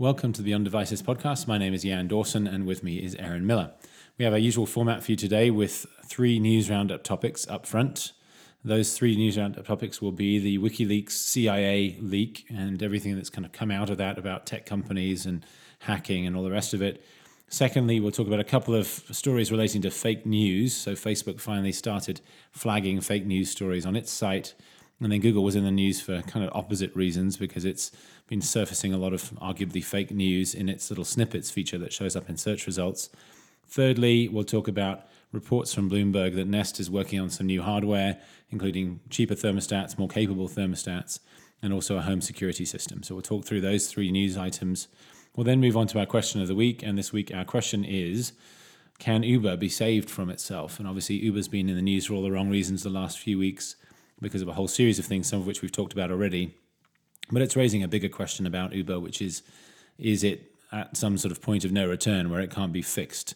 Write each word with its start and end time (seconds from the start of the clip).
Welcome 0.00 0.32
to 0.34 0.42
the 0.42 0.50
Beyond 0.50 0.64
Devices 0.64 1.02
podcast. 1.02 1.48
My 1.48 1.58
name 1.58 1.74
is 1.74 1.82
Jan 1.82 2.06
Dawson, 2.06 2.46
and 2.46 2.68
with 2.68 2.84
me 2.84 2.98
is 2.98 3.16
Aaron 3.16 3.44
Miller. 3.44 3.72
We 4.16 4.24
have 4.24 4.32
our 4.32 4.38
usual 4.38 4.64
format 4.64 5.02
for 5.02 5.10
you 5.10 5.16
today 5.16 5.50
with 5.50 5.86
three 6.06 6.38
news 6.38 6.70
roundup 6.70 7.02
topics 7.02 7.48
up 7.48 7.66
front. 7.66 8.12
Those 8.64 8.96
three 8.96 9.16
news 9.16 9.36
roundup 9.36 9.66
topics 9.66 10.00
will 10.00 10.12
be 10.12 10.38
the 10.38 10.58
WikiLeaks 10.58 11.10
CIA 11.10 11.96
leak 12.00 12.46
and 12.48 12.80
everything 12.80 13.16
that's 13.16 13.28
kind 13.28 13.44
of 13.44 13.50
come 13.50 13.72
out 13.72 13.90
of 13.90 13.98
that 13.98 14.18
about 14.18 14.46
tech 14.46 14.66
companies 14.66 15.26
and 15.26 15.44
hacking 15.80 16.28
and 16.28 16.36
all 16.36 16.44
the 16.44 16.52
rest 16.52 16.74
of 16.74 16.80
it. 16.80 17.04
Secondly, 17.48 17.98
we'll 17.98 18.12
talk 18.12 18.28
about 18.28 18.38
a 18.38 18.44
couple 18.44 18.76
of 18.76 18.86
stories 18.86 19.50
relating 19.50 19.82
to 19.82 19.90
fake 19.90 20.24
news. 20.24 20.76
So, 20.76 20.92
Facebook 20.92 21.40
finally 21.40 21.72
started 21.72 22.20
flagging 22.52 23.00
fake 23.00 23.26
news 23.26 23.50
stories 23.50 23.84
on 23.84 23.96
its 23.96 24.12
site. 24.12 24.54
And 25.00 25.12
then 25.12 25.20
Google 25.20 25.44
was 25.44 25.54
in 25.54 25.64
the 25.64 25.70
news 25.70 26.00
for 26.00 26.22
kind 26.22 26.44
of 26.44 26.50
opposite 26.54 26.94
reasons 26.94 27.36
because 27.36 27.64
it's 27.64 27.92
been 28.26 28.42
surfacing 28.42 28.92
a 28.92 28.98
lot 28.98 29.12
of 29.12 29.30
arguably 29.34 29.82
fake 29.82 30.10
news 30.10 30.54
in 30.54 30.68
its 30.68 30.90
little 30.90 31.04
snippets 31.04 31.50
feature 31.50 31.78
that 31.78 31.92
shows 31.92 32.16
up 32.16 32.28
in 32.28 32.36
search 32.36 32.66
results. 32.66 33.08
Thirdly, 33.68 34.28
we'll 34.28 34.44
talk 34.44 34.66
about 34.66 35.06
reports 35.30 35.72
from 35.72 35.90
Bloomberg 35.90 36.34
that 36.34 36.48
Nest 36.48 36.80
is 36.80 36.90
working 36.90 37.20
on 37.20 37.30
some 37.30 37.46
new 37.46 37.62
hardware, 37.62 38.18
including 38.50 39.00
cheaper 39.08 39.34
thermostats, 39.34 39.98
more 39.98 40.08
capable 40.08 40.48
thermostats, 40.48 41.20
and 41.62 41.72
also 41.72 41.96
a 41.96 42.02
home 42.02 42.20
security 42.20 42.64
system. 42.64 43.02
So 43.02 43.14
we'll 43.14 43.22
talk 43.22 43.44
through 43.44 43.60
those 43.60 43.88
three 43.88 44.10
news 44.10 44.36
items. 44.36 44.88
We'll 45.36 45.44
then 45.44 45.60
move 45.60 45.76
on 45.76 45.86
to 45.88 46.00
our 46.00 46.06
question 46.06 46.40
of 46.40 46.48
the 46.48 46.54
week. 46.54 46.82
And 46.82 46.98
this 46.98 47.12
week, 47.12 47.30
our 47.32 47.44
question 47.44 47.84
is 47.84 48.32
Can 48.98 49.22
Uber 49.22 49.58
be 49.58 49.68
saved 49.68 50.10
from 50.10 50.30
itself? 50.30 50.78
And 50.78 50.88
obviously, 50.88 51.16
Uber's 51.16 51.48
been 51.48 51.68
in 51.68 51.76
the 51.76 51.82
news 51.82 52.06
for 52.06 52.14
all 52.14 52.22
the 52.22 52.32
wrong 52.32 52.48
reasons 52.48 52.82
the 52.82 52.90
last 52.90 53.18
few 53.18 53.38
weeks 53.38 53.76
because 54.20 54.42
of 54.42 54.48
a 54.48 54.52
whole 54.52 54.68
series 54.68 54.98
of 54.98 55.04
things, 55.04 55.28
some 55.28 55.40
of 55.40 55.46
which 55.46 55.62
we've 55.62 55.72
talked 55.72 55.92
about 55.92 56.10
already. 56.10 56.54
But 57.30 57.42
it's 57.42 57.56
raising 57.56 57.82
a 57.82 57.88
bigger 57.88 58.08
question 58.08 58.46
about 58.46 58.72
Uber, 58.72 59.00
which 59.00 59.20
is 59.20 59.42
is 59.98 60.22
it 60.22 60.52
at 60.70 60.96
some 60.96 61.18
sort 61.18 61.32
of 61.32 61.42
point 61.42 61.64
of 61.64 61.72
no 61.72 61.88
return 61.88 62.30
where 62.30 62.40
it 62.40 62.50
can't 62.50 62.72
be 62.72 62.82
fixed? 62.82 63.34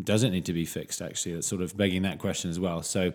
Does 0.00 0.22
it 0.22 0.30
need 0.30 0.44
to 0.46 0.52
be 0.52 0.64
fixed, 0.64 1.00
actually? 1.00 1.34
That's 1.34 1.46
sort 1.46 1.62
of 1.62 1.76
begging 1.76 2.02
that 2.02 2.18
question 2.18 2.50
as 2.50 2.58
well. 2.58 2.82
So 2.82 3.12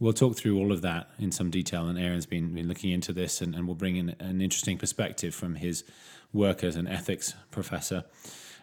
we'll 0.00 0.12
talk 0.12 0.36
through 0.36 0.58
all 0.58 0.72
of 0.72 0.82
that 0.82 1.10
in 1.18 1.30
some 1.30 1.50
detail. 1.50 1.86
And 1.86 1.98
Aaron's 1.98 2.26
been, 2.26 2.54
been 2.54 2.68
looking 2.68 2.90
into 2.90 3.12
this 3.12 3.40
and, 3.40 3.54
and 3.54 3.66
we'll 3.66 3.76
bring 3.76 3.96
in 3.96 4.16
an 4.18 4.40
interesting 4.40 4.78
perspective 4.78 5.34
from 5.34 5.56
his 5.56 5.84
work 6.32 6.64
as 6.64 6.76
an 6.76 6.86
ethics 6.86 7.34
professor. 7.50 8.04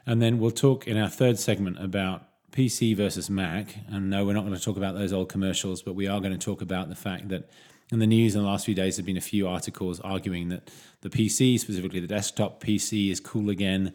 And 0.05 0.21
then 0.21 0.39
we'll 0.39 0.51
talk 0.51 0.87
in 0.87 0.97
our 0.97 1.09
third 1.09 1.37
segment 1.37 1.81
about 1.83 2.23
PC 2.51 2.95
versus 2.95 3.29
Mac. 3.29 3.75
And 3.87 4.09
no, 4.09 4.25
we're 4.25 4.33
not 4.33 4.45
going 4.45 4.55
to 4.55 4.61
talk 4.61 4.77
about 4.77 4.95
those 4.95 5.13
old 5.13 5.29
commercials, 5.29 5.81
but 5.81 5.93
we 5.93 6.07
are 6.07 6.19
going 6.19 6.31
to 6.31 6.37
talk 6.37 6.61
about 6.61 6.89
the 6.89 6.95
fact 6.95 7.29
that 7.29 7.49
in 7.91 7.99
the 7.99 8.07
news 8.07 8.35
in 8.35 8.41
the 8.41 8.47
last 8.47 8.65
few 8.65 8.75
days, 8.75 8.95
there 8.95 9.01
have 9.01 9.05
been 9.05 9.17
a 9.17 9.21
few 9.21 9.47
articles 9.47 9.99
arguing 10.01 10.49
that 10.49 10.69
the 11.01 11.09
PC, 11.09 11.59
specifically 11.59 11.99
the 11.99 12.07
desktop 12.07 12.61
PC, 12.61 13.11
is 13.11 13.19
cool 13.19 13.49
again, 13.49 13.93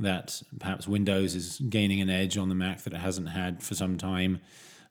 that 0.00 0.42
perhaps 0.58 0.88
Windows 0.88 1.34
is 1.34 1.60
gaining 1.68 2.00
an 2.00 2.08
edge 2.08 2.38
on 2.38 2.48
the 2.48 2.54
Mac 2.54 2.82
that 2.82 2.92
it 2.92 3.00
hasn't 3.00 3.28
had 3.28 3.62
for 3.62 3.74
some 3.74 3.98
time, 3.98 4.40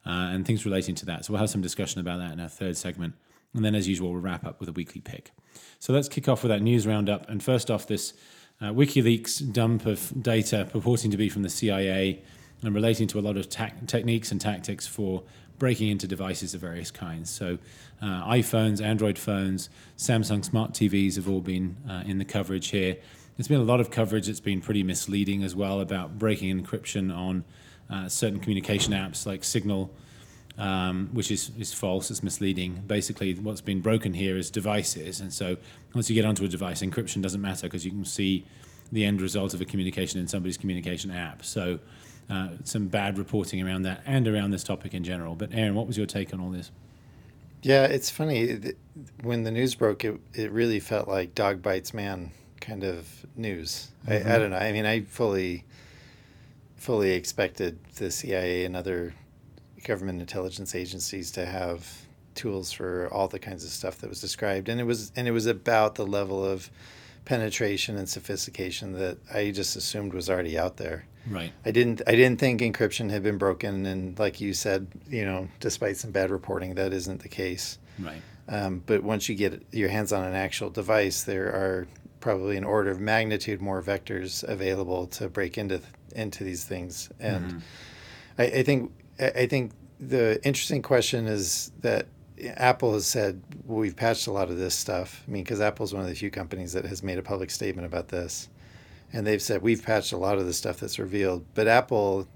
uh, 0.06 0.30
and 0.32 0.46
things 0.46 0.64
relating 0.64 0.94
to 0.94 1.06
that. 1.06 1.24
So 1.24 1.32
we'll 1.32 1.40
have 1.40 1.50
some 1.50 1.62
discussion 1.62 2.00
about 2.00 2.18
that 2.18 2.32
in 2.32 2.40
our 2.40 2.48
third 2.48 2.76
segment. 2.76 3.14
And 3.54 3.64
then, 3.64 3.74
as 3.74 3.88
usual, 3.88 4.12
we'll 4.12 4.20
wrap 4.20 4.44
up 4.46 4.60
with 4.60 4.68
a 4.68 4.72
weekly 4.72 5.00
pick. 5.00 5.32
So 5.78 5.92
let's 5.92 6.08
kick 6.08 6.28
off 6.28 6.42
with 6.42 6.50
that 6.50 6.62
news 6.62 6.86
roundup. 6.86 7.28
And 7.28 7.42
first 7.42 7.70
off, 7.70 7.86
this 7.86 8.14
uh, 8.60 8.66
WikiLeaks 8.66 9.52
dump 9.52 9.86
of 9.86 10.12
data 10.22 10.66
purporting 10.70 11.10
to 11.10 11.16
be 11.16 11.28
from 11.28 11.42
the 11.42 11.50
CIA 11.50 12.22
and 12.62 12.74
relating 12.74 13.06
to 13.08 13.18
a 13.18 13.22
lot 13.22 13.36
of 13.36 13.48
ta- 13.48 13.72
techniques 13.86 14.32
and 14.32 14.40
tactics 14.40 14.86
for 14.86 15.22
breaking 15.64 15.88
into 15.88 16.06
devices 16.06 16.52
of 16.52 16.60
various 16.60 16.90
kinds. 16.90 17.30
So, 17.30 17.56
uh, 18.02 18.30
iPhones, 18.30 18.82
Android 18.82 19.18
phones, 19.18 19.70
Samsung 19.96 20.44
smart 20.44 20.72
TVs 20.72 21.16
have 21.16 21.26
all 21.26 21.40
been 21.40 21.78
uh, 21.88 22.02
in 22.04 22.18
the 22.18 22.24
coverage 22.26 22.68
here. 22.68 22.98
There's 23.38 23.48
been 23.48 23.62
a 23.62 23.64
lot 23.64 23.80
of 23.80 23.90
coverage 23.90 24.26
that's 24.26 24.40
been 24.40 24.60
pretty 24.60 24.82
misleading 24.82 25.42
as 25.42 25.56
well 25.56 25.80
about 25.80 26.18
breaking 26.18 26.62
encryption 26.62 27.10
on 27.16 27.44
uh, 27.88 28.10
certain 28.10 28.40
communication 28.40 28.92
apps 28.92 29.24
like 29.24 29.42
Signal, 29.42 29.90
um, 30.58 31.08
which 31.14 31.30
is, 31.30 31.50
is 31.58 31.72
false, 31.72 32.10
it's 32.10 32.22
misleading. 32.22 32.82
Basically, 32.86 33.32
what's 33.32 33.62
been 33.62 33.80
broken 33.80 34.12
here 34.12 34.36
is 34.36 34.50
devices. 34.50 35.22
And 35.22 35.32
so, 35.32 35.56
once 35.94 36.10
you 36.10 36.14
get 36.14 36.26
onto 36.26 36.44
a 36.44 36.48
device, 36.48 36.82
encryption 36.82 37.22
doesn't 37.22 37.40
matter 37.40 37.68
because 37.68 37.86
you 37.86 37.90
can 37.90 38.04
see 38.04 38.44
the 38.92 39.06
end 39.06 39.22
result 39.22 39.54
of 39.54 39.62
a 39.62 39.64
communication 39.64 40.20
in 40.20 40.28
somebody's 40.28 40.58
communication 40.58 41.10
app. 41.10 41.42
So, 41.42 41.78
uh, 42.30 42.48
some 42.64 42.88
bad 42.88 43.18
reporting 43.18 43.62
around 43.66 43.82
that 43.82 44.02
and 44.06 44.26
around 44.26 44.50
this 44.50 44.64
topic 44.64 44.94
in 44.94 45.04
general. 45.04 45.34
But 45.34 45.50
Aaron, 45.52 45.74
what 45.74 45.86
was 45.86 45.96
your 45.96 46.06
take 46.06 46.32
on 46.32 46.40
all 46.40 46.50
this? 46.50 46.70
Yeah, 47.62 47.84
it's 47.84 48.10
funny. 48.10 48.74
When 49.22 49.44
the 49.44 49.50
news 49.50 49.74
broke, 49.74 50.04
it, 50.04 50.20
it 50.34 50.50
really 50.52 50.80
felt 50.80 51.08
like 51.08 51.34
dog 51.34 51.62
bites 51.62 51.94
man 51.94 52.30
kind 52.60 52.84
of 52.84 53.08
news. 53.36 53.90
Mm-hmm. 54.02 54.12
I, 54.12 54.14
I 54.14 54.18
mm-hmm. 54.18 54.28
don't 54.28 54.50
know. 54.50 54.56
I 54.56 54.72
mean, 54.72 54.86
I 54.86 55.00
fully, 55.02 55.64
fully 56.76 57.12
expected 57.12 57.78
the 57.96 58.10
CIA 58.10 58.64
and 58.64 58.76
other 58.76 59.14
government 59.84 60.20
intelligence 60.20 60.74
agencies 60.74 61.30
to 61.32 61.46
have 61.46 61.90
tools 62.34 62.72
for 62.72 63.08
all 63.12 63.28
the 63.28 63.38
kinds 63.38 63.64
of 63.64 63.70
stuff 63.70 63.98
that 63.98 64.08
was 64.08 64.20
described, 64.20 64.68
and 64.68 64.80
it 64.80 64.84
was 64.84 65.12
and 65.16 65.28
it 65.28 65.30
was 65.30 65.46
about 65.46 65.94
the 65.94 66.06
level 66.06 66.44
of 66.44 66.70
penetration 67.24 67.96
and 67.96 68.08
sophistication 68.08 68.92
that 68.92 69.18
I 69.32 69.50
just 69.50 69.76
assumed 69.76 70.12
was 70.12 70.28
already 70.28 70.58
out 70.58 70.76
there. 70.76 71.06
Right. 71.28 71.52
I 71.64 71.70
didn't 71.70 72.02
I 72.06 72.12
didn't 72.12 72.38
think 72.38 72.60
encryption 72.60 73.10
had 73.10 73.22
been 73.22 73.38
broken 73.38 73.86
and 73.86 74.18
like 74.18 74.40
you 74.40 74.52
said, 74.52 74.86
you 75.08 75.24
know, 75.24 75.48
despite 75.60 75.96
some 75.96 76.10
bad 76.10 76.30
reporting 76.30 76.74
that 76.74 76.92
isn't 76.92 77.22
the 77.22 77.28
case. 77.28 77.78
Right. 77.98 78.20
Um, 78.48 78.82
but 78.84 79.02
once 79.02 79.28
you 79.28 79.34
get 79.34 79.62
your 79.72 79.88
hands 79.88 80.12
on 80.12 80.24
an 80.24 80.34
actual 80.34 80.68
device, 80.68 81.22
there 81.22 81.46
are 81.46 81.88
probably 82.20 82.56
an 82.56 82.64
order 82.64 82.90
of 82.90 83.00
magnitude 83.00 83.60
more 83.60 83.82
vectors 83.82 84.42
available 84.44 85.06
to 85.06 85.28
break 85.28 85.56
into 85.56 85.80
into 86.14 86.44
these 86.44 86.64
things. 86.64 87.10
And 87.20 87.44
mm-hmm. 87.44 87.58
I, 88.38 88.44
I 88.44 88.62
think 88.62 88.92
I 89.18 89.46
think 89.46 89.72
the 90.00 90.44
interesting 90.44 90.82
question 90.82 91.26
is 91.26 91.72
that 91.80 92.06
Apple 92.56 92.92
has 92.94 93.06
said 93.06 93.42
well, 93.64 93.78
we've 93.78 93.96
patched 93.96 94.26
a 94.26 94.32
lot 94.32 94.50
of 94.50 94.58
this 94.58 94.74
stuff. 94.74 95.22
I 95.26 95.30
mean, 95.30 95.44
because 95.44 95.60
Apple 95.60 95.84
is 95.84 95.94
one 95.94 96.02
of 96.02 96.08
the 96.08 96.14
few 96.14 96.30
companies 96.30 96.72
that 96.74 96.84
has 96.84 97.02
made 97.02 97.16
a 97.16 97.22
public 97.22 97.50
statement 97.50 97.86
about 97.86 98.08
this 98.08 98.48
and 99.14 99.24
they've 99.24 99.40
said 99.40 99.62
we've 99.62 99.82
patched 99.82 100.12
a 100.12 100.16
lot 100.16 100.38
of 100.38 100.44
the 100.44 100.52
stuff 100.52 100.80
that's 100.80 100.98
revealed. 100.98 101.46
But 101.54 101.68
Apple, 101.68 102.26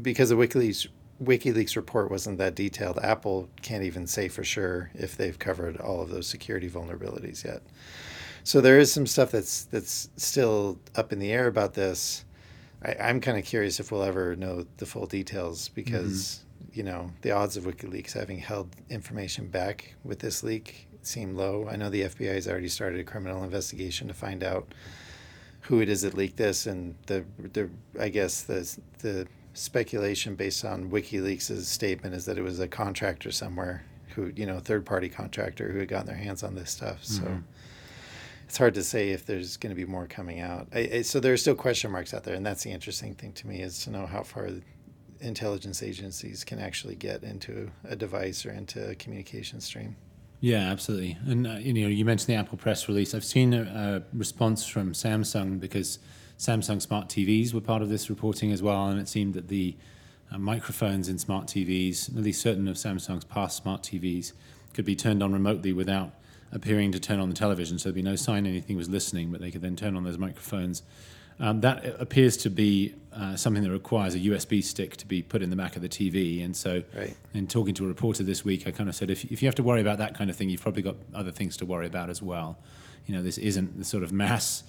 because 0.00 0.28
the 0.28 0.36
WikiLeaks 0.36 0.86
WikiLeaks 1.24 1.74
report 1.74 2.12
wasn't 2.12 2.38
that 2.38 2.54
detailed, 2.54 2.98
Apple 2.98 3.48
can't 3.62 3.82
even 3.82 4.06
say 4.06 4.28
for 4.28 4.44
sure 4.44 4.90
if 4.94 5.16
they've 5.16 5.38
covered 5.38 5.78
all 5.78 6.00
of 6.00 6.10
those 6.10 6.28
security 6.28 6.70
vulnerabilities 6.70 7.44
yet. 7.44 7.62
So 8.44 8.60
there 8.60 8.78
is 8.78 8.92
some 8.92 9.06
stuff 9.06 9.32
that's 9.32 9.64
that's 9.64 10.10
still 10.16 10.78
up 10.94 11.12
in 11.12 11.18
the 11.18 11.32
air 11.32 11.48
about 11.48 11.74
this. 11.74 12.24
I, 12.84 13.08
am 13.08 13.20
kind 13.20 13.36
of 13.38 13.44
curious 13.44 13.80
if 13.80 13.90
we'll 13.90 14.04
ever 14.04 14.36
know 14.36 14.66
the 14.76 14.86
full 14.86 15.06
details 15.06 15.70
because 15.70 16.44
mm-hmm. 16.62 16.78
you 16.78 16.82
know 16.84 17.10
the 17.22 17.32
odds 17.32 17.56
of 17.56 17.64
WikiLeaks 17.64 18.12
having 18.12 18.38
held 18.38 18.68
information 18.90 19.48
back 19.48 19.94
with 20.04 20.18
this 20.20 20.42
leak 20.42 20.88
seem 21.02 21.34
low. 21.34 21.66
I 21.68 21.76
know 21.76 21.88
the 21.88 22.02
FBI 22.02 22.34
has 22.34 22.46
already 22.46 22.68
started 22.68 23.00
a 23.00 23.04
criminal 23.04 23.42
investigation 23.42 24.08
to 24.08 24.14
find 24.14 24.44
out 24.44 24.72
who 25.62 25.80
it 25.80 25.88
is 25.88 26.02
that 26.02 26.14
leaked 26.14 26.36
this, 26.36 26.66
and 26.66 26.94
the 27.06 27.24
the 27.52 27.70
I 27.98 28.08
guess 28.08 28.42
the 28.42 28.78
the 28.98 29.26
speculation 29.54 30.34
based 30.34 30.64
on 30.64 30.90
WikiLeaks' 30.90 31.62
statement 31.62 32.14
is 32.14 32.24
that 32.26 32.38
it 32.38 32.42
was 32.42 32.60
a 32.60 32.68
contractor 32.68 33.30
somewhere 33.30 33.84
who 34.14 34.32
you 34.34 34.46
know 34.46 34.58
third 34.58 34.86
party 34.86 35.08
contractor 35.08 35.70
who 35.70 35.78
had 35.78 35.88
gotten 35.88 36.06
their 36.06 36.16
hands 36.16 36.42
on 36.42 36.54
this 36.54 36.70
stuff. 36.70 37.04
So. 37.04 37.22
Mm-hmm. 37.22 37.38
It's 38.44 38.56
hard 38.56 38.72
to 38.76 38.82
say 38.82 39.10
if 39.10 39.26
there's 39.26 39.58
going 39.58 39.76
to 39.76 39.76
be 39.76 39.84
more 39.84 40.06
coming 40.06 40.40
out. 40.40 40.68
I, 40.74 40.78
I, 40.78 41.02
so 41.02 41.20
there 41.20 41.34
are 41.34 41.36
still 41.36 41.54
question 41.54 41.90
marks 41.90 42.14
out 42.14 42.24
there, 42.24 42.34
and 42.34 42.46
that's 42.46 42.62
the 42.62 42.70
interesting 42.70 43.14
thing 43.14 43.32
to 43.34 43.46
me 43.46 43.60
is 43.60 43.84
to 43.84 43.90
know 43.90 44.06
how 44.06 44.22
far 44.22 44.48
intelligence 45.20 45.82
agencies 45.82 46.44
can 46.44 46.58
actually 46.58 46.94
get 46.94 47.22
into 47.22 47.70
a 47.84 47.96
device 47.96 48.46
or 48.46 48.50
into 48.52 48.90
a 48.90 48.94
communication 48.94 49.60
stream. 49.60 49.96
Yeah, 50.40 50.70
absolutely. 50.70 51.18
And 51.26 51.46
uh, 51.46 51.54
you 51.54 51.72
know, 51.72 51.88
you 51.88 52.04
mentioned 52.04 52.28
the 52.28 52.38
Apple 52.38 52.58
press 52.58 52.86
release. 52.86 53.14
I've 53.14 53.24
seen 53.24 53.52
a, 53.52 53.62
a, 53.62 54.16
response 54.16 54.66
from 54.66 54.92
Samsung 54.92 55.58
because 55.58 55.98
Samsung 56.38 56.80
smart 56.80 57.08
TVs 57.08 57.52
were 57.52 57.60
part 57.60 57.82
of 57.82 57.88
this 57.88 58.08
reporting 58.08 58.52
as 58.52 58.62
well, 58.62 58.86
and 58.86 59.00
it 59.00 59.08
seemed 59.08 59.34
that 59.34 59.48
the 59.48 59.76
uh, 60.30 60.38
microphones 60.38 61.08
in 61.08 61.18
smart 61.18 61.46
TVs, 61.48 62.16
at 62.16 62.22
least 62.22 62.40
certain 62.40 62.68
of 62.68 62.76
Samsung's 62.76 63.24
past 63.24 63.56
smart 63.56 63.82
TVs, 63.82 64.32
could 64.74 64.84
be 64.84 64.94
turned 64.94 65.24
on 65.24 65.32
remotely 65.32 65.72
without 65.72 66.12
appearing 66.52 66.92
to 66.92 67.00
turn 67.00 67.18
on 67.18 67.28
the 67.28 67.34
television. 67.34 67.78
So 67.78 67.88
there'd 67.88 67.96
be 67.96 68.02
no 68.02 68.16
sign 68.16 68.46
anything 68.46 68.76
was 68.76 68.88
listening, 68.88 69.32
but 69.32 69.40
they 69.40 69.50
could 69.50 69.62
then 69.62 69.74
turn 69.74 69.96
on 69.96 70.04
those 70.04 70.18
microphones 70.18 70.82
um, 71.40 71.60
that 71.60 71.84
appears 72.00 72.36
to 72.38 72.50
be 72.50 72.94
uh, 73.12 73.36
something 73.36 73.62
that 73.62 73.70
requires 73.70 74.14
a 74.14 74.18
USB 74.18 74.62
stick 74.62 74.96
to 74.96 75.06
be 75.06 75.22
put 75.22 75.42
in 75.42 75.50
the 75.50 75.56
back 75.56 75.76
of 75.76 75.82
the 75.82 75.88
TV. 75.88 76.44
And 76.44 76.56
so, 76.56 76.82
right. 76.96 77.16
in 77.34 77.46
talking 77.46 77.74
to 77.74 77.84
a 77.84 77.88
reporter 77.88 78.22
this 78.22 78.44
week, 78.44 78.66
I 78.66 78.70
kind 78.70 78.88
of 78.88 78.94
said, 78.94 79.10
if, 79.10 79.24
if 79.24 79.42
you 79.42 79.48
have 79.48 79.54
to 79.56 79.62
worry 79.62 79.80
about 79.80 79.98
that 79.98 80.16
kind 80.16 80.30
of 80.30 80.36
thing, 80.36 80.50
you've 80.50 80.62
probably 80.62 80.82
got 80.82 80.96
other 81.14 81.32
things 81.32 81.56
to 81.58 81.66
worry 81.66 81.86
about 81.86 82.10
as 82.10 82.22
well. 82.22 82.58
You 83.06 83.14
know, 83.16 83.22
this 83.22 83.38
isn't 83.38 83.78
the 83.78 83.84
sort 83.84 84.02
of 84.02 84.12
mass 84.12 84.62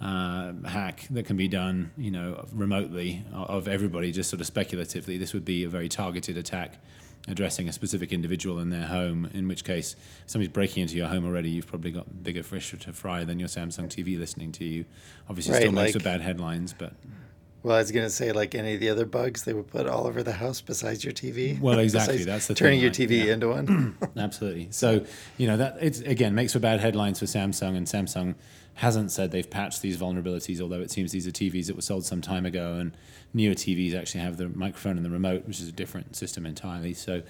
uh, 0.00 0.52
hack 0.66 1.06
that 1.10 1.24
can 1.24 1.36
be 1.36 1.48
done, 1.48 1.92
you 1.96 2.10
know, 2.10 2.46
remotely 2.52 3.24
of 3.32 3.68
everybody, 3.68 4.12
just 4.12 4.28
sort 4.28 4.40
of 4.40 4.46
speculatively. 4.46 5.16
This 5.16 5.32
would 5.32 5.44
be 5.44 5.64
a 5.64 5.68
very 5.68 5.88
targeted 5.88 6.36
attack 6.36 6.78
addressing 7.26 7.68
a 7.68 7.72
specific 7.72 8.12
individual 8.12 8.58
in 8.58 8.70
their 8.70 8.86
home. 8.86 9.28
In 9.32 9.48
which 9.48 9.64
case, 9.64 9.94
if 9.94 10.30
somebody's 10.30 10.52
breaking 10.52 10.82
into 10.82 10.96
your 10.96 11.08
home 11.08 11.24
already, 11.24 11.48
you've 11.50 11.66
probably 11.66 11.90
got 11.90 12.22
bigger 12.22 12.42
fish 12.42 12.74
to 12.78 12.92
fry 12.92 13.24
than 13.24 13.38
your 13.38 13.48
Samsung 13.48 13.88
TV 13.88 14.18
listening 14.18 14.52
to 14.52 14.64
you. 14.64 14.84
Obviously, 15.28 15.52
Right, 15.54 15.60
still 15.62 15.72
makes 15.72 15.94
like- 15.94 16.02
for 16.02 16.04
bad 16.08 16.20
headlines, 16.20 16.74
but 16.76 16.92
Well, 17.62 17.76
I 17.76 17.78
was 17.78 17.90
going 17.92 18.04
to 18.04 18.10
say, 18.10 18.30
like 18.32 18.54
any 18.54 18.74
of 18.74 18.80
the 18.80 18.90
other 18.90 19.06
bugs, 19.06 19.44
they 19.44 19.54
would 19.54 19.68
put 19.68 19.86
all 19.88 20.06
over 20.06 20.22
the 20.22 20.32
house 20.32 20.60
besides 20.60 21.02
your 21.02 21.14
TV. 21.14 21.58
Well, 21.58 21.78
exactly, 21.78 22.22
that's 22.22 22.46
the 22.46 22.52
turning 22.54 22.74
thing, 22.74 22.80
your 22.82 22.90
right? 22.90 23.22
TV 23.22 23.26
Yeah. 23.26 23.32
into 23.32 23.48
one. 23.48 23.96
Absolutely. 24.18 24.68
So, 24.70 25.06
you 25.38 25.46
know, 25.46 25.56
that 25.56 25.78
it's 25.80 26.00
again 26.00 26.34
makes 26.34 26.52
for 26.52 26.58
bad 26.58 26.80
headlines 26.80 27.18
for 27.20 27.24
Samsung, 27.24 27.74
and 27.74 27.86
Samsung 27.86 28.34
hasn't 28.74 29.12
said 29.12 29.30
they've 29.30 29.48
patched 29.48 29.82
these 29.82 29.96
vulnerabilities, 29.96 30.60
although 30.60 30.80
it 30.80 30.90
seems 30.90 31.12
these 31.12 31.26
are 31.26 31.30
TVs 31.30 31.66
that 31.66 31.76
were 31.76 31.82
sold 31.82 32.04
some 32.04 32.20
time 32.20 32.44
ago, 32.44 32.74
and 32.74 32.92
newer 33.32 33.54
TVs 33.54 33.94
actually 33.94 34.20
have 34.20 34.36
the 34.36 34.48
microphone 34.48 34.96
and 34.96 35.04
the 35.04 35.10
remote, 35.10 35.46
which 35.46 35.60
is 35.60 35.68
a 35.68 35.72
different 35.72 36.16
system 36.16 36.44
entirely. 36.46 36.94
So, 36.94 37.22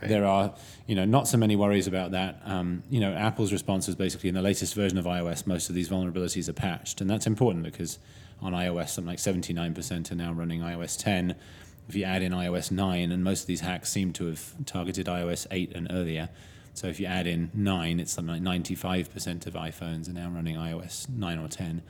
Right. 0.00 0.08
there 0.08 0.24
are, 0.24 0.54
you 0.86 0.94
know, 0.94 1.04
not 1.04 1.26
so 1.26 1.36
many 1.38 1.56
worries 1.56 1.88
about 1.88 2.12
that. 2.12 2.40
Um, 2.44 2.84
you 2.88 3.00
know, 3.00 3.12
Apple's 3.12 3.52
response 3.52 3.88
is 3.88 3.96
basically 3.96 4.28
in 4.28 4.34
the 4.36 4.42
latest 4.42 4.74
version 4.74 4.96
of 4.96 5.04
iOS, 5.06 5.46
most 5.46 5.68
of 5.68 5.74
these 5.74 5.88
vulnerabilities 5.88 6.48
are 6.48 6.52
patched, 6.52 7.00
and 7.00 7.10
that's 7.10 7.26
important 7.26 7.64
because 7.64 7.98
on 8.40 8.52
iOS, 8.52 8.90
something 8.90 9.08
like 9.08 9.18
79% 9.18 10.12
are 10.12 10.14
now 10.14 10.32
running 10.32 10.60
iOS 10.60 10.96
10 10.96 11.34
if 11.88 11.96
you 11.96 12.04
add 12.04 12.22
in 12.22 12.32
iOS 12.32 12.70
9, 12.70 13.10
and 13.10 13.24
most 13.24 13.40
of 13.42 13.46
these 13.46 13.60
hacks 13.60 13.90
seem 13.90 14.12
to 14.12 14.26
have 14.26 14.54
targeted 14.66 15.06
iOS 15.06 15.46
8 15.50 15.72
and 15.74 15.88
earlier. 15.90 16.28
So 16.78 16.86
if 16.86 17.00
you 17.00 17.06
add 17.06 17.26
in 17.26 17.50
9, 17.54 17.98
it's 17.98 18.12
something 18.12 18.44
like 18.44 18.62
95% 18.62 19.46
of 19.46 19.54
iPhones 19.54 20.08
are 20.08 20.12
now 20.12 20.28
running 20.28 20.56
iOS 20.56 21.08
9 21.08 21.38
or 21.38 21.48
10. 21.48 21.82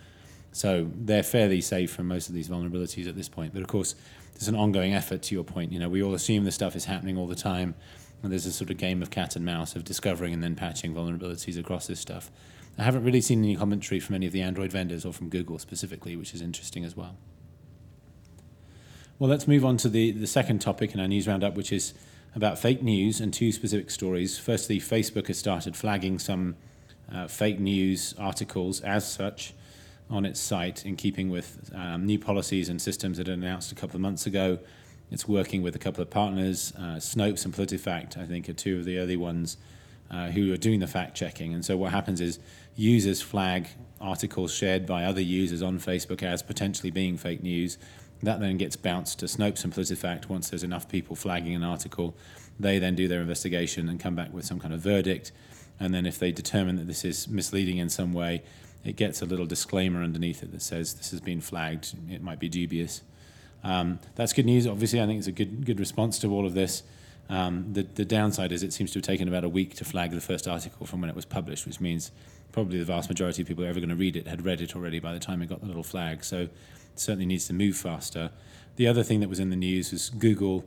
So 0.51 0.91
they're 0.95 1.23
fairly 1.23 1.61
safe 1.61 1.93
from 1.93 2.09
most 2.09 2.31
of 2.31 2.35
these 2.35 2.49
vulnerabilities 2.49 3.07
at 3.07 3.15
this 3.15 3.29
point. 3.29 3.53
But 3.53 3.61
of 3.61 3.69
course, 3.69 3.95
there's 4.33 4.49
an 4.49 4.57
ongoing 4.57 4.95
effort 4.95 5.21
to 5.23 5.35
your 5.35 5.45
point. 5.45 5.73
You 5.73 5.79
know, 5.79 5.91
we 5.91 6.03
all 6.03 6.15
assume 6.15 6.45
this 6.45 6.55
stuff 6.55 6.75
is 6.75 6.87
happening 6.87 7.19
all 7.19 7.27
the 7.27 7.35
time, 7.35 7.75
and 8.23 8.33
there's 8.33 8.47
a 8.47 8.53
sort 8.53 8.71
of 8.71 8.79
game 8.79 9.03
of 9.03 9.11
cat 9.11 9.37
and 9.37 9.45
mouse 9.45 9.77
of 9.77 9.85
discovering 9.85 10.33
and 10.33 10.43
then 10.43 10.55
patching 10.55 10.95
vulnerabilities 10.95 11.59
across 11.59 11.87
this 11.87 12.01
stuff. 12.01 12.31
I 12.79 12.85
haven't 12.85 13.05
really 13.05 13.21
seen 13.21 13.45
any 13.45 13.57
commentary 13.57 14.01
from 14.01 14.15
any 14.15 14.27
of 14.27 14.33
the 14.33 14.41
Android 14.41 14.73
vendors 14.73 15.05
or 15.05 15.13
from 15.13 15.29
Google 15.29 15.59
specifically, 15.59 16.17
which 16.17 16.33
is 16.33 16.41
interesting 16.41 16.85
as 16.85 16.97
well. 16.97 17.17
Well, 19.19 19.29
let's 19.29 19.49
move 19.49 19.65
on 19.65 19.77
to 19.79 19.89
the, 19.89 20.13
the 20.13 20.29
second 20.29 20.61
topic 20.61 20.95
in 20.95 21.01
our 21.01 21.09
news 21.09 21.27
roundup, 21.27 21.57
which 21.57 21.73
is 21.73 21.93
about 22.39 22.57
fake 22.57 22.83
news 22.83 23.21
and 23.21 23.35
two 23.35 23.51
specific 23.51 23.91
stories. 23.91 24.39
Firstly, 24.39 24.79
Facebook 24.79 25.27
has 25.27 25.37
started 25.37 25.77
flagging 25.77 26.21
some 26.21 26.55
uh, 27.13 27.27
fake 27.27 27.59
news 27.59 28.15
articles 28.17 28.81
as 28.81 29.11
such 29.11 29.53
on 30.09 30.25
its 30.25 30.39
site 30.39 30.87
in 30.87 30.95
keeping 30.95 31.31
with 31.31 31.71
um, 31.75 32.07
new 32.07 32.19
policies 32.19 32.69
and 32.69 32.81
systems 32.81 33.19
that 33.19 33.29
are 33.29 33.33
announced 33.33 33.73
a 33.73 33.75
couple 33.75 33.97
of 33.97 34.03
months 34.03 34.25
ago. 34.25 34.59
It's 35.11 35.27
working 35.27 35.63
with 35.63 35.75
a 35.75 35.81
couple 35.81 36.01
of 36.01 36.11
partners, 36.11 36.73
uh, 36.79 37.01
Snopes 37.01 37.45
and 37.45 37.53
PolitiFact, 37.53 38.17
I 38.17 38.25
think, 38.25 38.49
are 38.49 38.53
two 38.53 38.79
of 38.79 38.85
the 38.85 38.99
early 38.99 39.17
ones 39.17 39.57
uh, 40.09 40.29
who 40.29 40.53
are 40.53 40.57
doing 40.57 40.79
the 40.79 40.87
fact 40.87 41.17
checking. 41.17 41.53
And 41.53 41.65
so 41.65 41.77
what 41.77 41.91
happens 41.91 42.21
is 42.21 42.39
users 42.77 43.21
flag 43.21 43.67
articles 44.01 44.55
shared 44.55 44.87
by 44.87 45.05
other 45.05 45.21
users 45.21 45.61
on 45.61 45.81
Facebook 45.81 46.23
as 46.23 46.43
potentially 46.43 46.93
being 46.93 47.17
fake 47.17 47.43
news. 47.43 47.79
That 48.23 48.41
then 48.41 48.57
gets 48.57 48.77
bounced 48.77 49.21
to 49.21 49.27
Snopes 49.27 49.65
and 49.65 49.73
PolitiFact 49.73 50.29
once 50.29 50.51
there's 50.51 50.65
enough 50.65 50.89
people 50.89 51.15
flagging 51.15 51.55
an 51.55 51.63
article. 51.63 52.17
They 52.59 52.79
then 52.79 52.95
do 52.97 53.07
their 53.07 53.21
investigation 53.21 53.89
and 53.89 54.01
come 54.01 54.17
back 54.17 54.33
with 54.33 54.45
some 54.45 54.59
kind 54.59 54.75
of 54.75 54.81
verdict. 54.81 55.31
And 55.79 55.95
then 55.95 56.07
if 56.07 56.19
they 56.19 56.33
determine 56.33 56.77
that 56.77 56.89
this 56.89 57.05
is 57.05 57.29
misleading 57.29 57.79
in 57.79 57.89
some 57.89 58.13
way, 58.13 58.43
it 58.85 58.97
gets 58.97 59.23
a 59.23 59.27
little 59.27 59.47
disclaimer 59.47 60.03
underneath 60.03 60.43
it 60.43 60.51
that 60.53 60.63
says 60.63 60.95
this 60.95 61.11
has 61.11 61.21
been 61.21 61.41
flagged. 61.41 61.95
It 62.11 62.23
might 62.23 62.41
be 62.41 62.49
dubious. 62.49 63.03
Um, 63.63 63.99
that's 64.15 64.33
good 64.33 64.47
news. 64.47 64.67
Obviously, 64.67 65.01
I 65.01 65.07
think 65.07 65.19
it's 65.19 65.27
a 65.27 65.33
good 65.33 65.65
good 65.67 65.81
response 65.81 66.19
to 66.21 66.33
all 66.33 66.47
of 66.47 66.55
this. 66.55 66.83
Um, 67.29 67.73
the 67.73 67.83
the 67.83 68.05
downside 68.05 68.53
is 68.53 68.63
it 68.63 68.73
seems 68.73 68.93
to 68.93 68.99
have 68.99 69.05
taken 69.05 69.29
about 69.29 69.45
a 69.45 69.49
week 69.49 69.75
to 69.77 69.85
flag 69.85 70.13
the 70.13 70.21
first 70.21 70.49
article 70.49 70.87
from 70.87 71.01
when 71.01 71.11
it 71.11 71.17
was 71.17 71.25
published, 71.25 71.67
which 71.67 71.81
means 71.81 72.11
probably 72.53 72.79
the 72.79 72.85
vast 72.85 73.09
majority 73.09 73.43
of 73.43 73.49
people 73.49 73.63
who 73.63 73.67
are 73.67 73.71
ever 73.71 73.81
going 73.81 73.91
to 73.91 73.97
read 73.97 74.17
it 74.17 74.27
had 74.27 74.45
read 74.45 74.61
it 74.61 74.75
already 74.75 74.99
by 74.99 75.13
the 75.13 75.19
time 75.19 75.43
it 75.43 75.49
got 75.49 75.61
the 75.61 75.67
little 75.67 75.83
flag. 75.83 76.25
So 76.25 76.49
certainly 77.01 77.27
needs 77.27 77.47
to 77.47 77.53
move 77.53 77.77
faster. 77.77 78.31
The 78.77 78.87
other 78.87 79.03
thing 79.03 79.21
that 79.21 79.29
was 79.29 79.41
in 79.41 79.51
the 79.51 79.57
news 79.57 79.93
was 79.93 80.11
Google, 80.11 80.65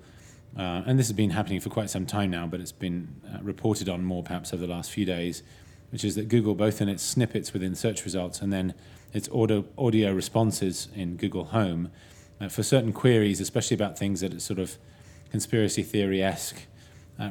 uh, 0.57 0.83
and 0.85 0.99
this 0.99 1.07
has 1.07 1.15
been 1.15 1.29
happening 1.31 1.59
for 1.59 1.69
quite 1.69 1.89
some 1.89 2.05
time 2.05 2.29
now, 2.31 2.45
but 2.45 2.59
it's 2.59 2.71
been 2.71 3.21
uh, 3.33 3.37
reported 3.41 3.87
on 3.87 4.03
more 4.03 4.23
perhaps 4.23 4.53
over 4.53 4.65
the 4.65 4.73
last 4.73 4.91
few 4.91 5.05
days, 5.05 5.43
which 5.91 6.03
is 6.03 6.15
that 6.15 6.27
Google, 6.27 6.55
both 6.55 6.81
in 6.81 6.89
its 6.89 7.03
snippets 7.03 7.53
within 7.53 7.75
search 7.75 8.03
results 8.03 8.41
and 8.41 8.51
then 8.51 8.73
its 9.13 9.29
audio, 9.29 9.65
audio 9.77 10.13
responses 10.13 10.87
in 10.95 11.15
Google 11.15 11.45
Home, 11.45 11.91
uh, 12.39 12.49
for 12.49 12.63
certain 12.63 12.91
queries, 12.91 13.39
especially 13.39 13.75
about 13.75 13.97
things 13.97 14.21
that 14.21 14.33
are 14.33 14.39
sort 14.39 14.59
of 14.59 14.77
conspiracy 15.29 15.83
theory 15.83 16.21
esque, 16.21 16.65
uh, 17.19 17.29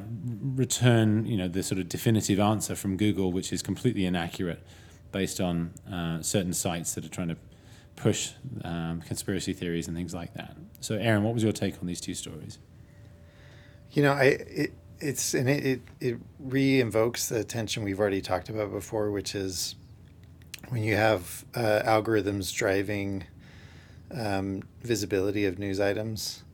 return 0.55 1.26
you 1.26 1.37
know 1.37 1.49
the 1.49 1.62
sort 1.62 1.81
of 1.81 1.88
definitive 1.88 2.38
answer 2.38 2.76
from 2.76 2.96
Google, 2.96 3.32
which 3.32 3.53
is 3.53 3.62
completely 3.62 4.06
inaccurate, 4.06 4.62
based 5.11 5.41
on 5.41 5.73
uh, 5.93 6.23
certain 6.23 6.53
sites 6.53 6.94
that 6.94 7.05
are 7.05 7.08
trying 7.08 7.29
to 7.29 7.37
push 8.00 8.32
um, 8.64 9.02
conspiracy 9.02 9.52
theories 9.52 9.87
and 9.87 9.97
things 9.97 10.14
like 10.14 10.32
that. 10.35 10.56
So, 10.81 10.94
Aaron, 10.94 11.23
what 11.23 11.35
was 11.35 11.43
your 11.43 11.52
take 11.52 11.79
on 11.81 11.87
these 11.87 12.00
two 12.00 12.14
stories? 12.14 12.58
You 13.93 14.02
know, 14.02 14.12
I 14.12 14.25
it, 14.25 14.73
it's 14.99 15.35
and 15.35 15.49
it, 15.49 15.67
it 15.67 15.81
it 16.00 16.17
re-invokes 16.38 17.29
the 17.29 17.44
tension 17.44 17.85
we've 17.85 18.00
already 18.00 18.20
talked 18.20 18.49
about 18.49 18.73
before, 18.73 19.11
which 19.11 19.35
is 19.35 19.75
when 20.69 20.82
you 20.82 20.97
have 20.97 21.44
uh, 21.55 21.82
algorithms 21.85 22.55
driving 22.55 23.25
um, 24.14 24.62
visibility 24.82 25.46
of 25.46 25.58
news 25.58 25.81
items, 25.81 26.44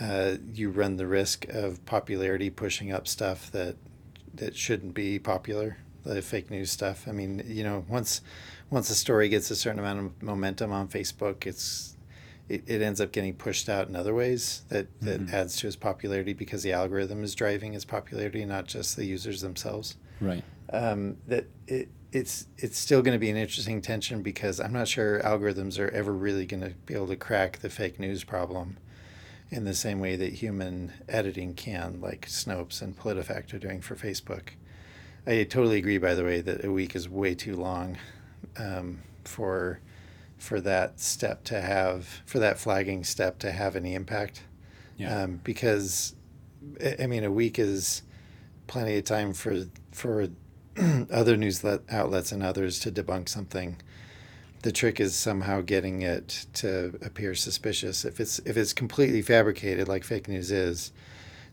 uh, 0.00 0.34
you 0.52 0.70
run 0.70 0.96
the 0.96 1.06
risk 1.06 1.48
of 1.48 1.84
popularity 1.86 2.50
pushing 2.50 2.92
up 2.92 3.08
stuff 3.08 3.50
that 3.52 3.76
that 4.34 4.54
shouldn't 4.54 4.94
be 4.94 5.18
popular, 5.18 5.78
the 6.04 6.22
fake 6.22 6.50
news 6.50 6.70
stuff. 6.70 7.08
I 7.08 7.12
mean, 7.12 7.42
you 7.46 7.64
know, 7.64 7.84
once 7.88 8.20
once 8.70 8.90
a 8.90 8.94
story 8.94 9.28
gets 9.28 9.50
a 9.50 9.56
certain 9.56 9.78
amount 9.78 9.98
of 9.98 10.22
momentum 10.22 10.72
on 10.72 10.88
Facebook, 10.88 11.46
it's 11.46 11.94
it, 12.48 12.62
it 12.66 12.80
ends 12.80 12.98
up 12.98 13.12
getting 13.12 13.34
pushed 13.34 13.68
out 13.68 13.88
in 13.88 13.94
other 13.96 14.14
ways 14.14 14.62
that, 14.70 14.86
that 15.02 15.20
Mhm. 15.20 15.32
adds 15.34 15.56
to 15.56 15.66
its 15.66 15.76
popularity 15.76 16.32
because 16.32 16.62
the 16.62 16.72
algorithm 16.72 17.22
is 17.22 17.34
driving 17.34 17.74
its 17.74 17.84
popularity, 17.84 18.42
not 18.46 18.66
just 18.66 18.96
the 18.96 19.04
users 19.04 19.42
themselves. 19.42 19.96
Right. 20.18 20.42
Um, 20.72 21.18
that 21.26 21.44
it, 21.66 21.88
it's 22.10 22.46
it's 22.56 22.78
still 22.78 23.02
going 23.02 23.14
to 23.14 23.18
be 23.18 23.28
an 23.28 23.36
interesting 23.36 23.82
tension 23.82 24.22
because 24.22 24.60
I'm 24.60 24.72
not 24.72 24.88
sure 24.88 25.20
algorithms 25.20 25.78
are 25.78 25.90
ever 25.90 26.10
really 26.12 26.46
going 26.46 26.62
to 26.62 26.70
be 26.86 26.94
able 26.94 27.08
to 27.08 27.16
crack 27.16 27.58
the 27.58 27.68
fake 27.68 28.00
news 28.00 28.24
problem 28.24 28.78
in 29.50 29.64
the 29.64 29.74
same 29.74 30.00
way 30.00 30.16
that 30.16 30.32
human 30.34 30.92
editing 31.06 31.52
can, 31.54 32.00
like 32.00 32.26
Snopes 32.28 32.80
and 32.80 32.96
PolitiFact 32.98 33.52
are 33.52 33.58
doing 33.58 33.82
for 33.82 33.94
Facebook. 33.94 34.50
I 35.26 35.44
totally 35.44 35.76
agree, 35.76 35.98
by 35.98 36.14
the 36.14 36.24
way, 36.24 36.40
that 36.40 36.64
a 36.64 36.72
week 36.72 36.96
is 36.96 37.10
way 37.10 37.34
too 37.34 37.56
long 37.56 37.98
um, 38.58 39.02
for 39.24 39.80
for 40.38 40.60
that 40.60 41.00
step 41.00 41.42
to 41.44 41.60
have 41.60 42.04
for 42.26 42.38
that 42.38 42.58
flagging 42.58 43.02
step 43.04 43.38
to 43.40 43.50
have 43.50 43.74
any 43.76 43.94
impact. 43.94 44.42
Yeah. 44.96 45.22
Um, 45.22 45.40
because 45.44 46.14
I 47.00 47.06
mean, 47.06 47.24
a 47.24 47.30
week 47.30 47.58
is 47.58 48.02
plenty 48.66 48.96
of 48.98 49.04
time 49.04 49.32
for 49.32 49.64
for 49.92 50.28
other 51.10 51.36
news 51.36 51.64
outlets 51.90 52.32
and 52.32 52.42
others 52.42 52.78
to 52.80 52.92
debunk 52.92 53.28
something. 53.28 53.76
The 54.62 54.72
trick 54.72 54.98
is 54.98 55.14
somehow 55.14 55.60
getting 55.60 56.02
it 56.02 56.46
to 56.54 56.98
appear 57.02 57.34
suspicious. 57.34 58.04
If 58.04 58.18
it's 58.20 58.40
if 58.40 58.56
it's 58.56 58.72
completely 58.72 59.22
fabricated, 59.22 59.86
like 59.88 60.02
fake 60.04 60.26
news 60.28 60.50
is, 60.50 60.92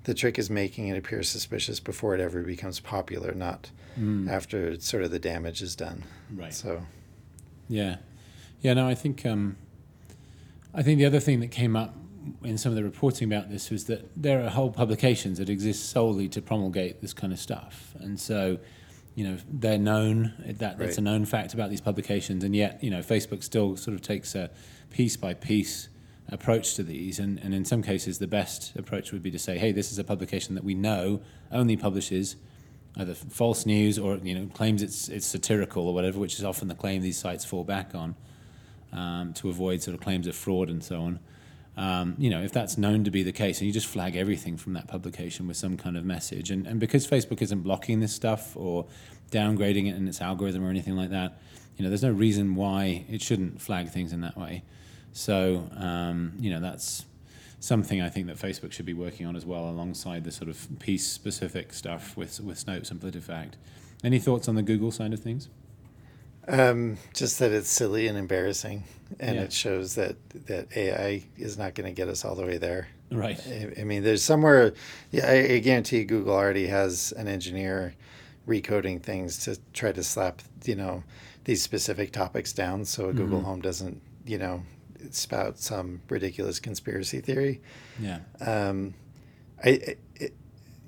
the 0.06 0.14
trick 0.16 0.40
is 0.40 0.50
making 0.50 0.88
it 0.88 0.98
appear 0.98 1.22
suspicious 1.22 1.80
before 1.80 2.16
it 2.16 2.22
ever 2.22 2.42
becomes 2.42 2.80
popular, 2.80 3.32
not 3.34 3.72
Mm. 3.98 4.30
after 4.30 4.78
sort 4.82 5.04
of 5.04 5.12
the 5.12 5.20
damage 5.20 5.62
is 5.62 5.74
done. 5.74 6.04
Right. 6.36 6.54
So 6.54 6.86
Yeah, 7.68 7.98
yeah. 8.62 8.74
No, 8.74 8.88
I 8.88 8.96
think 8.96 9.26
um, 9.26 9.58
I 10.74 10.82
think 10.84 11.00
the 11.00 11.06
other 11.06 11.20
thing 11.20 11.40
that 11.40 11.52
came 11.52 11.76
up 11.76 11.96
in 12.44 12.58
some 12.58 12.72
of 12.72 12.76
the 12.76 12.84
reporting 12.84 13.32
about 13.32 13.50
this 13.50 13.70
was 13.70 13.86
that 13.86 14.10
there 14.16 14.44
are 14.44 14.50
whole 14.50 14.72
publications 14.72 15.38
that 15.38 15.50
exist 15.50 15.90
solely 15.90 16.28
to 16.30 16.42
promulgate 16.42 17.02
this 17.02 17.14
kind 17.14 17.32
of 17.34 17.40
stuff, 17.40 17.94
and 18.00 18.20
so 18.20 18.58
you 19.16 19.24
know 19.28 19.38
they're 19.52 19.78
known 19.78 20.34
that 20.46 20.60
that's 20.60 20.80
Right. 20.80 20.98
a 20.98 21.02
known 21.02 21.26
fact 21.26 21.54
about 21.54 21.70
these 21.70 21.82
publications, 21.82 22.44
and 22.44 22.56
yet 22.56 22.84
you 22.84 22.90
know 22.92 23.00
Facebook 23.00 23.44
still 23.44 23.78
sort 23.78 23.96
of 23.96 24.02
takes 24.02 24.36
a 24.36 24.50
piece 24.92 25.18
by 25.18 25.34
piece 25.34 25.90
approach 26.30 26.74
to 26.76 26.82
these, 26.84 27.20
and, 27.20 27.38
and 27.40 27.54
in 27.54 27.64
some 27.66 27.84
cases 27.84 28.18
the 28.18 28.28
best 28.28 28.76
approach 28.76 29.12
would 29.12 29.22
be 29.22 29.30
to 29.30 29.38
say, 29.38 29.60
hey, 29.60 29.72
this 29.72 29.92
is 29.92 30.00
a 30.00 30.04
publication 30.04 30.56
that 30.56 30.64
we 30.64 30.74
know 30.74 31.22
only 31.52 31.78
publishes 31.78 32.36
either 32.98 33.14
false 33.14 33.66
news 33.66 34.00
or 34.00 34.18
you 34.18 34.36
know 34.36 34.48
claims 34.54 34.82
it's 34.82 35.10
it's 35.10 35.26
satirical 35.26 35.88
or 35.88 35.94
whatever, 35.94 36.20
which 36.20 36.36
is 36.36 36.44
often 36.44 36.68
the 36.68 36.76
claim 36.76 37.02
these 37.02 37.18
sites 37.18 37.46
fall 37.46 37.64
back 37.64 37.94
on 37.94 38.16
um, 38.94 39.34
to 39.34 39.50
avoid 39.50 39.82
sort 39.82 39.96
of 39.96 40.02
claims 40.02 40.28
of 40.28 40.36
fraud 40.36 40.70
and 40.70 40.84
so 40.84 41.02
on. 41.02 41.20
Um, 41.78 42.16
you 42.18 42.30
know, 42.30 42.42
if 42.42 42.54
that's 42.54 42.78
known 42.78 43.04
to 43.04 43.12
be 43.12 43.24
the 43.24 43.34
case, 43.34 43.60
and 43.60 43.68
you 43.68 43.74
just 43.74 43.88
flag 43.88 44.16
everything 44.16 44.56
from 44.56 44.74
that 44.74 44.88
publication 44.88 45.46
with 45.48 45.58
some 45.58 45.76
kind 45.76 45.98
of 45.98 46.06
message, 46.06 46.50
and 46.52 46.66
and 46.66 46.80
because 46.80 47.06
Facebook 47.06 47.42
isn't 47.42 47.62
blocking 47.62 48.00
this 48.00 48.14
stuff 48.14 48.56
or 48.56 48.86
downgrading 49.32 49.90
it 49.90 49.96
in 49.96 50.08
its 50.08 50.22
algorithm 50.22 50.64
or 50.64 50.70
anything 50.70 50.96
like 50.96 51.10
that, 51.10 51.42
you 51.76 51.84
know, 51.84 51.90
there's 51.90 52.04
no 52.04 52.12
reason 52.12 52.56
why 52.56 53.06
it 53.10 53.22
shouldn't 53.22 53.62
flag 53.62 53.90
things 53.90 54.14
in 54.14 54.22
that 54.22 54.38
way. 54.38 54.64
So 55.12 55.70
um, 55.76 56.34
you 56.40 56.50
know, 56.50 56.62
that's 56.62 57.06
something 57.66 58.02
I 58.02 58.10
think 58.10 58.28
that 58.28 58.38
Facebook 58.38 58.72
should 58.72 58.86
be 58.86 58.94
working 58.94 59.26
on 59.26 59.36
as 59.36 59.46
well, 59.46 59.68
alongside 59.70 60.24
the 60.24 60.32
sort 60.32 60.50
of 60.50 60.68
piece 60.80 61.08
specific 61.08 61.74
stuff 61.74 62.16
with 62.16 62.40
with 62.42 62.64
Snopes 62.64 62.92
and 62.92 63.00
PolitiFact. 63.02 63.54
Any 64.04 64.20
thoughts 64.20 64.48
on 64.48 64.56
the 64.56 64.62
Google 64.62 64.92
side 64.92 65.14
of 65.14 65.20
things? 65.20 65.50
Um, 66.48 66.98
just 67.16 67.40
that 67.40 67.52
it's 67.52 67.70
silly 67.70 68.06
and 68.08 68.18
embarrassing, 68.18 68.84
and 69.20 69.36
Yeah. 69.38 69.42
it 69.44 69.54
shows 69.54 69.96
that 69.96 70.16
that 70.46 70.68
AI 70.78 71.24
is 71.38 71.58
not 71.58 71.74
going 71.74 71.88
to 71.88 71.96
get 71.96 72.08
us 72.08 72.24
all 72.24 72.36
the 72.36 72.46
way 72.46 72.58
there. 72.58 72.88
Right. 73.12 73.40
I, 73.48 73.82
I 73.82 73.84
mean, 73.84 74.04
there's 74.04 74.22
somewhere. 74.24 74.74
Yeah, 75.12 75.26
I, 75.28 75.54
I 75.56 75.60
guarantee 75.60 76.04
Google 76.04 76.36
already 76.36 76.68
has 76.68 77.14
an 77.18 77.28
engineer 77.28 77.96
recoding 78.48 79.02
things 79.02 79.40
to 79.46 79.58
try 79.74 79.92
to 79.92 80.04
slap 80.04 80.44
you 80.66 80.76
know 80.76 81.04
these 81.46 81.64
specific 81.64 82.12
topics 82.12 82.54
down, 82.54 82.86
so 82.86 83.10
a 83.10 83.14
Google. 83.14 83.42
Home 83.42 83.60
doesn't 83.62 84.00
you 84.24 84.38
know 84.38 84.62
spout 85.14 85.60
some 85.60 86.02
ridiculous 86.10 86.60
conspiracy 86.60 87.20
theory. 87.22 87.62
Yeah. 88.00 88.20
Um, 88.42 88.94
I, 89.64 89.70
it, 90.16 90.34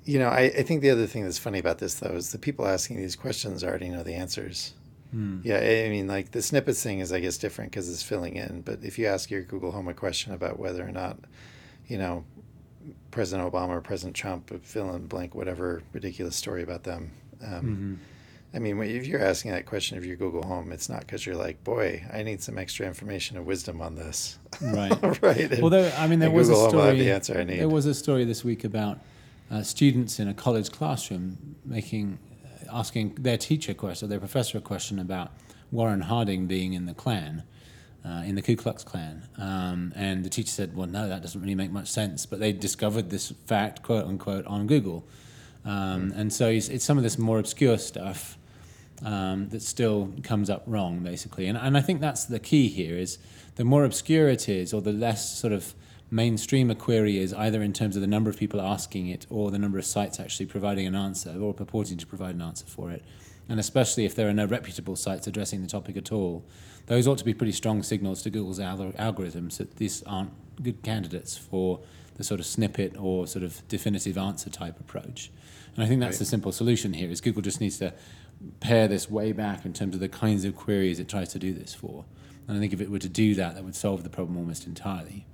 you 0.04 0.18
know, 0.18 0.28
I, 0.28 0.40
I 0.44 0.62
think 0.62 0.80
the 0.82 0.90
other 0.90 1.06
thing 1.06 1.24
that's 1.24 1.38
funny 1.38 1.58
about 1.58 1.78
this 1.78 1.94
though 1.94 2.14
is 2.14 2.32
the 2.32 2.38
people 2.38 2.66
asking 2.66 2.96
these 2.96 3.14
questions 3.14 3.62
already 3.62 3.90
know 3.90 4.02
the 4.02 4.14
answers. 4.14 4.72
Hmm. 5.10 5.40
Yeah, 5.42 5.58
I 5.58 5.88
mean, 5.90 6.06
like 6.06 6.32
the 6.32 6.42
snippets 6.42 6.82
thing 6.82 7.00
is, 7.00 7.12
I 7.12 7.20
guess, 7.20 7.38
different 7.38 7.70
because 7.70 7.88
it's 7.90 8.02
filling 8.02 8.36
in. 8.36 8.62
But 8.62 8.80
if 8.82 8.98
you 8.98 9.06
ask 9.06 9.30
your 9.30 9.42
Google 9.42 9.70
Home 9.72 9.88
a 9.88 9.94
question 9.94 10.32
about 10.32 10.58
whether 10.58 10.82
or 10.86 10.92
not, 10.92 11.18
you 11.86 11.96
know, 11.98 12.24
President 13.10 13.50
Obama 13.50 13.70
or 13.70 13.80
President 13.80 14.14
Trump, 14.16 14.50
fill 14.64 14.94
in 14.94 15.06
blank, 15.06 15.34
whatever 15.34 15.82
ridiculous 15.92 16.36
story 16.36 16.62
about 16.62 16.84
them. 16.84 17.10
Um, 17.44 18.00
Mhm. 18.00 18.17
I 18.54 18.58
mean, 18.60 18.80
if 18.82 19.06
you're 19.06 19.22
asking 19.22 19.50
that 19.50 19.66
question 19.66 19.98
of 19.98 20.06
your 20.06 20.16
Google 20.16 20.42
Home, 20.42 20.72
it's 20.72 20.88
not 20.88 21.00
because 21.00 21.26
you're 21.26 21.36
like, 21.36 21.62
boy, 21.64 22.02
I 22.12 22.22
need 22.22 22.42
some 22.42 22.56
extra 22.56 22.86
information 22.86 23.36
and 23.36 23.44
wisdom 23.44 23.82
on 23.82 23.94
this. 23.94 24.38
Right. 24.60 24.90
right. 25.22 25.52
And- 25.52 25.62
Although 25.62 25.90
I 25.98 26.06
mean, 26.06 26.18
there 26.18 26.30
was 26.30 26.48
Google 26.48 26.66
a 26.66 26.70
story. 26.70 26.98
the 26.98 27.12
answer 27.12 27.38
I 27.38 27.44
need. 27.44 27.60
There 27.60 27.68
was 27.68 27.84
a 27.86 27.94
story 27.94 28.24
this 28.24 28.44
week 28.44 28.64
about 28.64 29.00
uh, 29.50 29.62
students 29.62 30.18
in 30.18 30.28
a 30.28 30.34
college 30.34 30.70
classroom 30.72 31.56
making, 31.64 32.18
asking 32.72 33.16
their 33.20 33.36
teacher 33.36 33.72
a 33.72 33.74
question, 33.74 34.06
or 34.06 34.08
their 34.08 34.18
professor 34.18 34.58
a 34.58 34.60
question 34.62 34.98
about 34.98 35.30
Warren 35.70 36.00
Harding 36.02 36.46
being 36.46 36.72
in 36.72 36.86
the 36.86 36.94
Klan, 36.94 37.42
uh, 38.04 38.22
in 38.24 38.34
the 38.34 38.42
Ku 38.42 38.56
Klux 38.56 38.82
Klan, 38.82 39.28
um, 39.36 39.92
and 39.94 40.24
the 40.24 40.30
teacher 40.30 40.50
said, 40.50 40.74
"Well, 40.74 40.86
no, 40.86 41.06
that 41.08 41.20
doesn't 41.20 41.40
really 41.40 41.54
make 41.54 41.70
much 41.70 41.88
sense." 41.88 42.24
But 42.24 42.40
they 42.40 42.52
discovered 42.52 43.10
this 43.10 43.30
fact, 43.46 43.82
quote 43.82 44.06
unquote, 44.06 44.46
on 44.46 44.66
Google, 44.66 45.04
um, 45.64 46.12
and 46.16 46.32
so 46.32 46.48
it's, 46.48 46.68
it's 46.68 46.84
some 46.84 46.96
of 46.96 47.02
this 47.02 47.18
more 47.18 47.38
obscure 47.38 47.78
stuff 47.78 48.38
um, 49.04 49.48
that 49.50 49.62
still 49.62 50.12
comes 50.22 50.50
up 50.50 50.62
wrong, 50.66 51.00
basically. 51.00 51.46
And, 51.46 51.58
and 51.58 51.76
I 51.76 51.80
think 51.80 52.00
that's 52.00 52.24
the 52.24 52.38
key 52.38 52.68
here 52.68 52.96
is 52.96 53.18
the 53.56 53.64
more 53.64 53.84
obscure 53.84 54.28
it 54.28 54.48
is, 54.48 54.72
or 54.72 54.80
the 54.80 54.92
less 54.92 55.38
sort 55.38 55.52
of 55.52 55.74
mainstream 56.10 56.70
a 56.70 56.74
query 56.74 57.18
is, 57.18 57.34
either 57.34 57.62
in 57.62 57.72
terms 57.72 57.96
of 57.96 58.00
the 58.00 58.08
number 58.08 58.30
of 58.30 58.38
people 58.38 58.60
asking 58.60 59.08
it 59.08 59.26
or 59.28 59.50
the 59.50 59.58
number 59.58 59.78
of 59.78 59.84
sites 59.84 60.18
actually 60.18 60.46
providing 60.46 60.86
an 60.86 60.94
answer 60.94 61.38
or 61.38 61.52
purporting 61.52 61.98
to 61.98 62.06
provide 62.06 62.34
an 62.34 62.42
answer 62.42 62.66
for 62.66 62.90
it. 62.90 63.04
And 63.48 63.58
especially 63.58 64.04
if 64.04 64.14
there 64.14 64.28
are 64.28 64.34
no 64.34 64.46
reputable 64.46 64.96
sites 64.96 65.26
addressing 65.26 65.62
the 65.62 65.68
topic 65.68 65.96
at 65.96 66.12
all, 66.12 66.44
those 66.86 67.06
ought 67.06 67.18
to 67.18 67.24
be 67.24 67.34
pretty 67.34 67.52
strong 67.52 67.82
signals 67.82 68.22
to 68.22 68.30
Google's 68.30 68.58
algor- 68.58 68.96
algorithms 68.96 69.58
that 69.58 69.76
these 69.76 70.02
aren't 70.04 70.32
good 70.62 70.82
candidates 70.82 71.36
for 71.36 71.80
the 72.18 72.24
sort 72.24 72.40
of 72.40 72.46
snippet 72.46 72.96
or 72.98 73.26
sort 73.26 73.44
of 73.44 73.66
definitive 73.68 74.18
answer 74.18 74.50
type 74.50 74.78
approach. 74.78 75.30
And 75.74 75.84
I 75.84 75.88
think 75.88 76.00
that's 76.00 76.16
Right. 76.16 76.18
the 76.20 76.24
simple 76.26 76.52
solution 76.52 76.92
here 76.92 77.10
is 77.10 77.20
Google 77.20 77.40
just 77.42 77.60
needs 77.60 77.78
to 77.78 77.94
pare 78.60 78.86
this 78.88 79.10
way 79.10 79.32
back 79.32 79.64
in 79.64 79.72
terms 79.72 79.94
of 79.94 80.00
the 80.00 80.08
kinds 80.08 80.44
of 80.44 80.54
queries 80.56 80.98
it 80.98 81.08
tries 81.08 81.30
to 81.30 81.38
do 81.38 81.54
this 81.54 81.74
for. 81.74 82.04
And 82.46 82.56
I 82.56 82.60
think 82.60 82.72
if 82.72 82.80
it 82.80 82.90
were 82.90 82.98
to 82.98 83.08
do 83.08 83.34
that, 83.36 83.54
that 83.54 83.64
would 83.64 83.74
solve 83.76 84.02
the 84.04 84.10
problem 84.10 84.36
almost 84.36 84.66
entirely. 84.66 85.26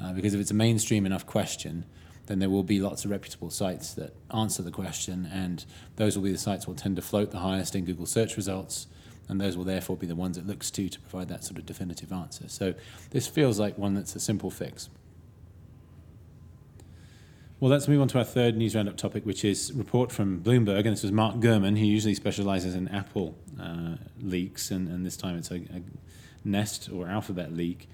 Uh, 0.00 0.12
because 0.12 0.34
if 0.34 0.40
it's 0.40 0.50
a 0.50 0.54
mainstream 0.54 1.06
enough 1.06 1.24
question, 1.26 1.84
then 2.26 2.38
there 2.38 2.50
will 2.50 2.62
be 2.64 2.80
lots 2.80 3.04
of 3.04 3.10
reputable 3.10 3.50
sites 3.50 3.92
that 3.94 4.14
answer 4.32 4.62
the 4.62 4.70
question, 4.70 5.28
and 5.30 5.64
those 5.96 6.16
will 6.16 6.24
be 6.24 6.32
the 6.32 6.38
sites 6.38 6.64
that 6.64 6.70
will 6.70 6.76
tend 6.76 6.96
to 6.96 7.02
float 7.02 7.30
the 7.30 7.38
highest 7.40 7.76
in 7.76 7.84
Google 7.84 8.06
search 8.06 8.36
results, 8.36 8.86
and 9.28 9.40
those 9.40 9.56
will 9.56 9.64
therefore 9.64 9.96
be 9.96 10.06
the 10.06 10.16
ones 10.16 10.36
it 10.38 10.46
looks 10.46 10.70
to 10.72 10.88
to 10.88 11.00
provide 11.00 11.28
that 11.28 11.44
sort 11.44 11.58
of 11.58 11.66
definitive 11.66 12.12
answer. 12.12 12.48
So 12.48 12.74
this 13.10 13.26
feels 13.28 13.60
like 13.60 13.76
one 13.78 13.94
that's 13.94 14.16
a 14.16 14.20
simple 14.20 14.50
fix. 14.50 14.88
Well, 17.64 17.70
let's 17.70 17.88
move 17.88 18.02
on 18.02 18.08
to 18.08 18.18
our 18.18 18.24
third 18.24 18.58
news 18.58 18.76
roundup 18.76 18.98
topic, 18.98 19.24
which 19.24 19.42
is 19.42 19.72
report 19.72 20.12
from 20.12 20.42
Bloomberg, 20.42 20.80
and 20.80 20.88
this 20.88 21.02
was 21.02 21.12
Mark 21.12 21.36
Gurman, 21.36 21.78
who 21.78 21.86
usually 21.86 22.14
specializes 22.14 22.74
in 22.74 22.88
Apple 22.88 23.38
uh, 23.58 23.96
leaks, 24.20 24.70
and, 24.70 24.86
and 24.86 25.06
this 25.06 25.16
time 25.16 25.38
it's 25.38 25.50
a, 25.50 25.54
a 25.54 25.80
Nest 26.44 26.90
or 26.92 27.08
Alphabet 27.08 27.54
leak. 27.54 27.88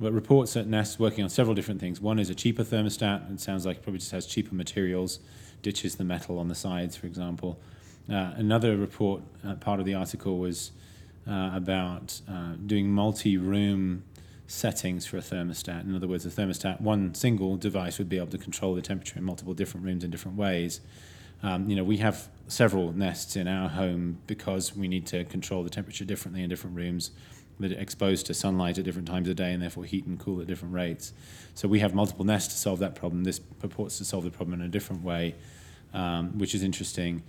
But 0.00 0.12
reports 0.12 0.56
at 0.56 0.68
Nest 0.68 1.00
working 1.00 1.24
on 1.24 1.28
several 1.28 1.56
different 1.56 1.80
things. 1.80 2.00
One 2.00 2.20
is 2.20 2.30
a 2.30 2.36
cheaper 2.36 2.62
thermostat. 2.62 3.32
It 3.32 3.40
sounds 3.40 3.66
like 3.66 3.78
it 3.78 3.82
probably 3.82 3.98
just 3.98 4.12
has 4.12 4.26
cheaper 4.26 4.54
materials, 4.54 5.18
ditches 5.60 5.96
the 5.96 6.04
metal 6.04 6.38
on 6.38 6.46
the 6.46 6.54
sides, 6.54 6.94
for 6.94 7.08
example. 7.08 7.58
Uh, 8.08 8.30
another 8.36 8.76
report, 8.76 9.22
uh, 9.44 9.56
part 9.56 9.80
of 9.80 9.86
the 9.86 9.94
article, 9.94 10.38
was 10.38 10.70
uh, 11.28 11.50
about 11.52 12.20
uh, 12.30 12.52
doing 12.64 12.92
multi-room 12.92 14.04
settings 14.46 15.06
for 15.06 15.16
a 15.16 15.20
thermostat. 15.20 15.84
In 15.84 15.94
other 15.94 16.06
words, 16.06 16.24
a 16.24 16.30
thermostat, 16.30 16.80
one 16.80 17.14
single 17.14 17.56
device 17.56 17.98
would 17.98 18.08
be 18.08 18.16
able 18.16 18.28
to 18.28 18.38
control 18.38 18.74
the 18.74 18.82
temperature 18.82 19.18
in 19.18 19.24
multiple 19.24 19.54
different 19.54 19.84
rooms 19.84 20.04
in 20.04 20.10
different 20.10 20.36
ways. 20.36 20.80
Um, 21.42 21.68
you 21.68 21.76
know, 21.76 21.84
we 21.84 21.98
have 21.98 22.28
several 22.48 22.92
nests 22.92 23.36
in 23.36 23.48
our 23.48 23.68
home 23.68 24.18
because 24.26 24.74
we 24.76 24.88
need 24.88 25.06
to 25.06 25.24
control 25.24 25.62
the 25.62 25.70
temperature 25.70 26.04
differently 26.04 26.42
in 26.42 26.48
different 26.48 26.76
rooms 26.76 27.10
that 27.58 27.72
are 27.72 27.78
exposed 27.78 28.26
to 28.26 28.34
sunlight 28.34 28.78
at 28.78 28.84
different 28.84 29.08
times 29.08 29.28
of 29.28 29.36
day 29.36 29.52
and 29.52 29.62
therefore 29.62 29.84
heat 29.84 30.06
and 30.06 30.18
cool 30.18 30.40
at 30.40 30.46
different 30.46 30.74
rates. 30.74 31.12
So 31.54 31.68
we 31.68 31.80
have 31.80 31.94
multiple 31.94 32.24
nests 32.24 32.52
to 32.54 32.60
solve 32.60 32.78
that 32.80 32.94
problem. 32.94 33.24
This 33.24 33.38
purports 33.38 33.98
to 33.98 34.04
solve 34.04 34.24
the 34.24 34.30
problem 34.30 34.60
in 34.60 34.66
a 34.66 34.68
different 34.68 35.02
way, 35.02 35.34
um, 35.94 36.38
which 36.38 36.54
is 36.54 36.62
interesting. 36.62 37.22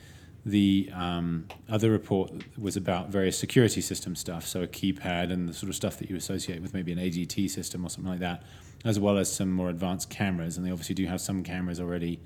The 0.46 0.90
um, 0.94 1.48
other 1.70 1.92
report 1.92 2.32
was 2.58 2.78
about 2.78 3.10
various 3.10 3.38
security 3.38 3.82
system 3.82 4.16
stuff, 4.16 4.46
so 4.46 4.62
a 4.62 4.68
keypad 4.68 5.32
and 5.32 5.50
the 5.50 5.54
sort 5.54 5.70
of 5.70 5.76
stuff 5.76 5.98
that 5.98 6.10
you 6.10 6.16
associate 6.16 6.62
with 6.62 6.74
maybe 6.74 6.92
an 6.92 7.00
ADT 7.00 7.50
system 7.50 7.86
or 7.86 7.90
something 7.90 8.10
like 8.10 8.22
that, 8.22 8.44
as 8.86 9.00
well 9.00 9.18
as 9.18 9.32
some 9.32 9.52
more 9.52 9.70
advanced 9.70 10.10
cameras. 10.10 10.56
And 10.58 10.66
they 10.66 10.72
obviously 10.72 10.96
do 10.96 11.06
have 11.06 11.20
some 11.20 11.44
cameras 11.44 11.80
already 11.80 12.22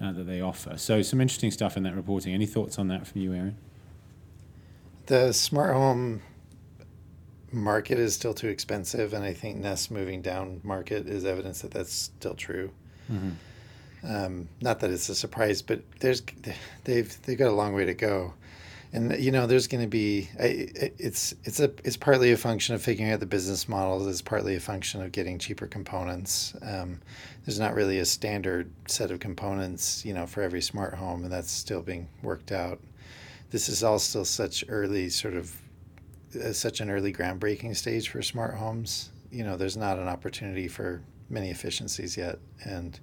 uh, 0.00 0.12
that 0.12 0.24
they 0.24 0.40
offer. 0.40 0.76
So 0.76 1.02
some 1.02 1.20
interesting 1.20 1.50
stuff 1.50 1.76
in 1.76 1.82
that 1.82 1.96
reporting. 1.96 2.34
Any 2.34 2.46
thoughts 2.46 2.78
on 2.78 2.88
that 2.88 3.06
from 3.06 3.20
you, 3.20 3.32
Aaron? 3.32 3.56
The 5.06 5.32
smart 5.32 5.74
home 5.74 6.22
market 7.52 7.98
is 7.98 8.14
still 8.14 8.34
too 8.34 8.48
expensive, 8.48 9.12
and 9.12 9.24
I 9.24 9.32
think 9.32 9.56
Nest 9.56 9.90
moving 9.90 10.22
down 10.22 10.60
market 10.62 11.06
is 11.08 11.24
evidence 11.24 11.62
that 11.62 11.70
that's 11.70 11.92
still 11.92 12.34
true. 12.34 12.70
Um, 14.04 14.48
not 14.60 14.80
that 14.80 14.90
it's 14.90 15.08
a 15.08 15.14
surprise, 15.14 15.62
but 15.62 15.80
there's 16.00 16.22
they've 16.84 17.22
they've 17.22 17.38
got 17.38 17.48
a 17.48 17.52
long 17.52 17.74
way 17.74 17.84
to 17.86 17.94
go, 17.94 18.34
and 18.92 19.18
you 19.18 19.30
know 19.32 19.46
there's 19.46 19.66
going 19.66 19.82
to 19.82 19.88
be 19.88 20.28
it's 20.38 21.34
it's 21.44 21.60
a 21.60 21.70
it's 21.84 21.96
partly 21.96 22.32
a 22.32 22.36
function 22.36 22.74
of 22.74 22.82
figuring 22.82 23.10
out 23.10 23.20
the 23.20 23.26
business 23.26 23.68
models. 23.68 24.06
It's 24.06 24.22
partly 24.22 24.54
a 24.54 24.60
function 24.60 25.02
of 25.02 25.12
getting 25.12 25.38
cheaper 25.38 25.66
components. 25.66 26.54
Um, 26.62 27.00
there's 27.44 27.58
not 27.58 27.74
really 27.74 27.98
a 27.98 28.04
standard 28.04 28.70
set 28.86 29.10
of 29.10 29.20
components, 29.20 30.04
you 30.04 30.14
know, 30.14 30.26
for 30.26 30.42
every 30.42 30.62
smart 30.62 30.94
home, 30.94 31.24
and 31.24 31.32
that's 31.32 31.50
still 31.50 31.82
being 31.82 32.08
worked 32.22 32.52
out. 32.52 32.80
This 33.50 33.68
is 33.68 33.82
all 33.82 33.98
still 33.98 34.24
such 34.24 34.64
early 34.68 35.08
sort 35.08 35.34
of 35.34 35.56
uh, 36.42 36.52
such 36.52 36.80
an 36.80 36.90
early 36.90 37.12
groundbreaking 37.12 37.76
stage 37.76 38.08
for 38.08 38.22
smart 38.22 38.54
homes. 38.54 39.10
You 39.30 39.44
know, 39.44 39.56
there's 39.56 39.76
not 39.76 39.98
an 39.98 40.08
opportunity 40.08 40.68
for 40.68 41.02
many 41.28 41.50
efficiencies 41.50 42.16
yet, 42.16 42.38
and 42.64 42.98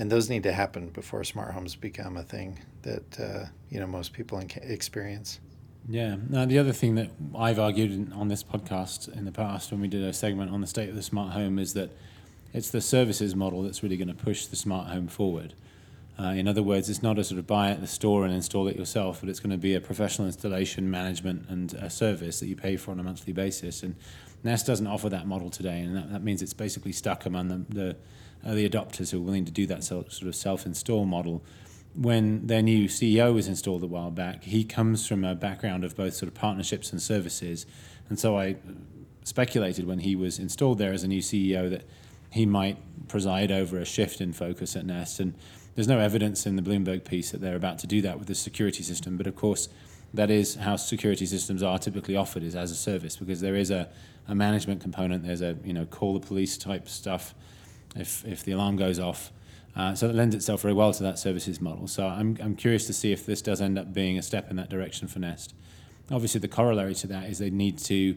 and 0.00 0.10
those 0.10 0.30
need 0.30 0.42
to 0.44 0.52
happen 0.52 0.88
before 0.88 1.22
smart 1.24 1.52
homes 1.52 1.76
become 1.76 2.16
a 2.16 2.22
thing 2.22 2.58
that 2.82 3.20
uh, 3.20 3.44
you 3.68 3.78
know 3.78 3.86
most 3.86 4.14
people 4.14 4.42
experience. 4.62 5.38
Yeah. 5.88 6.16
Now, 6.28 6.46
the 6.46 6.58
other 6.58 6.72
thing 6.72 6.94
that 6.94 7.10
I've 7.36 7.58
argued 7.58 8.12
on 8.14 8.28
this 8.28 8.42
podcast 8.42 9.14
in 9.14 9.26
the 9.26 9.32
past 9.32 9.70
when 9.70 9.80
we 9.80 9.88
did 9.88 10.02
a 10.02 10.12
segment 10.12 10.52
on 10.52 10.62
the 10.62 10.66
state 10.66 10.88
of 10.88 10.94
the 10.94 11.02
smart 11.02 11.32
home 11.32 11.58
is 11.58 11.74
that 11.74 11.90
it's 12.54 12.70
the 12.70 12.80
services 12.80 13.34
model 13.34 13.62
that's 13.62 13.82
really 13.82 13.98
going 13.98 14.08
to 14.08 14.14
push 14.14 14.46
the 14.46 14.56
smart 14.56 14.88
home 14.88 15.06
forward. 15.06 15.52
Uh, 16.18 16.28
in 16.28 16.48
other 16.48 16.62
words, 16.62 16.88
it's 16.88 17.02
not 17.02 17.18
a 17.18 17.24
sort 17.24 17.38
of 17.38 17.46
buy 17.46 17.70
at 17.70 17.80
the 17.80 17.86
store 17.86 18.24
and 18.24 18.32
install 18.32 18.68
it 18.68 18.76
yourself, 18.76 19.20
but 19.20 19.28
it's 19.28 19.40
going 19.40 19.50
to 19.50 19.58
be 19.58 19.74
a 19.74 19.80
professional 19.80 20.26
installation, 20.26 20.90
management, 20.90 21.46
and 21.48 21.74
a 21.74 21.90
service 21.90 22.40
that 22.40 22.46
you 22.46 22.56
pay 22.56 22.76
for 22.76 22.90
on 22.90 23.00
a 23.00 23.02
monthly 23.02 23.32
basis. 23.32 23.82
And 23.82 23.96
Nest 24.44 24.66
doesn't 24.66 24.86
offer 24.86 25.08
that 25.10 25.26
model 25.26 25.50
today, 25.50 25.80
and 25.80 25.96
that, 25.96 26.12
that 26.12 26.22
means 26.22 26.40
it's 26.42 26.54
basically 26.54 26.92
stuck 26.92 27.26
among 27.26 27.48
the, 27.48 27.74
the 27.74 27.96
Uh, 28.44 28.50
early 28.50 28.68
adopters 28.68 29.10
who 29.10 29.18
are 29.18 29.22
willing 29.22 29.44
to 29.44 29.52
do 29.52 29.66
that 29.66 29.84
sort 29.84 30.22
of 30.22 30.34
self-install 30.34 31.04
model. 31.04 31.42
When 31.94 32.46
their 32.46 32.62
new 32.62 32.88
CEO 32.88 33.34
was 33.34 33.48
installed 33.48 33.82
a 33.82 33.86
while 33.86 34.10
back, 34.10 34.44
he 34.44 34.64
comes 34.64 35.06
from 35.06 35.24
a 35.24 35.34
background 35.34 35.84
of 35.84 35.96
both 35.96 36.14
sort 36.14 36.28
of 36.28 36.34
partnerships 36.34 36.92
and 36.92 37.02
services, 37.02 37.66
and 38.08 38.18
so 38.18 38.38
I 38.38 38.56
speculated 39.24 39.86
when 39.86 40.00
he 40.00 40.16
was 40.16 40.38
installed 40.38 40.78
there 40.78 40.92
as 40.92 41.02
a 41.02 41.08
new 41.08 41.20
CEO 41.20 41.68
that 41.70 41.84
he 42.30 42.46
might 42.46 42.78
preside 43.08 43.50
over 43.50 43.78
a 43.78 43.84
shift 43.84 44.20
in 44.20 44.32
focus 44.32 44.76
at 44.76 44.86
Nest. 44.86 45.20
And 45.20 45.34
there's 45.74 45.88
no 45.88 45.98
evidence 45.98 46.46
in 46.46 46.56
the 46.56 46.62
Bloomberg 46.62 47.04
piece 47.04 47.30
that 47.32 47.40
they're 47.40 47.56
about 47.56 47.78
to 47.80 47.86
do 47.86 48.00
that 48.02 48.18
with 48.18 48.28
the 48.28 48.34
security 48.34 48.82
system, 48.82 49.16
but 49.16 49.26
of 49.26 49.36
course, 49.36 49.68
that 50.12 50.30
is 50.30 50.56
how 50.56 50.76
security 50.76 51.26
systems 51.26 51.62
are 51.62 51.78
typically 51.78 52.16
offered 52.16 52.42
is 52.42 52.56
as 52.56 52.70
a 52.70 52.74
service 52.74 53.16
because 53.16 53.40
there 53.40 53.54
is 53.54 53.70
a, 53.70 53.88
a 54.26 54.34
management 54.34 54.80
component 54.80 55.24
there's 55.24 55.40
a 55.40 55.56
you 55.64 55.72
know 55.72 55.86
call 55.86 56.14
the 56.14 56.26
police 56.26 56.58
type 56.58 56.88
stuff 56.88 57.32
if 57.96 58.24
if 58.24 58.44
the 58.44 58.52
alarm 58.52 58.76
goes 58.76 58.98
off. 58.98 59.32
Uh, 59.76 59.94
so 59.94 60.08
it 60.08 60.14
lends 60.14 60.34
itself 60.34 60.62
very 60.62 60.74
well 60.74 60.92
to 60.92 61.02
that 61.02 61.18
services 61.18 61.60
model. 61.60 61.86
So 61.86 62.06
I'm 62.06 62.36
I'm 62.42 62.56
curious 62.56 62.86
to 62.86 62.92
see 62.92 63.12
if 63.12 63.24
this 63.26 63.40
does 63.42 63.60
end 63.60 63.78
up 63.78 63.92
being 63.92 64.18
a 64.18 64.22
step 64.22 64.50
in 64.50 64.56
that 64.56 64.68
direction 64.68 65.08
for 65.08 65.18
Nest. 65.18 65.54
Obviously, 66.10 66.40
the 66.40 66.48
corollary 66.48 66.94
to 66.96 67.06
that 67.06 67.30
is 67.30 67.38
they 67.38 67.50
need 67.50 67.78
to 67.78 68.16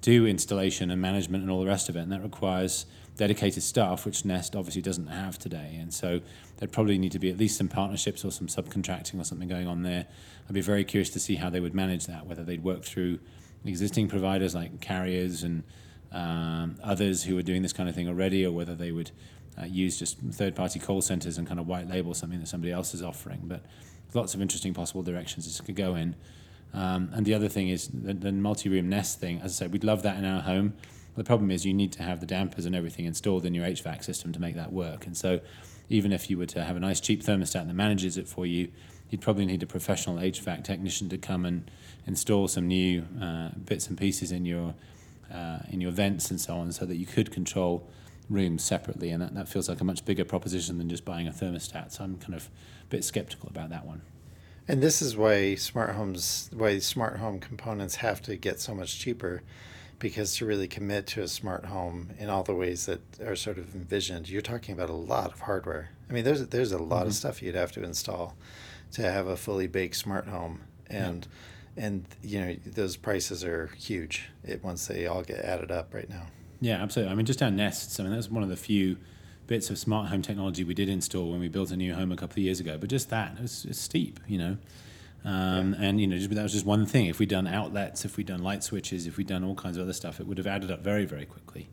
do 0.00 0.26
installation 0.26 0.90
and 0.90 1.00
management 1.00 1.42
and 1.42 1.50
all 1.50 1.60
the 1.60 1.66
rest 1.66 1.88
of 1.88 1.96
it, 1.96 2.00
and 2.00 2.12
that 2.12 2.22
requires 2.22 2.86
dedicated 3.16 3.62
staff, 3.62 4.04
which 4.06 4.24
Nest 4.24 4.56
obviously 4.56 4.82
doesn't 4.82 5.08
have 5.08 5.38
today. 5.38 5.76
And 5.80 5.92
so 5.92 6.20
there'd 6.56 6.72
probably 6.72 6.98
need 6.98 7.12
to 7.12 7.18
be 7.18 7.30
at 7.30 7.38
least 7.38 7.58
some 7.58 7.68
partnerships 7.68 8.24
or 8.24 8.30
some 8.30 8.46
subcontracting 8.46 9.20
or 9.20 9.24
something 9.24 9.48
going 9.48 9.66
on 9.66 9.82
there. 9.82 10.06
I'd 10.48 10.54
be 10.54 10.60
very 10.60 10.84
curious 10.84 11.10
to 11.10 11.20
see 11.20 11.36
how 11.36 11.50
they 11.50 11.60
would 11.60 11.74
manage 11.74 12.06
that, 12.06 12.26
whether 12.26 12.42
they'd 12.42 12.64
work 12.64 12.84
through 12.84 13.18
existing 13.64 14.08
providers 14.08 14.54
like 14.54 14.80
carriers 14.80 15.42
and 15.42 15.62
um, 16.12 16.76
others 16.82 17.24
who 17.24 17.38
are 17.38 17.42
doing 17.42 17.62
this 17.62 17.72
kind 17.72 17.88
of 17.88 17.94
thing 17.94 18.08
already, 18.08 18.44
or 18.44 18.52
whether 18.52 18.74
they 18.74 18.92
would 18.92 19.10
uh, 19.60 19.64
use 19.64 19.98
just 19.98 20.18
third 20.18 20.54
party 20.54 20.78
call 20.78 21.02
centers 21.02 21.38
and 21.38 21.46
kind 21.46 21.60
of 21.60 21.66
white 21.66 21.88
label 21.88 22.14
something 22.14 22.40
that 22.40 22.48
somebody 22.48 22.72
else 22.72 22.94
is 22.94 23.02
offering. 23.02 23.40
But 23.44 23.62
lots 24.14 24.34
of 24.34 24.40
interesting 24.40 24.74
possible 24.74 25.02
directions 25.02 25.46
this 25.46 25.60
could 25.60 25.76
go 25.76 25.94
in. 25.94 26.14
Um, 26.74 27.10
and 27.12 27.26
the 27.26 27.34
other 27.34 27.48
thing 27.48 27.68
is 27.68 27.88
the, 27.88 28.14
the 28.14 28.32
multi 28.32 28.68
room 28.68 28.88
Nest 28.88 29.20
thing. 29.20 29.40
As 29.40 29.52
I 29.52 29.54
said, 29.64 29.72
we'd 29.72 29.84
love 29.84 30.02
that 30.02 30.16
in 30.16 30.24
our 30.24 30.40
home. 30.40 30.74
The 31.16 31.24
problem 31.24 31.50
is 31.50 31.66
you 31.66 31.74
need 31.74 31.92
to 31.92 32.02
have 32.02 32.20
the 32.20 32.26
dampers 32.26 32.64
and 32.64 32.74
everything 32.74 33.04
installed 33.04 33.44
in 33.44 33.52
your 33.52 33.66
HVAC 33.66 34.02
system 34.02 34.32
to 34.32 34.40
make 34.40 34.56
that 34.56 34.72
work. 34.72 35.06
And 35.06 35.14
so, 35.14 35.40
even 35.90 36.10
if 36.10 36.30
you 36.30 36.38
were 36.38 36.46
to 36.46 36.64
have 36.64 36.74
a 36.74 36.80
nice 36.80 37.00
cheap 37.00 37.22
thermostat 37.22 37.66
that 37.66 37.74
manages 37.74 38.16
it 38.16 38.26
for 38.26 38.46
you, 38.46 38.68
you'd 39.10 39.20
probably 39.20 39.44
need 39.44 39.62
a 39.62 39.66
professional 39.66 40.16
HVAC 40.16 40.64
technician 40.64 41.10
to 41.10 41.18
come 41.18 41.44
and 41.44 41.70
install 42.06 42.48
some 42.48 42.66
new 42.66 43.04
uh, 43.20 43.50
bits 43.66 43.88
and 43.88 43.98
pieces 43.98 44.32
in 44.32 44.46
your 44.46 44.74
uh, 45.32 45.60
in 45.70 45.80
your 45.80 45.90
vents 45.90 46.30
and 46.30 46.40
so 46.40 46.56
on, 46.56 46.72
so 46.72 46.84
that 46.86 46.96
you 46.96 47.06
could 47.06 47.30
control 47.30 47.88
rooms 48.28 48.62
separately. 48.62 49.10
And 49.10 49.22
that, 49.22 49.34
that 49.34 49.48
feels 49.48 49.68
like 49.68 49.80
a 49.80 49.84
much 49.84 50.04
bigger 50.04 50.24
proposition 50.24 50.78
than 50.78 50.88
just 50.88 51.04
buying 51.04 51.26
a 51.26 51.32
thermostat. 51.32 51.92
So 51.92 52.04
I'm 52.04 52.18
kind 52.18 52.34
of 52.34 52.48
a 52.82 52.86
bit 52.88 53.04
skeptical 53.04 53.48
about 53.48 53.70
that 53.70 53.86
one. 53.86 54.02
And 54.68 54.82
this 54.82 55.02
is 55.02 55.16
why 55.16 55.56
smart 55.56 55.90
homes, 55.96 56.48
why 56.52 56.78
smart 56.78 57.18
home 57.18 57.40
components 57.40 57.96
have 57.96 58.22
to 58.22 58.36
get 58.36 58.60
so 58.60 58.74
much 58.74 58.98
cheaper 58.98 59.42
because 60.02 60.34
to 60.34 60.44
really 60.44 60.66
commit 60.66 61.06
to 61.06 61.22
a 61.22 61.28
smart 61.28 61.66
home 61.66 62.10
in 62.18 62.28
all 62.28 62.42
the 62.42 62.54
ways 62.54 62.86
that 62.86 63.00
are 63.24 63.36
sort 63.36 63.56
of 63.56 63.72
envisioned, 63.72 64.28
you're 64.28 64.42
talking 64.42 64.74
about 64.74 64.90
a 64.90 64.94
lot 64.94 65.32
of 65.32 65.38
hardware. 65.40 65.90
I 66.10 66.12
mean, 66.12 66.24
there's 66.24 66.44
there's 66.48 66.72
a 66.72 66.78
lot 66.78 67.00
mm-hmm. 67.00 67.08
of 67.08 67.14
stuff 67.14 67.40
you'd 67.40 67.54
have 67.54 67.70
to 67.72 67.84
install 67.84 68.36
to 68.92 69.02
have 69.02 69.28
a 69.28 69.36
fully 69.36 69.68
baked 69.68 69.94
smart 69.94 70.26
home, 70.26 70.62
and 70.88 71.24
yeah. 71.24 71.38
And 71.76 72.04
you 72.22 72.40
know 72.40 72.56
those 72.66 72.96
prices 72.96 73.44
are 73.44 73.68
huge 73.78 74.28
it, 74.44 74.62
once 74.62 74.86
they 74.86 75.06
all 75.06 75.22
get 75.22 75.38
added 75.38 75.70
up 75.70 75.94
right 75.94 76.08
now. 76.08 76.26
Yeah, 76.60 76.82
absolutely. 76.82 77.12
I 77.12 77.16
mean, 77.16 77.26
just 77.26 77.42
our 77.42 77.50
nests. 77.50 77.98
I 77.98 78.04
mean, 78.04 78.12
that's 78.12 78.30
one 78.30 78.42
of 78.42 78.48
the 78.48 78.56
few 78.56 78.96
bits 79.48 79.68
of 79.68 79.78
smart 79.78 80.08
home 80.08 80.22
technology 80.22 80.62
we 80.62 80.74
did 80.74 80.88
install 80.88 81.30
when 81.32 81.40
we 81.40 81.48
built 81.48 81.72
a 81.72 81.76
new 81.76 81.94
home 81.94 82.12
a 82.12 82.16
couple 82.16 82.34
of 82.34 82.38
years 82.38 82.60
ago. 82.60 82.78
But 82.78 82.88
just 82.88 83.10
that, 83.10 83.36
it's, 83.40 83.64
it's 83.64 83.80
steep, 83.80 84.20
you 84.28 84.38
know. 84.38 84.56
Um, 85.24 85.74
yeah. 85.74 85.86
And 85.86 86.00
you 86.00 86.06
know, 86.06 86.16
just, 86.16 86.30
that 86.30 86.42
was 86.42 86.52
just 86.52 86.64
one 86.66 86.86
thing. 86.86 87.06
If 87.06 87.18
we'd 87.18 87.28
done 87.28 87.48
outlets, 87.48 88.04
if 88.04 88.16
we'd 88.16 88.26
done 88.26 88.42
light 88.42 88.62
switches, 88.62 89.06
if 89.06 89.16
we'd 89.16 89.26
done 89.26 89.42
all 89.42 89.54
kinds 89.54 89.76
of 89.76 89.82
other 89.82 89.92
stuff, 89.92 90.20
it 90.20 90.26
would 90.26 90.38
have 90.38 90.46
added 90.46 90.70
up 90.70 90.82
very, 90.82 91.04
very 91.04 91.26
quickly. 91.26 91.68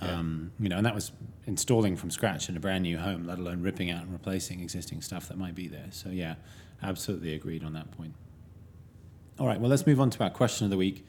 Um, 0.00 0.52
you 0.58 0.68
know, 0.68 0.76
and 0.76 0.84
that 0.84 0.94
was 0.94 1.12
installing 1.46 1.96
from 1.96 2.10
scratch 2.10 2.48
in 2.48 2.56
a 2.56 2.60
brand 2.60 2.82
new 2.82 2.98
home, 2.98 3.26
let 3.26 3.38
alone 3.38 3.62
ripping 3.62 3.90
out 3.90 4.02
and 4.02 4.12
replacing 4.12 4.60
existing 4.60 5.00
stuff 5.00 5.28
that 5.28 5.38
might 5.38 5.54
be 5.54 5.68
there. 5.68 5.86
So 5.90 6.10
yeah, 6.10 6.34
absolutely 6.82 7.34
agreed 7.34 7.64
on 7.64 7.72
that 7.74 7.90
point. 7.92 8.14
All 9.36 9.48
right, 9.48 9.58
well, 9.58 9.68
let's 9.68 9.84
move 9.84 10.00
on 10.00 10.10
to 10.10 10.22
our 10.22 10.30
question 10.30 10.64
of 10.64 10.70
the 10.70 10.76
week. 10.76 11.04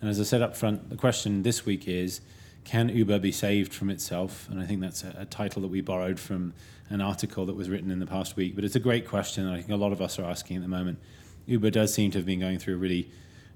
And 0.00 0.10
as 0.10 0.18
I 0.18 0.24
said 0.24 0.42
up 0.42 0.56
front, 0.56 0.90
the 0.90 0.96
question 0.96 1.44
this 1.44 1.64
week 1.64 1.86
is 1.86 2.20
can 2.64 2.88
Uber 2.88 3.20
be 3.20 3.30
saved 3.30 3.72
from 3.72 3.88
itself? 3.88 4.48
And 4.50 4.60
I 4.60 4.66
think 4.66 4.80
that's 4.80 5.04
a, 5.04 5.14
a, 5.20 5.24
title 5.24 5.62
that 5.62 5.68
we 5.68 5.80
borrowed 5.80 6.18
from 6.18 6.54
an 6.90 7.00
article 7.00 7.46
that 7.46 7.54
was 7.54 7.70
written 7.70 7.92
in 7.92 8.00
the 8.00 8.06
past 8.06 8.34
week. 8.34 8.56
But 8.56 8.64
it's 8.64 8.74
a 8.74 8.80
great 8.80 9.06
question, 9.06 9.46
I 9.46 9.58
think 9.58 9.68
a 9.68 9.76
lot 9.76 9.92
of 9.92 10.02
us 10.02 10.18
are 10.18 10.24
asking 10.24 10.56
at 10.56 10.62
the 10.62 10.68
moment. 10.68 10.98
Uber 11.46 11.70
does 11.70 11.94
seem 11.94 12.10
to 12.10 12.18
have 12.18 12.26
been 12.26 12.40
going 12.40 12.58
through 12.58 12.74
a 12.74 12.78
really 12.78 13.08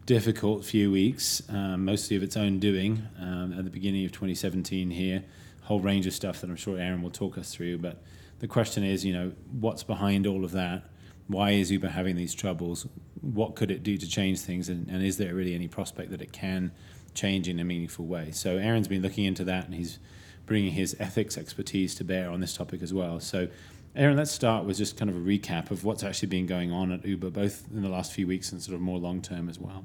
difficult 0.07 0.65
few 0.65 0.93
weeks, 0.93 1.43
um, 1.49 1.85
mostly 1.85 2.17
of 2.17 2.23
its 2.23 2.37
own 2.37 2.61
doing 2.61 3.03
um, 3.21 3.53
at 3.59 3.65
the 3.65 3.71
beginning 3.71 4.05
of 4.05 4.13
2017 4.13 4.91
here. 4.91 5.25
A 5.65 5.67
whole 5.67 5.81
range 5.81 6.07
of 6.07 6.13
stuff 6.13 6.41
that 6.43 6.49
I'm 6.49 6.55
sure 6.55 6.79
Aaron 6.79 7.03
will 7.03 7.11
talk 7.11 7.37
us 7.39 7.53
through. 7.53 7.79
But 7.79 8.01
the 8.39 8.47
question 8.47 8.85
is, 8.85 9.05
you 9.05 9.15
know, 9.15 9.33
what's 9.59 9.83
behind 9.83 10.29
all 10.29 10.45
of 10.45 10.53
that? 10.53 10.85
Why 11.29 11.51
is 11.53 11.71
Uber 11.71 11.89
having 11.89 12.17
these 12.17 12.35
troubles? 12.35 12.87
What 13.21 13.55
could 13.55 13.71
it 13.71 13.83
do 13.83 13.97
to 13.97 14.09
change 14.09 14.41
things? 14.41 14.69
And, 14.69 14.89
and 14.89 15.03
is 15.03 15.17
there 15.17 15.35
really 15.35 15.55
any 15.55 15.69
prospect 15.69 16.11
that 16.11 16.21
it 16.21 16.33
can? 16.33 16.73
change 17.15 17.49
in 17.49 17.61
a 17.61 17.65
meaningful 17.65 18.07
way. 18.07 18.31
So 18.31 18.57
Aaron's 18.57 18.89
been 18.89 19.03
looking 19.03 19.25
into 19.25 19.45
that, 19.45 19.67
and 19.67 19.75
he's 19.75 19.99
bringing 20.47 20.73
his 20.73 20.97
ethics 20.99 21.39
expertise 21.39 21.95
to 21.97 22.05
bear 22.05 22.31
on 22.31 22.41
this 22.41 22.57
topic 22.57 22.83
as 22.83 22.93
well. 22.93 23.21
So, 23.21 23.49
Aaron, 23.95 24.17
let's 24.17 24.31
start 24.31 24.65
with 24.65 24.79
just 24.79 24.97
kind 24.97 25.11
of 25.11 25.17
a 25.17 25.21
recap 25.21 25.71
of 25.71 25.85
what's 25.85 26.03
actually 26.03 26.29
been 26.29 26.47
going 26.47 26.73
on 26.73 26.93
at 26.93 27.05
Uber, 27.05 27.31
both 27.31 27.65
in 27.73 27.83
the 27.83 27.89
last 27.89 28.13
few 28.13 28.27
weeks 28.27 28.53
and 28.53 28.63
sort 28.63 28.75
of 28.75 28.81
more 28.81 28.99
long 28.99 29.21
term 29.21 29.49
as 29.49 29.59
well. 29.59 29.85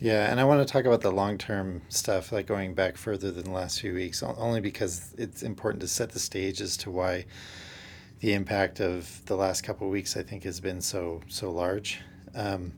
Yeah, 0.00 0.30
and 0.30 0.40
I 0.40 0.44
want 0.44 0.66
to 0.66 0.70
talk 0.70 0.86
about 0.86 1.02
the 1.02 1.12
long 1.12 1.38
term 1.38 1.82
stuff, 1.88 2.32
like 2.32 2.46
going 2.46 2.74
back 2.74 2.96
further 2.96 3.30
than 3.30 3.44
the 3.44 3.50
last 3.50 3.80
few 3.80 3.94
weeks, 3.94 4.22
only 4.22 4.60
because 4.60 5.14
it's 5.16 5.42
important 5.42 5.82
to 5.82 5.88
set 5.88 6.10
the 6.10 6.18
stage 6.18 6.60
as 6.60 6.76
to 6.78 6.90
why 6.90 7.26
the 8.20 8.32
impact 8.34 8.80
of 8.80 9.24
the 9.26 9.36
last 9.36 9.62
couple 9.62 9.86
of 9.86 9.92
weeks, 9.92 10.16
I 10.16 10.22
think, 10.22 10.44
has 10.44 10.60
been 10.60 10.80
so 10.80 11.20
so 11.28 11.50
large. 11.50 12.00
Um, 12.34 12.72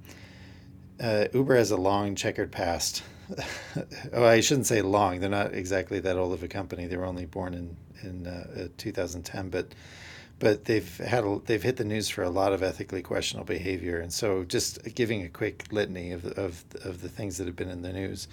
uh, 1.01 1.27
Uber 1.35 1.57
has 1.57 1.71
a 1.71 1.77
long 1.77 2.15
checkered 2.15 2.53
past 2.53 3.03
oh, 4.13 4.25
I 4.25 4.41
shouldn't 4.41 4.67
say 4.67 4.83
long. 4.83 5.21
They're 5.21 5.31
not 5.31 5.55
exactly 5.55 6.01
that 6.01 6.17
old 6.17 6.33
of 6.33 6.43
a 6.43 6.49
company. 6.49 6.87
They 6.87 6.97
were 6.97 7.05
only 7.05 7.27
born 7.27 7.55
in 7.55 7.77
in 8.03 8.27
uh, 8.27 8.69
2010, 8.79 9.49
but 9.51 9.75
but 10.39 10.65
they've 10.65 10.97
had 10.99 11.25
a, 11.25 11.41
they've 11.45 11.63
hit 11.63 11.77
the 11.77 11.85
news 11.85 12.09
for 12.09 12.25
a 12.25 12.31
lot 12.31 12.53
of 12.53 12.63
ethically 12.63 13.03
questionable 13.03 13.47
behavior. 13.47 14.01
And 14.01 14.13
so, 14.13 14.45
just 14.45 14.95
giving 14.95 15.23
a 15.23 15.29
quick 15.29 15.67
litany 15.71 16.13
of 16.13 16.27
of 16.27 16.65
of 16.85 17.01
the 17.01 17.09
things 17.09 17.39
that 17.39 17.47
have 17.47 17.57
been 17.57 17.71
in 17.71 17.83
the 17.83 17.93
news. 17.93 18.29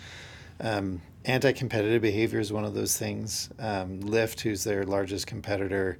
Um, 0.62 1.02
anti-competitive 1.24 2.02
behavior 2.02 2.40
is 2.40 2.52
one 2.52 2.66
of 2.66 2.74
those 2.74 2.98
things. 2.98 3.50
Um, 3.60 4.02
Lyft, 4.02 4.42
who's 4.42 4.66
their 4.66 4.84
largest 4.84 5.26
competitor, 5.26 5.98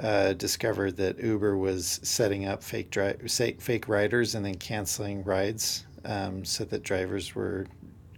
uh, 0.00 0.32
discovered 0.34 0.96
that 0.96 1.18
Uber 1.18 1.56
was 1.56 2.00
setting 2.02 2.46
up 2.46 2.62
fake 2.62 2.90
dri- 2.90 3.16
fake 3.58 3.88
riders 3.88 4.34
and 4.34 4.44
then 4.44 4.54
canceling 4.54 5.24
rides 5.24 5.84
um, 6.04 6.44
so 6.44 6.64
that 6.64 6.82
drivers 6.82 7.34
were 7.34 7.66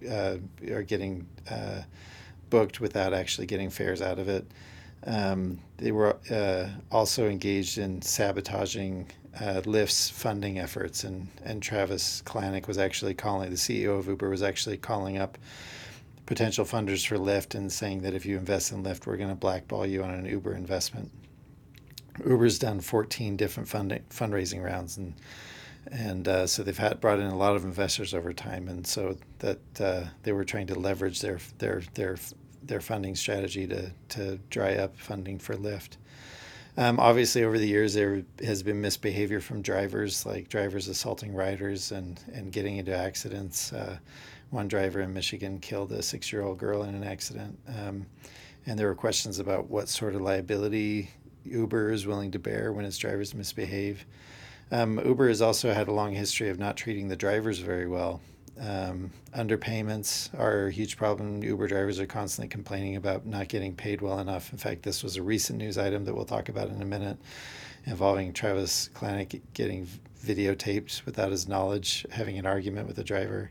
uh, 0.08 0.36
are 0.70 0.82
getting 0.82 1.26
uh, 1.50 1.82
booked 2.50 2.80
without 2.80 3.14
actually 3.14 3.46
getting 3.46 3.70
fares 3.70 4.02
out 4.02 4.18
of 4.18 4.28
it. 4.28 4.50
Um, 5.06 5.58
they 5.78 5.92
were 5.92 6.16
uh, 6.30 6.68
also 6.90 7.28
engaged 7.28 7.78
in 7.78 8.02
sabotaging 8.02 9.10
uh, 9.36 9.62
Lyft's 9.64 10.10
funding 10.10 10.58
efforts, 10.58 11.04
and, 11.04 11.28
and 11.44 11.62
Travis 11.62 12.22
Kalanick 12.26 12.66
was 12.66 12.78
actually 12.78 13.14
calling, 13.14 13.50
the 13.50 13.56
CEO 13.56 13.98
of 13.98 14.06
Uber 14.08 14.28
was 14.28 14.42
actually 14.42 14.76
calling 14.76 15.18
up 15.18 15.38
potential 16.26 16.64
funders 16.64 17.06
for 17.06 17.16
Lyft 17.16 17.54
and 17.54 17.72
saying 17.72 18.02
that 18.02 18.14
if 18.14 18.26
you 18.26 18.36
invest 18.36 18.72
in 18.72 18.82
Lyft, 18.82 19.06
we're 19.06 19.16
going 19.16 19.30
to 19.30 19.34
blackball 19.34 19.86
you 19.86 20.02
on 20.02 20.10
an 20.10 20.26
Uber 20.26 20.54
investment. 20.54 21.10
Uber's 22.24 22.58
done 22.58 22.80
14 22.80 23.36
different 23.36 23.68
funding, 23.68 24.02
fundraising 24.10 24.62
rounds, 24.62 24.96
and 24.96 25.14
and 25.90 26.28
uh, 26.28 26.46
so 26.46 26.62
they've 26.62 26.76
had 26.76 27.00
brought 27.00 27.18
in 27.18 27.26
a 27.26 27.36
lot 27.36 27.56
of 27.56 27.64
investors 27.64 28.12
over 28.12 28.32
time, 28.32 28.68
and 28.68 28.86
so 28.86 29.16
that 29.38 29.58
uh, 29.80 30.04
they 30.22 30.32
were 30.32 30.44
trying 30.44 30.66
to 30.68 30.78
leverage 30.78 31.20
their 31.20 31.38
their 31.58 31.82
their 31.94 32.16
their 32.62 32.80
funding 32.80 33.16
strategy 33.16 33.66
to 33.66 33.90
to 34.10 34.38
dry 34.50 34.76
up 34.76 34.96
funding 34.96 35.38
for 35.38 35.56
Lyft. 35.56 35.96
Um, 36.76 37.00
obviously, 37.00 37.44
over 37.44 37.58
the 37.58 37.66
years, 37.66 37.94
there 37.94 38.22
has 38.44 38.62
been 38.62 38.80
misbehavior 38.80 39.40
from 39.40 39.60
drivers, 39.60 40.24
like 40.24 40.48
drivers 40.48 40.88
assaulting 40.88 41.34
riders 41.34 41.92
and 41.92 42.20
and 42.32 42.52
getting 42.52 42.76
into 42.76 42.96
accidents. 42.96 43.72
Uh, 43.72 43.98
one 44.50 44.68
driver 44.68 45.00
in 45.00 45.12
Michigan 45.12 45.60
killed 45.60 45.92
a 45.92 46.02
six-year-old 46.02 46.58
girl 46.58 46.82
in 46.82 46.94
an 46.94 47.04
accident, 47.04 47.58
um, 47.68 48.04
and 48.66 48.78
there 48.78 48.88
were 48.88 48.94
questions 48.94 49.38
about 49.38 49.70
what 49.70 49.88
sort 49.88 50.14
of 50.14 50.20
liability 50.20 51.10
Uber 51.44 51.92
is 51.92 52.06
willing 52.06 52.30
to 52.32 52.38
bear 52.38 52.72
when 52.72 52.84
its 52.84 52.98
drivers 52.98 53.34
misbehave. 53.34 54.06
Um, 54.70 55.00
Uber 55.04 55.28
has 55.28 55.42
also 55.42 55.72
had 55.72 55.88
a 55.88 55.92
long 55.92 56.12
history 56.12 56.48
of 56.48 56.58
not 56.58 56.76
treating 56.76 57.08
the 57.08 57.16
drivers 57.16 57.58
very 57.58 57.86
well. 57.86 58.20
Um, 58.60 59.10
underpayments 59.34 60.28
are 60.38 60.66
a 60.66 60.70
huge 60.72 60.96
problem. 60.96 61.42
Uber 61.42 61.66
drivers 61.66 61.98
are 61.98 62.06
constantly 62.06 62.48
complaining 62.48 62.96
about 62.96 63.26
not 63.26 63.48
getting 63.48 63.74
paid 63.74 64.02
well 64.02 64.18
enough. 64.18 64.52
In 64.52 64.58
fact, 64.58 64.82
this 64.82 65.02
was 65.02 65.16
a 65.16 65.22
recent 65.22 65.58
news 65.58 65.78
item 65.78 66.04
that 66.04 66.14
we'll 66.14 66.24
talk 66.24 66.48
about 66.48 66.68
in 66.68 66.82
a 66.82 66.84
minute 66.84 67.16
involving 67.86 68.32
Travis 68.32 68.90
Kalanick 68.94 69.40
getting 69.54 69.88
videotaped 70.22 71.06
without 71.06 71.30
his 71.30 71.48
knowledge, 71.48 72.04
having 72.10 72.38
an 72.38 72.46
argument 72.46 72.86
with 72.86 72.98
a 72.98 73.04
driver. 73.04 73.50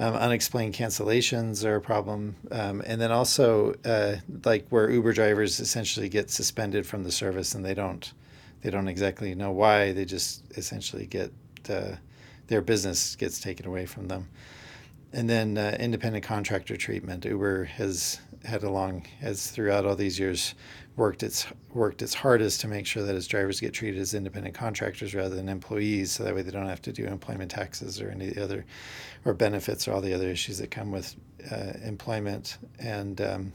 Um, 0.00 0.14
unexplained 0.14 0.74
cancellations 0.74 1.64
are 1.64 1.74
a 1.76 1.80
problem. 1.80 2.36
Um, 2.52 2.82
and 2.86 3.00
then 3.00 3.10
also, 3.10 3.74
uh, 3.84 4.16
like 4.44 4.66
where 4.68 4.88
Uber 4.90 5.12
drivers 5.12 5.58
essentially 5.58 6.08
get 6.08 6.30
suspended 6.30 6.86
from 6.86 7.02
the 7.02 7.10
service 7.10 7.54
and 7.56 7.64
they 7.64 7.74
don't 7.74 8.12
they 8.62 8.70
don't 8.70 8.88
exactly 8.88 9.34
know 9.34 9.50
why. 9.52 9.92
They 9.92 10.04
just 10.04 10.42
essentially 10.56 11.06
get 11.06 11.32
uh, 11.68 11.96
their 12.46 12.60
business 12.62 13.16
gets 13.16 13.40
taken 13.40 13.66
away 13.66 13.86
from 13.86 14.08
them. 14.08 14.28
and 15.12 15.28
then 15.28 15.56
uh, 15.58 15.76
independent 15.80 16.24
contractor 16.24 16.76
treatment. 16.76 17.24
Uber 17.24 17.64
has 17.64 18.20
had 18.44 18.62
a 18.62 18.70
long 18.70 19.04
has 19.20 19.50
throughout 19.50 19.86
all 19.86 19.96
these 19.96 20.18
years 20.18 20.54
worked 20.98 21.22
its 21.22 21.46
worked 21.72 22.02
its 22.02 22.12
hardest 22.12 22.60
to 22.60 22.68
make 22.68 22.84
sure 22.84 23.04
that 23.04 23.14
its 23.14 23.28
drivers 23.28 23.60
get 23.60 23.72
treated 23.72 24.00
as 24.00 24.14
independent 24.14 24.54
contractors 24.54 25.14
rather 25.14 25.36
than 25.36 25.48
employees, 25.48 26.10
so 26.10 26.24
that 26.24 26.34
way 26.34 26.42
they 26.42 26.50
don't 26.50 26.66
have 26.66 26.82
to 26.82 26.92
do 26.92 27.06
employment 27.06 27.50
taxes 27.50 28.00
or 28.00 28.10
any 28.10 28.36
other 28.36 28.66
or 29.24 29.32
benefits 29.32 29.86
or 29.86 29.92
all 29.92 30.00
the 30.00 30.12
other 30.12 30.28
issues 30.28 30.58
that 30.58 30.70
come 30.70 30.90
with 30.90 31.16
uh, 31.50 31.72
employment 31.84 32.58
and. 32.78 33.20
Um, 33.20 33.52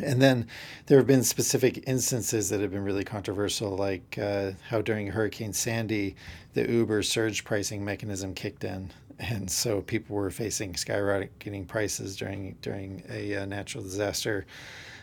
and 0.00 0.22
then 0.22 0.46
there 0.86 0.98
have 0.98 1.08
been 1.08 1.24
specific 1.24 1.82
instances 1.88 2.50
that 2.50 2.60
have 2.60 2.70
been 2.70 2.84
really 2.84 3.02
controversial, 3.02 3.76
like 3.76 4.16
uh, 4.16 4.52
how 4.68 4.80
during 4.80 5.08
Hurricane 5.08 5.52
Sandy, 5.52 6.14
the 6.54 6.70
Uber 6.70 7.02
surge 7.02 7.42
pricing 7.42 7.84
mechanism 7.84 8.32
kicked 8.32 8.62
in, 8.62 8.92
and 9.18 9.50
so 9.50 9.80
people 9.80 10.14
were 10.14 10.30
facing 10.30 10.74
skyrocketing 10.74 11.66
prices 11.66 12.16
during 12.16 12.56
during 12.62 13.02
a 13.10 13.38
uh, 13.38 13.44
natural 13.46 13.82
disaster. 13.82 14.46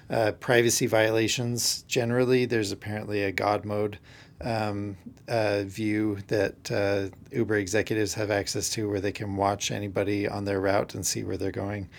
Uh, 0.09 0.31
privacy 0.33 0.85
violations 0.85 1.83
generally, 1.83 2.45
there's 2.45 2.71
apparently 2.71 3.23
a 3.23 3.31
God 3.31 3.65
mode 3.65 3.97
um, 4.41 4.97
uh, 5.27 5.63
view 5.63 6.19
that 6.27 6.71
uh, 6.71 7.35
Uber 7.35 7.55
executives 7.55 8.13
have 8.13 8.29
access 8.29 8.69
to, 8.69 8.89
where 8.89 8.99
they 8.99 9.11
can 9.11 9.35
watch 9.35 9.71
anybody 9.71 10.27
on 10.27 10.45
their 10.45 10.61
route 10.61 10.93
and 10.93 11.05
see 11.05 11.23
where 11.23 11.37
they're 11.37 11.51
going. 11.51 11.89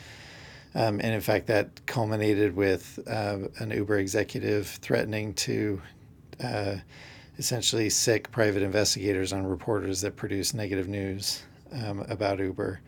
Um, 0.75 1.01
and 1.01 1.15
in 1.15 1.21
fact, 1.21 1.47
that 1.47 1.87
culminated 1.87 2.55
with 2.55 2.99
uh, 3.09 3.39
an 3.59 3.71
Uber 3.71 3.99
executive 3.99 4.67
threatening 4.67 5.33
to 5.35 5.81
uh, 6.45 6.77
essentially 7.39 7.89
sic 7.91 8.31
private 8.31 8.63
investigators 8.63 9.33
on 9.33 9.47
reporters 9.47 10.03
that 10.03 10.17
produce 10.17 10.55
negative 10.55 10.87
news 10.87 11.43
um, 11.73 12.01
about 12.09 12.39
Uber. 12.39 12.81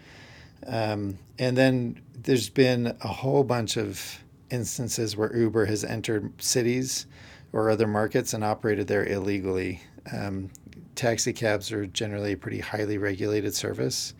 Um, 0.67 1.19
and 1.39 1.57
then 1.57 2.01
there's 2.15 2.51
been 2.51 2.97
a 3.01 3.09
whole 3.09 3.45
bunch 3.45 3.77
of 3.77 4.23
instances 4.51 5.17
where 5.17 5.35
Uber 5.37 5.67
has 5.67 5.85
entered 5.85 6.33
cities 6.43 7.07
or 7.53 7.71
other 7.71 7.87
markets 7.87 8.35
and 8.35 8.45
operated 8.45 8.87
there 8.87 9.05
illegally. 9.05 9.81
Um, 10.13 10.51
taxi 10.95 11.33
cabs 11.33 11.71
are 11.73 11.87
generally 11.87 12.33
a 12.33 12.37
pretty 12.37 12.61
highly 12.61 12.99
regulated 12.99 13.55
service 13.55 14.15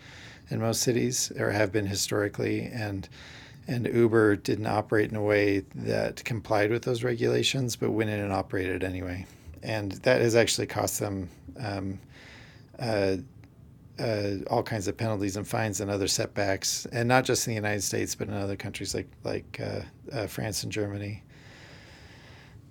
in 0.51 0.61
most 0.61 0.81
cities, 0.81 1.31
or 1.39 1.51
have 1.51 1.73
been 1.73 1.87
historically, 1.87 2.67
and 2.73 3.09
and 3.67 3.87
Uber 3.87 4.37
didn't 4.37 4.67
operate 4.67 5.11
in 5.11 5.17
a 5.17 5.23
way 5.23 5.63
that 5.75 6.25
complied 6.25 6.71
with 6.71 6.85
those 6.85 7.05
regulations, 7.05 7.77
but 7.77 7.91
went 7.91 8.09
in 8.09 8.19
and 8.19 8.33
operated 8.33 8.83
anyway, 8.83 9.27
and 9.63 9.93
that 9.93 10.23
has 10.23 10.35
actually 10.35 10.67
cost 10.67 11.01
them. 11.01 11.29
Um, 11.59 12.01
uh, 12.79 13.17
uh, 13.99 14.45
all 14.49 14.63
kinds 14.63 14.89
of 14.89 14.97
penalties 14.97 15.37
and 15.37 15.47
fines 15.47 15.81
and 15.81 15.91
other 15.91 16.09
setbacks, 16.09 16.87
and 16.93 17.09
not 17.09 17.25
just 17.25 17.47
in 17.47 17.53
the 17.53 17.57
United 17.57 17.83
States, 17.83 18.15
but 18.15 18.29
in 18.29 18.35
other 18.35 18.57
countries 18.57 18.95
like 18.95 19.09
like 19.25 19.61
uh, 19.61 19.81
uh, 20.13 20.27
France 20.27 20.63
and 20.63 20.73
Germany. 20.73 21.23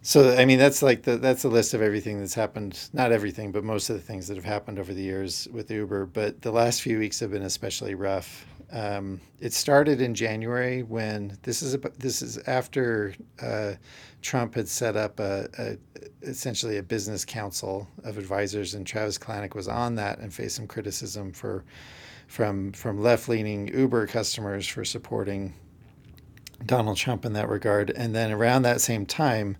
So 0.02 0.36
I 0.38 0.46
mean, 0.46 0.58
that's 0.58 0.82
like 0.82 1.04
the 1.04 1.18
that's 1.18 1.44
a 1.44 1.50
list 1.50 1.74
of 1.74 1.82
everything 1.82 2.20
that's 2.20 2.34
happened. 2.34 2.90
Not 2.94 3.12
everything, 3.12 3.52
but 3.52 3.64
most 3.64 3.90
of 3.90 3.96
the 3.98 4.02
things 4.02 4.28
that 4.28 4.38
have 4.38 4.46
happened 4.46 4.80
over 4.80 4.94
the 4.94 5.02
years 5.02 5.48
with 5.52 5.70
Uber. 5.70 6.06
But 6.06 6.42
the 6.42 6.52
last 6.52 6.82
few 6.82 6.98
weeks 6.98 7.20
have 7.20 7.32
been 7.32 7.44
especially 7.44 7.94
rough. 7.94 8.46
Um, 8.72 9.22
it 9.40 9.54
started 9.54 10.02
in 10.02 10.14
January 10.14 10.84
when 10.84 11.38
this 11.44 11.62
is 11.62 11.74
a, 11.74 11.78
this 11.98 12.22
is 12.22 12.38
after 12.40 13.16
uh, 13.42 13.74
Trump 14.22 14.56
had 14.56 14.68
set 14.68 14.98
up 14.98 15.20
a, 15.20 15.48
a, 15.58 15.78
essentially 16.22 16.78
a 16.78 16.84
business 16.84 17.24
council 17.24 17.88
of 18.04 18.18
advisors, 18.18 18.74
and 18.74 18.86
Travis 18.86 19.18
Kalanick 19.18 19.56
was 19.56 19.68
on 19.68 19.96
that 19.96 20.20
and 20.20 20.34
faced 20.34 20.58
some 20.58 20.68
criticism 20.68 21.32
for 21.32 21.64
from 22.28 22.74
from 22.74 23.02
left 23.02 23.30
leaning 23.30 23.70
Uber 23.70 24.08
customers 24.08 24.68
for 24.68 24.84
supporting 24.84 25.54
Donald 26.66 26.98
Trump 26.98 27.24
in 27.24 27.34
that 27.34 27.48
regard. 27.48 27.90
And 27.92 28.14
then 28.14 28.32
around 28.32 28.64
that 28.64 28.82
same 28.82 29.06
time, 29.06 29.56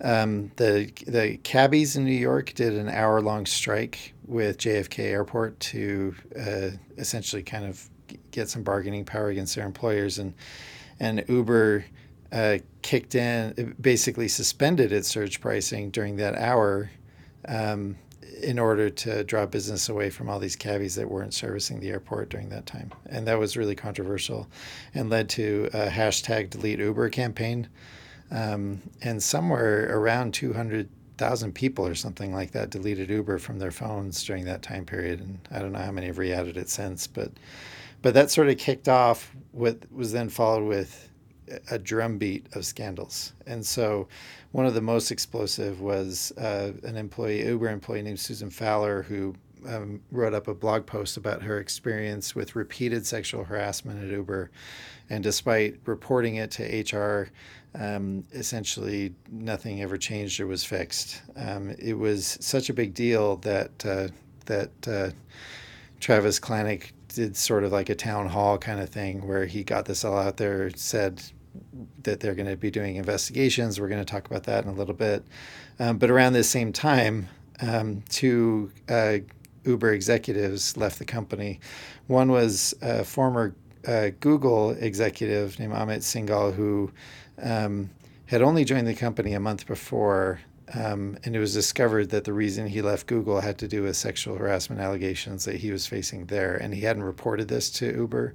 um, 0.00 0.50
the 0.56 0.92
the 1.06 1.38
cabbies 1.38 1.96
in 1.96 2.04
New 2.04 2.12
York 2.12 2.52
did 2.54 2.74
an 2.74 2.88
hour 2.88 3.22
long 3.22 3.46
strike 3.46 4.12
with 4.26 4.58
JFK 4.58 4.98
Airport 4.98 5.58
to 5.60 6.14
uh, 6.38 6.70
essentially 6.98 7.42
kind 7.42 7.64
of 7.64 7.88
get 8.34 8.48
some 8.48 8.62
bargaining 8.62 9.04
power 9.04 9.28
against 9.28 9.54
their 9.54 9.66
employers, 9.66 10.18
and 10.18 10.34
and 11.00 11.24
Uber 11.28 11.84
uh, 12.32 12.58
kicked 12.82 13.14
in, 13.14 13.74
basically 13.80 14.28
suspended 14.28 14.92
its 14.92 15.08
surge 15.08 15.40
pricing 15.40 15.90
during 15.90 16.16
that 16.16 16.34
hour. 16.36 16.90
Um, 17.46 17.96
in 18.42 18.58
order 18.58 18.90
to 18.90 19.24
draw 19.24 19.46
business 19.46 19.88
away 19.88 20.10
from 20.10 20.28
all 20.28 20.38
these 20.38 20.56
cabbies 20.56 20.96
that 20.96 21.08
weren't 21.10 21.32
servicing 21.32 21.80
the 21.80 21.90
airport 21.90 22.28
during 22.28 22.48
that 22.50 22.66
time. 22.66 22.92
And 23.06 23.26
that 23.26 23.38
was 23.38 23.56
really 23.56 23.74
controversial 23.74 24.48
and 24.92 25.08
led 25.08 25.28
to 25.30 25.70
a 25.72 25.86
hashtag 25.86 26.50
delete 26.50 26.78
Uber 26.78 27.08
campaign. 27.08 27.68
Um, 28.30 28.82
and 29.02 29.22
somewhere 29.22 29.96
around 29.96 30.34
200,000 30.34 31.54
people 31.54 31.86
or 31.86 31.94
something 31.94 32.34
like 32.34 32.50
that 32.52 32.70
deleted 32.70 33.08
Uber 33.10 33.38
from 33.38 33.58
their 33.58 33.70
phones 33.70 34.22
during 34.24 34.44
that 34.46 34.62
time 34.62 34.84
period. 34.84 35.20
And 35.20 35.38
I 35.50 35.60
don't 35.60 35.72
know 35.72 35.78
how 35.78 35.92
many 35.92 36.08
have 36.08 36.18
re 36.18 36.32
added 36.32 36.56
it 36.56 36.68
since, 36.68 37.06
but 37.06 37.30
but 38.04 38.12
that 38.12 38.30
sort 38.30 38.50
of 38.50 38.58
kicked 38.58 38.86
off 38.86 39.34
what 39.52 39.90
was 39.90 40.12
then 40.12 40.28
followed 40.28 40.68
with 40.68 41.08
a 41.70 41.78
drumbeat 41.78 42.46
of 42.54 42.66
scandals. 42.66 43.32
And 43.46 43.64
so 43.64 44.08
one 44.52 44.66
of 44.66 44.74
the 44.74 44.82
most 44.82 45.10
explosive 45.10 45.80
was 45.80 46.30
uh, 46.36 46.72
an 46.82 46.98
employee, 46.98 47.46
Uber 47.46 47.70
employee 47.70 48.02
named 48.02 48.20
Susan 48.20 48.50
Fowler, 48.50 49.04
who 49.04 49.34
um, 49.66 50.02
wrote 50.10 50.34
up 50.34 50.48
a 50.48 50.54
blog 50.54 50.84
post 50.84 51.16
about 51.16 51.40
her 51.44 51.58
experience 51.58 52.34
with 52.34 52.54
repeated 52.54 53.06
sexual 53.06 53.42
harassment 53.42 54.04
at 54.04 54.10
Uber. 54.10 54.50
And 55.08 55.24
despite 55.24 55.80
reporting 55.86 56.34
it 56.34 56.50
to 56.52 56.96
HR, 56.96 57.30
um, 57.74 58.22
essentially 58.34 59.14
nothing 59.30 59.80
ever 59.80 59.96
changed 59.96 60.40
or 60.40 60.46
was 60.46 60.62
fixed. 60.62 61.22
Um, 61.36 61.74
it 61.78 61.94
was 61.94 62.36
such 62.42 62.68
a 62.68 62.74
big 62.74 62.92
deal 62.92 63.36
that 63.36 63.86
uh, 63.86 64.08
that 64.44 64.70
uh, 64.86 65.10
Travis 66.00 66.38
Kalanick 66.38 66.90
did 67.14 67.36
sort 67.36 67.64
of 67.64 67.72
like 67.72 67.88
a 67.88 67.94
town 67.94 68.28
hall 68.28 68.58
kind 68.58 68.80
of 68.80 68.88
thing 68.88 69.26
where 69.26 69.46
he 69.46 69.64
got 69.64 69.86
this 69.86 70.04
all 70.04 70.18
out 70.18 70.36
there, 70.36 70.70
said 70.76 71.22
that 72.02 72.20
they're 72.20 72.34
going 72.34 72.48
to 72.48 72.56
be 72.56 72.70
doing 72.70 72.96
investigations. 72.96 73.80
We're 73.80 73.88
going 73.88 74.04
to 74.04 74.10
talk 74.10 74.26
about 74.26 74.44
that 74.44 74.64
in 74.64 74.70
a 74.70 74.74
little 74.74 74.94
bit. 74.94 75.24
Um, 75.78 75.98
but 75.98 76.10
around 76.10 76.32
this 76.32 76.48
same 76.48 76.72
time, 76.72 77.28
um, 77.60 78.02
two 78.08 78.72
uh, 78.88 79.18
Uber 79.64 79.92
executives 79.92 80.76
left 80.76 80.98
the 80.98 81.04
company. 81.04 81.60
One 82.06 82.30
was 82.30 82.74
a 82.82 83.04
former 83.04 83.54
uh, 83.86 84.10
Google 84.20 84.70
executive 84.70 85.58
named 85.58 85.72
Amit 85.72 85.98
Singhal, 85.98 86.54
who 86.54 86.90
um, 87.42 87.90
had 88.26 88.42
only 88.42 88.64
joined 88.64 88.86
the 88.86 88.94
company 88.94 89.34
a 89.34 89.40
month 89.40 89.66
before 89.66 90.40
um, 90.72 91.18
and 91.24 91.36
it 91.36 91.38
was 91.38 91.52
discovered 91.52 92.10
that 92.10 92.24
the 92.24 92.32
reason 92.32 92.66
he 92.66 92.80
left 92.80 93.06
Google 93.06 93.40
had 93.40 93.58
to 93.58 93.68
do 93.68 93.82
with 93.82 93.96
sexual 93.96 94.36
harassment 94.36 94.80
allegations 94.80 95.44
that 95.44 95.56
he 95.56 95.70
was 95.70 95.86
facing 95.86 96.26
there. 96.26 96.56
And 96.56 96.72
he 96.72 96.80
hadn't 96.80 97.02
reported 97.02 97.48
this 97.48 97.70
to 97.72 97.94
Uber. 97.94 98.34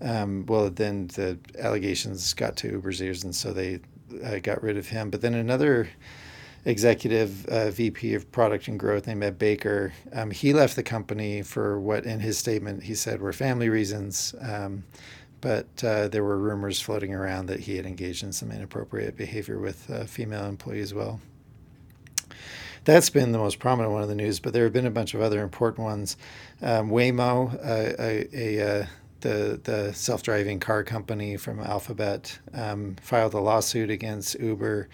Um, 0.00 0.46
well, 0.46 0.70
then 0.70 1.08
the 1.08 1.38
allegations 1.58 2.32
got 2.34 2.56
to 2.58 2.68
Uber's 2.68 3.00
ears, 3.02 3.22
and 3.22 3.34
so 3.34 3.52
they 3.52 3.80
uh, 4.24 4.38
got 4.38 4.62
rid 4.62 4.76
of 4.76 4.88
him. 4.88 5.10
But 5.10 5.20
then 5.20 5.34
another 5.34 5.88
executive 6.64 7.46
uh, 7.46 7.70
VP 7.70 8.14
of 8.14 8.30
product 8.32 8.68
and 8.68 8.78
growth 8.78 9.06
named 9.06 9.22
Ed 9.22 9.38
Baker, 9.38 9.92
um, 10.12 10.30
he 10.30 10.52
left 10.52 10.74
the 10.74 10.82
company 10.82 11.42
for 11.42 11.78
what, 11.78 12.04
in 12.04 12.20
his 12.20 12.38
statement, 12.38 12.82
he 12.84 12.94
said 12.94 13.20
were 13.20 13.32
family 13.32 13.68
reasons. 13.68 14.34
Um, 14.40 14.84
but 15.40 15.66
uh, 15.84 16.08
there 16.08 16.24
were 16.24 16.38
rumors 16.38 16.80
floating 16.80 17.12
around 17.12 17.46
that 17.46 17.60
he 17.60 17.76
had 17.76 17.84
engaged 17.84 18.22
in 18.22 18.32
some 18.32 18.52
inappropriate 18.52 19.16
behavior 19.16 19.58
with 19.58 19.90
uh, 19.90 20.04
female 20.04 20.46
employees 20.46 20.90
as 20.90 20.94
well 20.94 21.20
that's 22.84 23.10
been 23.10 23.32
the 23.32 23.38
most 23.38 23.58
prominent 23.58 23.92
one 23.92 24.02
of 24.02 24.08
the 24.08 24.14
news, 24.14 24.40
but 24.40 24.52
there 24.52 24.64
have 24.64 24.72
been 24.72 24.86
a 24.86 24.90
bunch 24.90 25.14
of 25.14 25.20
other 25.20 25.42
important 25.42 25.84
ones. 25.84 26.16
Um, 26.60 26.90
Waymo, 26.90 27.54
uh, 27.54 27.94
a, 27.98 28.28
a 28.32 28.80
uh, 28.80 28.86
the 29.20 29.60
the 29.62 29.92
self 29.94 30.22
driving 30.22 30.60
car 30.60 30.84
company 30.84 31.36
from 31.36 31.60
Alphabet, 31.60 32.38
um, 32.52 32.96
filed 33.02 33.34
a 33.34 33.40
lawsuit 33.40 33.90
against 33.90 34.38
Uber, 34.38 34.88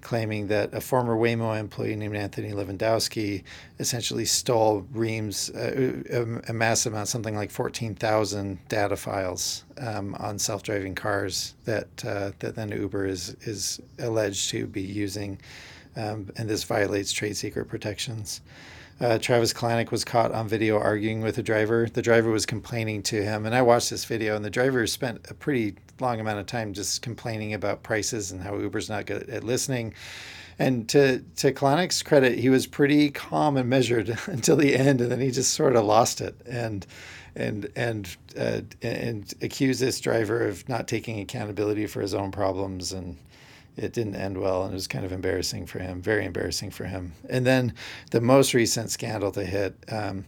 claiming 0.00 0.48
that 0.48 0.72
a 0.72 0.80
former 0.80 1.16
Waymo 1.16 1.58
employee 1.58 1.96
named 1.96 2.16
Anthony 2.16 2.52
Levandowski 2.52 3.42
essentially 3.78 4.24
stole 4.24 4.86
Ream's 4.92 5.50
uh, 5.50 6.00
a, 6.10 6.50
a, 6.50 6.52
massive 6.52 6.92
amount, 6.92 7.08
something 7.08 7.34
like 7.34 7.50
14,000 7.50 8.58
data 8.68 8.96
files 8.96 9.64
um, 9.78 10.14
on 10.16 10.38
self 10.38 10.62
driving 10.62 10.94
cars 10.94 11.54
that 11.64 12.04
uh, 12.04 12.32
that 12.38 12.54
then 12.56 12.70
Uber 12.70 13.06
is 13.06 13.36
is 13.42 13.80
alleged 13.98 14.50
to 14.50 14.66
be 14.66 14.82
using 14.82 15.38
um, 15.96 16.30
and 16.36 16.48
this 16.48 16.64
violates 16.64 17.12
trade 17.12 17.36
secret 17.36 17.66
protections. 17.66 18.40
Uh, 19.00 19.18
Travis 19.18 19.54
Kalanick 19.54 19.90
was 19.90 20.04
caught 20.04 20.32
on 20.32 20.46
video 20.46 20.78
arguing 20.78 21.22
with 21.22 21.38
a 21.38 21.42
driver. 21.42 21.88
The 21.90 22.02
driver 22.02 22.30
was 22.30 22.44
complaining 22.44 23.02
to 23.04 23.22
him, 23.22 23.46
and 23.46 23.54
I 23.54 23.62
watched 23.62 23.88
this 23.88 24.04
video, 24.04 24.36
and 24.36 24.44
the 24.44 24.50
driver 24.50 24.86
spent 24.86 25.26
a 25.30 25.34
pretty 25.34 25.76
long 26.00 26.20
amount 26.20 26.38
of 26.38 26.46
time 26.46 26.74
just 26.74 27.00
complaining 27.00 27.54
about 27.54 27.82
prices 27.82 28.30
and 28.30 28.42
how 28.42 28.58
Uber's 28.58 28.90
not 28.90 29.06
good 29.06 29.30
at 29.30 29.42
listening. 29.42 29.94
And 30.58 30.86
to 30.90 31.24
to 31.36 31.52
Kalanick's 31.52 32.02
credit, 32.02 32.38
he 32.38 32.50
was 32.50 32.66
pretty 32.66 33.10
calm 33.10 33.56
and 33.56 33.70
measured 33.70 34.18
until 34.26 34.56
the 34.56 34.76
end, 34.76 35.00
and 35.00 35.10
then 35.10 35.20
he 35.20 35.30
just 35.30 35.54
sort 35.54 35.76
of 35.76 35.86
lost 35.86 36.20
it. 36.20 36.34
And 36.46 36.86
and 37.34 37.70
and 37.76 38.16
uh, 38.38 38.60
and 38.82 39.32
accuse 39.40 39.78
this 39.78 39.98
driver 40.00 40.46
of 40.46 40.68
not 40.68 40.86
taking 40.86 41.20
accountability 41.20 41.86
for 41.86 42.02
his 42.02 42.12
own 42.12 42.30
problems 42.30 42.92
and 42.92 43.16
it 43.76 43.92
didn't 43.92 44.16
end 44.16 44.38
well 44.38 44.62
and 44.64 44.72
it 44.72 44.74
was 44.74 44.86
kind 44.86 45.04
of 45.04 45.12
embarrassing 45.12 45.66
for 45.66 45.78
him 45.78 46.02
very 46.02 46.24
embarrassing 46.24 46.70
for 46.70 46.84
him 46.84 47.12
and 47.28 47.46
then 47.46 47.72
the 48.10 48.20
most 48.20 48.54
recent 48.54 48.90
scandal 48.90 49.30
to 49.30 49.44
hit 49.44 49.74
um, 49.90 50.24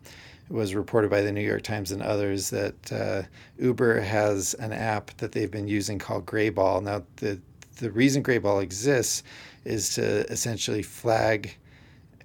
was 0.52 0.74
reported 0.74 1.10
by 1.10 1.22
the 1.22 1.32
New 1.32 1.40
York 1.40 1.62
Times 1.62 1.92
and 1.92 2.02
others 2.02 2.50
that 2.50 2.92
uh, 2.92 3.22
Uber 3.58 4.00
has 4.00 4.54
an 4.54 4.72
app 4.72 5.16
that 5.16 5.32
they've 5.32 5.50
been 5.50 5.66
using 5.66 5.98
called 5.98 6.26
Greyball. 6.26 6.82
Now, 6.82 7.02
the 7.16 7.40
the 7.78 7.90
reason 7.90 8.22
Greyball 8.22 8.62
exists 8.62 9.22
is 9.64 9.94
to 9.94 10.30
essentially 10.30 10.82
flag 10.82 11.56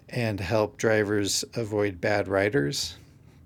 and 0.10 0.40
help 0.40 0.78
drivers 0.78 1.44
avoid 1.56 2.02
bad 2.02 2.28
riders. 2.28 2.98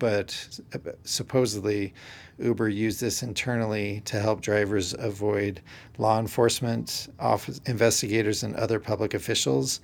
But 0.01 0.59
supposedly, 1.03 1.93
Uber 2.39 2.69
used 2.69 2.99
this 3.01 3.21
internally 3.21 4.01
to 4.05 4.19
help 4.19 4.41
drivers 4.41 4.95
avoid 4.97 5.61
law 5.99 6.19
enforcement, 6.19 7.07
office, 7.19 7.61
investigators, 7.67 8.41
and 8.41 8.55
other 8.55 8.79
public 8.79 9.13
officials 9.13 9.79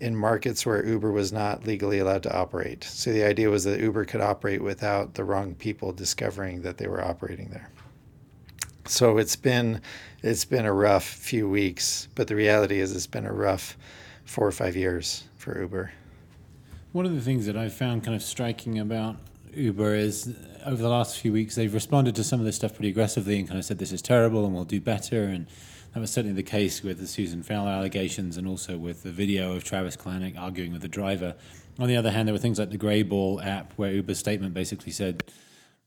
in 0.00 0.14
markets 0.14 0.64
where 0.64 0.86
Uber 0.86 1.10
was 1.10 1.32
not 1.32 1.66
legally 1.66 1.98
allowed 1.98 2.22
to 2.22 2.32
operate. 2.32 2.84
So 2.84 3.12
the 3.12 3.24
idea 3.24 3.50
was 3.50 3.64
that 3.64 3.80
Uber 3.80 4.04
could 4.04 4.20
operate 4.20 4.62
without 4.62 5.14
the 5.14 5.24
wrong 5.24 5.56
people 5.56 5.90
discovering 5.90 6.62
that 6.62 6.78
they 6.78 6.86
were 6.86 7.04
operating 7.04 7.48
there. 7.48 7.68
So 8.84 9.18
it's 9.18 9.34
been 9.34 9.80
it's 10.22 10.44
been 10.44 10.64
a 10.64 10.72
rough 10.72 11.04
few 11.04 11.48
weeks, 11.48 12.06
but 12.14 12.28
the 12.28 12.36
reality 12.36 12.78
is 12.78 12.94
it's 12.94 13.08
been 13.08 13.26
a 13.26 13.32
rough 13.32 13.76
four 14.26 14.46
or 14.46 14.52
five 14.52 14.76
years 14.76 15.24
for 15.36 15.60
Uber. 15.60 15.90
One 16.92 17.04
of 17.04 17.16
the 17.16 17.20
things 17.20 17.46
that 17.46 17.56
I've 17.56 17.74
found 17.74 18.04
kind 18.04 18.14
of 18.14 18.22
striking 18.22 18.78
about 18.78 19.16
Uber 19.56 19.94
is 19.94 20.34
over 20.64 20.82
the 20.82 20.88
last 20.88 21.18
few 21.18 21.32
weeks 21.32 21.54
they've 21.54 21.72
responded 21.72 22.14
to 22.16 22.24
some 22.24 22.40
of 22.40 22.46
this 22.46 22.56
stuff 22.56 22.74
pretty 22.74 22.90
aggressively 22.90 23.38
and 23.38 23.48
kind 23.48 23.58
of 23.58 23.64
said 23.64 23.78
this 23.78 23.92
is 23.92 24.02
terrible 24.02 24.44
and 24.44 24.54
we'll 24.54 24.64
do 24.64 24.80
better 24.80 25.24
and 25.24 25.46
that 25.96 26.00
was 26.00 26.10
certainly 26.10 26.36
the 26.36 26.42
case 26.42 26.82
with 26.82 26.98
the 26.98 27.06
Susan 27.06 27.42
Fowler 27.42 27.70
allegations 27.70 28.36
and 28.36 28.46
also 28.46 28.76
with 28.76 29.02
the 29.02 29.10
video 29.10 29.54
of 29.54 29.64
Travis 29.64 29.96
Kalanick 29.96 30.38
arguing 30.38 30.72
with 30.72 30.82
the 30.82 30.88
driver. 30.88 31.34
On 31.78 31.88
the 31.88 31.96
other 31.96 32.10
hand, 32.10 32.28
there 32.28 32.34
were 32.34 32.38
things 32.38 32.58
like 32.58 32.68
the 32.68 32.76
Greyball 32.76 33.42
app 33.42 33.72
where 33.76 33.92
Uber's 33.92 34.18
statement 34.18 34.52
basically 34.52 34.92
said, 34.92 35.24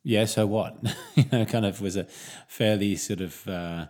yeah, 0.01 0.25
so 0.25 0.47
what? 0.47 0.77
you 1.15 1.25
know, 1.31 1.45
kind 1.45 1.63
of 1.63 1.79
was 1.79 1.95
a 1.95 2.05
fairly 2.47 2.95
sort 2.95 3.21
of 3.21 3.47
uh, 3.47 3.85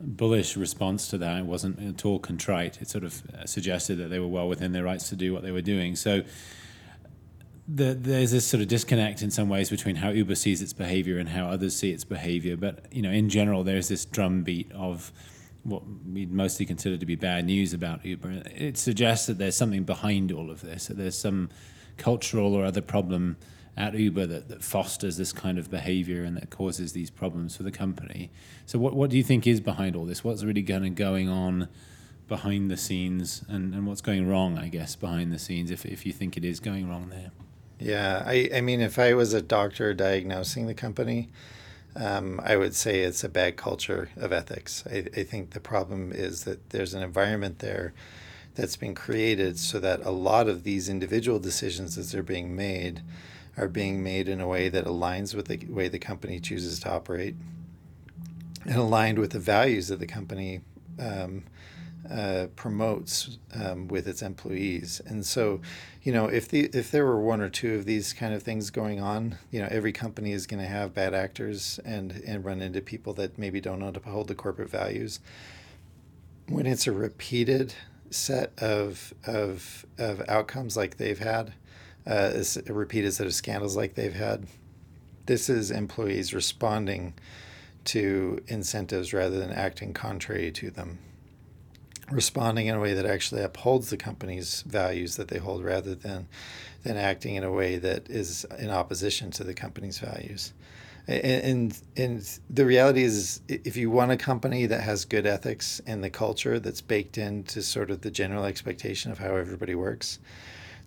bullish 0.00 0.56
response 0.56 1.08
to 1.08 1.18
that. 1.18 1.38
It 1.38 1.46
wasn't 1.46 1.80
at 1.80 2.04
all 2.04 2.20
contrite. 2.20 2.80
It 2.80 2.88
sort 2.88 3.02
of 3.02 3.20
suggested 3.46 3.96
that 3.96 4.06
they 4.06 4.20
were 4.20 4.28
well 4.28 4.46
within 4.46 4.70
their 4.70 4.84
rights 4.84 5.08
to 5.08 5.16
do 5.16 5.32
what 5.32 5.42
they 5.42 5.50
were 5.50 5.62
doing. 5.62 5.96
So 5.96 6.22
the, 7.68 7.94
there's 7.94 8.30
this 8.30 8.46
sort 8.46 8.60
of 8.60 8.68
disconnect 8.68 9.22
in 9.22 9.30
some 9.30 9.48
ways 9.48 9.70
between 9.70 9.96
how 9.96 10.10
Uber 10.10 10.36
sees 10.36 10.62
its 10.62 10.72
behavior 10.72 11.18
and 11.18 11.28
how 11.28 11.48
others 11.48 11.76
see 11.76 11.90
its 11.90 12.04
behavior. 12.04 12.56
But 12.56 12.92
you 12.92 13.02
know, 13.02 13.10
in 13.10 13.28
general, 13.28 13.64
there's 13.64 13.88
this 13.88 14.04
drumbeat 14.04 14.70
of 14.72 15.12
what 15.64 15.82
we'd 16.06 16.32
mostly 16.32 16.64
consider 16.64 16.96
to 16.96 17.06
be 17.06 17.16
bad 17.16 17.44
news 17.46 17.72
about 17.72 18.04
Uber. 18.04 18.42
It 18.54 18.78
suggests 18.78 19.26
that 19.26 19.38
there's 19.38 19.56
something 19.56 19.82
behind 19.82 20.30
all 20.30 20.50
of 20.50 20.60
this, 20.60 20.86
that 20.86 20.96
there's 20.96 21.18
some 21.18 21.50
cultural 21.96 22.54
or 22.54 22.64
other 22.64 22.80
problem 22.80 23.36
at 23.76 23.94
Uber 23.94 24.26
that, 24.26 24.48
that 24.48 24.62
fosters 24.62 25.16
this 25.16 25.32
kind 25.32 25.58
of 25.58 25.70
behavior 25.70 26.22
and 26.22 26.36
that 26.36 26.50
causes 26.50 26.92
these 26.92 27.10
problems 27.10 27.56
for 27.56 27.64
the 27.64 27.72
company. 27.72 28.30
So, 28.64 28.78
what, 28.78 28.94
what 28.94 29.10
do 29.10 29.16
you 29.16 29.24
think 29.24 29.46
is 29.46 29.60
behind 29.60 29.96
all 29.96 30.06
this? 30.06 30.22
What's 30.22 30.44
really 30.44 30.62
kind 30.62 30.86
of 30.86 30.94
going 30.94 31.28
on 31.28 31.68
behind 32.28 32.70
the 32.70 32.76
scenes 32.76 33.44
and, 33.48 33.74
and 33.74 33.86
what's 33.86 34.00
going 34.00 34.28
wrong, 34.28 34.56
I 34.56 34.68
guess, 34.68 34.94
behind 34.96 35.32
the 35.32 35.38
scenes, 35.38 35.70
if, 35.70 35.84
if 35.84 36.06
you 36.06 36.12
think 36.12 36.36
it 36.36 36.44
is 36.44 36.60
going 36.60 36.88
wrong 36.88 37.08
there? 37.10 37.32
Yeah, 37.78 38.22
I, 38.24 38.50
I 38.54 38.60
mean, 38.62 38.80
if 38.80 38.98
I 38.98 39.14
was 39.14 39.34
a 39.34 39.42
doctor 39.42 39.92
diagnosing 39.92 40.66
the 40.66 40.74
company, 40.74 41.28
um, 41.94 42.40
I 42.44 42.56
would 42.56 42.74
say 42.74 43.00
it's 43.00 43.24
a 43.24 43.28
bad 43.28 43.56
culture 43.56 44.10
of 44.16 44.32
ethics. 44.32 44.84
I, 44.90 45.06
I 45.16 45.22
think 45.22 45.50
the 45.50 45.60
problem 45.60 46.12
is 46.12 46.44
that 46.44 46.70
there's 46.70 46.94
an 46.94 47.02
environment 47.02 47.58
there 47.58 47.92
that's 48.54 48.76
been 48.76 48.94
created 48.94 49.58
so 49.58 49.78
that 49.80 50.00
a 50.04 50.10
lot 50.10 50.48
of 50.48 50.64
these 50.64 50.88
individual 50.88 51.38
decisions 51.38 51.98
as 51.98 52.12
they're 52.12 52.22
being 52.22 52.56
made 52.56 53.02
are 53.56 53.68
being 53.68 54.02
made 54.02 54.28
in 54.28 54.40
a 54.40 54.46
way 54.46 54.68
that 54.68 54.84
aligns 54.84 55.34
with 55.34 55.46
the 55.46 55.58
way 55.68 55.88
the 55.88 55.98
company 55.98 56.40
chooses 56.40 56.80
to 56.80 56.90
operate 56.90 57.34
and 58.64 58.76
aligned 58.76 59.18
with 59.18 59.30
the 59.30 59.38
values 59.38 59.88
that 59.88 59.98
the 59.98 60.06
company 60.06 60.60
um, 60.98 61.44
uh, 62.10 62.46
promotes 62.56 63.38
um, 63.54 63.88
with 63.88 64.06
its 64.06 64.22
employees. 64.22 65.00
And 65.06 65.24
so, 65.24 65.60
you 66.02 66.12
know, 66.12 66.26
if 66.26 66.48
the 66.48 66.70
if 66.72 66.90
there 66.90 67.04
were 67.04 67.20
one 67.20 67.40
or 67.40 67.48
two 67.48 67.74
of 67.74 67.84
these 67.84 68.12
kind 68.12 68.34
of 68.34 68.42
things 68.42 68.70
going 68.70 69.00
on, 69.00 69.38
you 69.50 69.60
know, 69.60 69.68
every 69.70 69.92
company 69.92 70.32
is 70.32 70.46
going 70.46 70.62
to 70.62 70.68
have 70.68 70.94
bad 70.94 71.14
actors 71.14 71.80
and 71.84 72.12
and 72.26 72.44
run 72.44 72.60
into 72.60 72.80
people 72.80 73.12
that 73.14 73.38
maybe 73.38 73.60
don't 73.60 73.82
uphold 73.82 74.28
the 74.28 74.34
corporate 74.34 74.70
values. 74.70 75.20
When 76.48 76.66
it's 76.66 76.86
a 76.86 76.92
repeated 76.92 77.74
set 78.10 78.52
of 78.58 79.12
of 79.26 79.84
of 79.98 80.22
outcomes 80.28 80.76
like 80.76 80.96
they've 80.96 81.18
had, 81.18 81.54
uh, 82.06 82.42
a 82.66 82.72
repeated 82.72 83.12
set 83.12 83.26
of 83.26 83.34
scandals 83.34 83.76
like 83.76 83.94
they've 83.94 84.14
had, 84.14 84.46
this 85.26 85.48
is 85.48 85.70
employees 85.70 86.32
responding 86.32 87.14
to 87.84 88.42
incentives 88.48 89.12
rather 89.12 89.38
than 89.38 89.52
acting 89.52 89.92
contrary 89.92 90.50
to 90.50 90.70
them 90.70 90.98
responding 92.10 92.66
in 92.66 92.74
a 92.74 92.80
way 92.80 92.94
that 92.94 93.06
actually 93.06 93.42
upholds 93.42 93.90
the 93.90 93.96
company's 93.96 94.62
values 94.62 95.16
that 95.16 95.28
they 95.28 95.38
hold 95.38 95.64
rather 95.64 95.94
than 95.94 96.28
than 96.84 96.96
acting 96.96 97.34
in 97.34 97.42
a 97.42 97.50
way 97.50 97.78
that 97.78 98.08
is 98.08 98.46
in 98.58 98.70
opposition 98.70 99.30
to 99.32 99.42
the 99.42 99.54
company's 99.54 99.98
values. 99.98 100.52
And, 101.08 101.24
and, 101.24 101.82
and 101.96 102.38
the 102.48 102.64
reality 102.64 103.02
is, 103.02 103.40
if 103.48 103.76
you 103.76 103.90
want 103.90 104.12
a 104.12 104.16
company 104.16 104.66
that 104.66 104.82
has 104.82 105.04
good 105.04 105.26
ethics 105.26 105.80
and 105.86 106.02
the 106.02 106.10
culture 106.10 106.60
that's 106.60 106.80
baked 106.80 107.18
into 107.18 107.62
sort 107.62 107.90
of 107.90 108.02
the 108.02 108.10
general 108.10 108.44
expectation 108.44 109.10
of 109.10 109.18
how 109.18 109.34
everybody 109.34 109.74
works, 109.74 110.20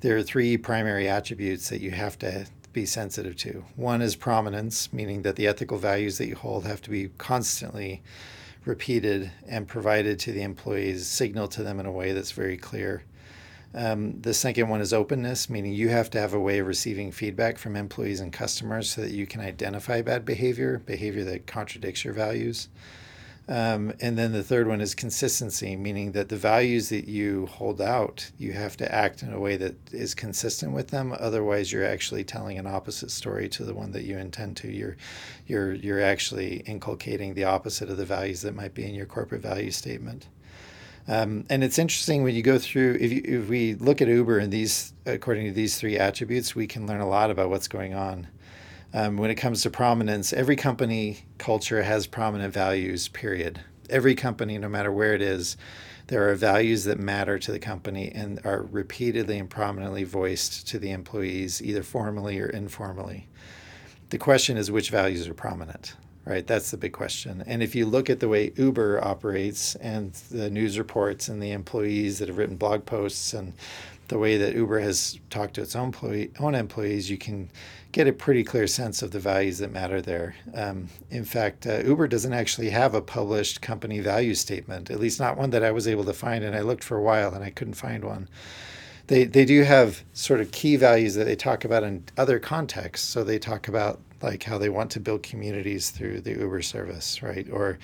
there 0.01 0.15
are 0.15 0.23
three 0.23 0.57
primary 0.57 1.09
attributes 1.09 1.69
that 1.69 1.81
you 1.81 1.91
have 1.91 2.17
to 2.19 2.47
be 2.71 2.85
sensitive 2.85 3.35
to. 3.37 3.65
One 3.75 4.01
is 4.01 4.15
prominence, 4.15 4.93
meaning 4.93 5.23
that 5.23 5.35
the 5.35 5.47
ethical 5.47 5.77
values 5.77 6.17
that 6.17 6.27
you 6.27 6.35
hold 6.35 6.65
have 6.65 6.81
to 6.83 6.89
be 6.89 7.09
constantly 7.17 8.01
repeated 8.69 9.31
and 9.47 9.67
provided 9.67 10.19
to 10.19 10.31
the 10.31 10.43
employees, 10.43 11.07
signal 11.07 11.49
to 11.49 11.63
them 11.63 11.79
in 11.79 11.85
a 11.85 11.91
way 11.91 12.13
that's 12.13 12.31
very 12.31 12.55
clear. 12.55 13.03
Um, 13.73 14.21
the 14.21 14.33
second 14.33 14.69
one 14.69 14.81
is 14.81 14.93
openness, 14.93 15.49
meaning 15.49 15.73
you 15.73 15.89
have 15.89 16.09
to 16.11 16.19
have 16.19 16.33
a 16.33 16.39
way 16.39 16.59
of 16.59 16.67
receiving 16.67 17.11
feedback 17.11 17.57
from 17.57 17.75
employees 17.75 18.19
and 18.19 18.31
customers 18.31 18.89
so 18.89 19.01
that 19.01 19.11
you 19.11 19.27
can 19.27 19.41
identify 19.41 20.01
bad 20.01 20.25
behavior, 20.25 20.79
behavior 20.79 21.23
that 21.25 21.45
contradicts 21.45 22.03
your 22.03 22.13
values. 22.13 22.69
Um, 23.49 23.93
and 23.99 24.15
then 24.15 24.31
the 24.31 24.43
third 24.43 24.67
one 24.67 24.79
is 24.79 24.93
consistency, 24.93 25.75
meaning 25.75 26.11
that 26.11 26.29
the 26.29 26.37
values 26.37 26.89
that 26.89 27.07
you 27.07 27.47
hold 27.47 27.81
out, 27.81 28.29
you 28.37 28.53
have 28.53 28.77
to 28.77 28.93
act 28.93 29.23
in 29.23 29.33
a 29.33 29.39
way 29.39 29.57
that 29.57 29.75
is 29.91 30.13
consistent 30.13 30.71
with 30.71 30.89
them. 30.89 31.15
Otherwise, 31.19 31.71
you're 31.71 31.83
actually 31.83 32.23
telling 32.23 32.59
an 32.59 32.67
opposite 32.67 33.09
story 33.09 33.49
to 33.49 33.63
the 33.65 33.73
one 33.73 33.91
that 33.93 34.03
you 34.03 34.19
intend 34.19 34.55
to. 34.57 34.71
You're, 34.71 34.97
you're, 35.47 35.73
you're 35.73 35.99
actually 36.01 36.57
inculcating 36.67 37.33
the 37.33 37.45
opposite 37.45 37.89
of 37.89 37.97
the 37.97 38.05
values 38.05 38.43
that 38.43 38.53
might 38.53 38.75
be 38.75 38.85
in 38.85 38.93
your 38.93 39.07
corporate 39.07 39.41
value 39.41 39.71
statement. 39.71 40.27
Um, 41.07 41.45
and 41.49 41.63
it's 41.63 41.79
interesting 41.79 42.21
when 42.21 42.35
you 42.35 42.43
go 42.43 42.59
through, 42.59 42.99
if, 43.01 43.11
you, 43.11 43.21
if 43.25 43.49
we 43.49 43.73
look 43.73 43.99
at 43.99 44.07
Uber 44.07 44.37
and 44.37 44.53
these, 44.53 44.93
according 45.07 45.47
to 45.47 45.51
these 45.51 45.75
three 45.75 45.97
attributes, 45.97 46.53
we 46.53 46.67
can 46.67 46.85
learn 46.85 47.01
a 47.01 47.09
lot 47.09 47.31
about 47.31 47.49
what's 47.49 47.67
going 47.67 47.95
on. 47.95 48.27
Um, 48.93 49.17
when 49.17 49.29
it 49.29 49.35
comes 49.35 49.61
to 49.63 49.69
prominence, 49.69 50.33
every 50.33 50.55
company 50.55 51.19
culture 51.37 51.83
has 51.83 52.07
prominent 52.07 52.53
values, 52.53 53.07
period. 53.07 53.61
Every 53.89 54.15
company, 54.15 54.57
no 54.57 54.69
matter 54.69 54.91
where 54.91 55.13
it 55.13 55.21
is, 55.21 55.57
there 56.07 56.27
are 56.29 56.35
values 56.35 56.85
that 56.85 56.99
matter 56.99 57.37
to 57.37 57.51
the 57.51 57.59
company 57.59 58.11
and 58.13 58.43
are 58.43 58.63
repeatedly 58.63 59.37
and 59.37 59.47
prominently 59.47 60.03
voiced 60.03 60.67
to 60.69 60.79
the 60.79 60.89
employees, 60.89 61.61
either 61.61 61.83
formally 61.83 62.39
or 62.39 62.47
informally. 62.47 63.27
The 64.09 64.17
question 64.17 64.57
is 64.57 64.71
which 64.71 64.89
values 64.89 65.27
are 65.27 65.35
prominent, 65.35 65.95
right? 66.25 66.45
That's 66.45 66.71
the 66.71 66.77
big 66.77 66.93
question. 66.93 67.43
And 67.45 67.61
if 67.61 67.75
you 67.75 67.85
look 67.85 68.09
at 68.09 68.19
the 68.19 68.27
way 68.27 68.53
Uber 68.55 69.05
operates 69.05 69.75
and 69.75 70.13
the 70.31 70.49
news 70.49 70.79
reports 70.79 71.27
and 71.27 71.43
the 71.43 71.51
employees 71.51 72.17
that 72.17 72.27
have 72.27 72.39
written 72.39 72.55
blog 72.55 72.87
posts 72.87 73.35
and 73.35 73.53
the 74.07 74.17
way 74.17 74.37
that 74.37 74.55
Uber 74.55 74.79
has 74.79 75.19
talked 75.29 75.53
to 75.53 75.61
its 75.61 75.75
own, 75.75 75.85
employee, 75.85 76.31
own 76.39 76.55
employees, 76.55 77.11
you 77.11 77.19
can 77.19 77.51
get 77.91 78.07
a 78.07 78.13
pretty 78.13 78.43
clear 78.43 78.67
sense 78.67 79.01
of 79.01 79.11
the 79.11 79.19
values 79.19 79.57
that 79.57 79.71
matter 79.71 80.01
there. 80.01 80.35
Um, 80.53 80.89
in 81.09 81.25
fact, 81.25 81.65
uh, 81.65 81.81
Uber 81.83 82.07
doesn't 82.07 82.33
actually 82.33 82.69
have 82.69 82.93
a 82.93 83.01
published 83.01 83.61
company 83.61 83.99
value 83.99 84.35
statement, 84.35 84.91
at 84.91 84.99
least 84.99 85.19
not 85.19 85.37
one 85.37 85.49
that 85.51 85.63
I 85.63 85.71
was 85.71 85.87
able 85.87 86.03
to 86.05 86.13
find. 86.13 86.43
And 86.43 86.55
I 86.55 86.61
looked 86.61 86.83
for 86.83 86.97
a 86.97 87.01
while 87.01 87.33
and 87.33 87.43
I 87.43 87.49
couldn't 87.49 87.73
find 87.73 88.03
one. 88.03 88.29
They, 89.07 89.23
they 89.23 89.43
do 89.43 89.63
have 89.63 90.03
sort 90.13 90.39
of 90.39 90.51
key 90.51 90.75
values 90.75 91.15
that 91.15 91.23
they 91.23 91.35
talk 91.35 91.65
about 91.65 91.83
in 91.83 92.03
other 92.15 92.37
contexts. 92.37 93.07
So 93.07 93.23
they 93.23 93.39
talk 93.39 93.67
about 93.67 93.99
like 94.21 94.43
how 94.43 94.59
they 94.59 94.69
want 94.69 94.91
to 94.91 94.99
build 94.99 95.23
communities 95.23 95.89
through 95.89 96.21
the 96.21 96.31
Uber 96.31 96.61
service, 96.61 97.23
right? 97.23 97.49
Or 97.49 97.79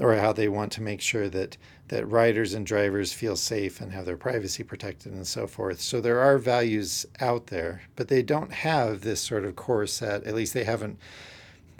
or 0.00 0.14
how 0.14 0.32
they 0.32 0.48
want 0.48 0.72
to 0.72 0.82
make 0.82 1.02
sure 1.02 1.28
that 1.28 1.56
that 1.92 2.06
riders 2.06 2.54
and 2.54 2.64
drivers 2.64 3.12
feel 3.12 3.36
safe 3.36 3.78
and 3.78 3.92
have 3.92 4.06
their 4.06 4.16
privacy 4.16 4.62
protected 4.62 5.12
and 5.12 5.26
so 5.26 5.46
forth. 5.46 5.78
So 5.78 6.00
there 6.00 6.20
are 6.20 6.38
values 6.38 7.04
out 7.20 7.48
there, 7.48 7.82
but 7.96 8.08
they 8.08 8.22
don't 8.22 8.50
have 8.50 9.02
this 9.02 9.20
sort 9.20 9.44
of 9.44 9.56
core 9.56 9.86
set. 9.86 10.24
At 10.24 10.34
least 10.34 10.54
they 10.54 10.64
haven't 10.64 10.98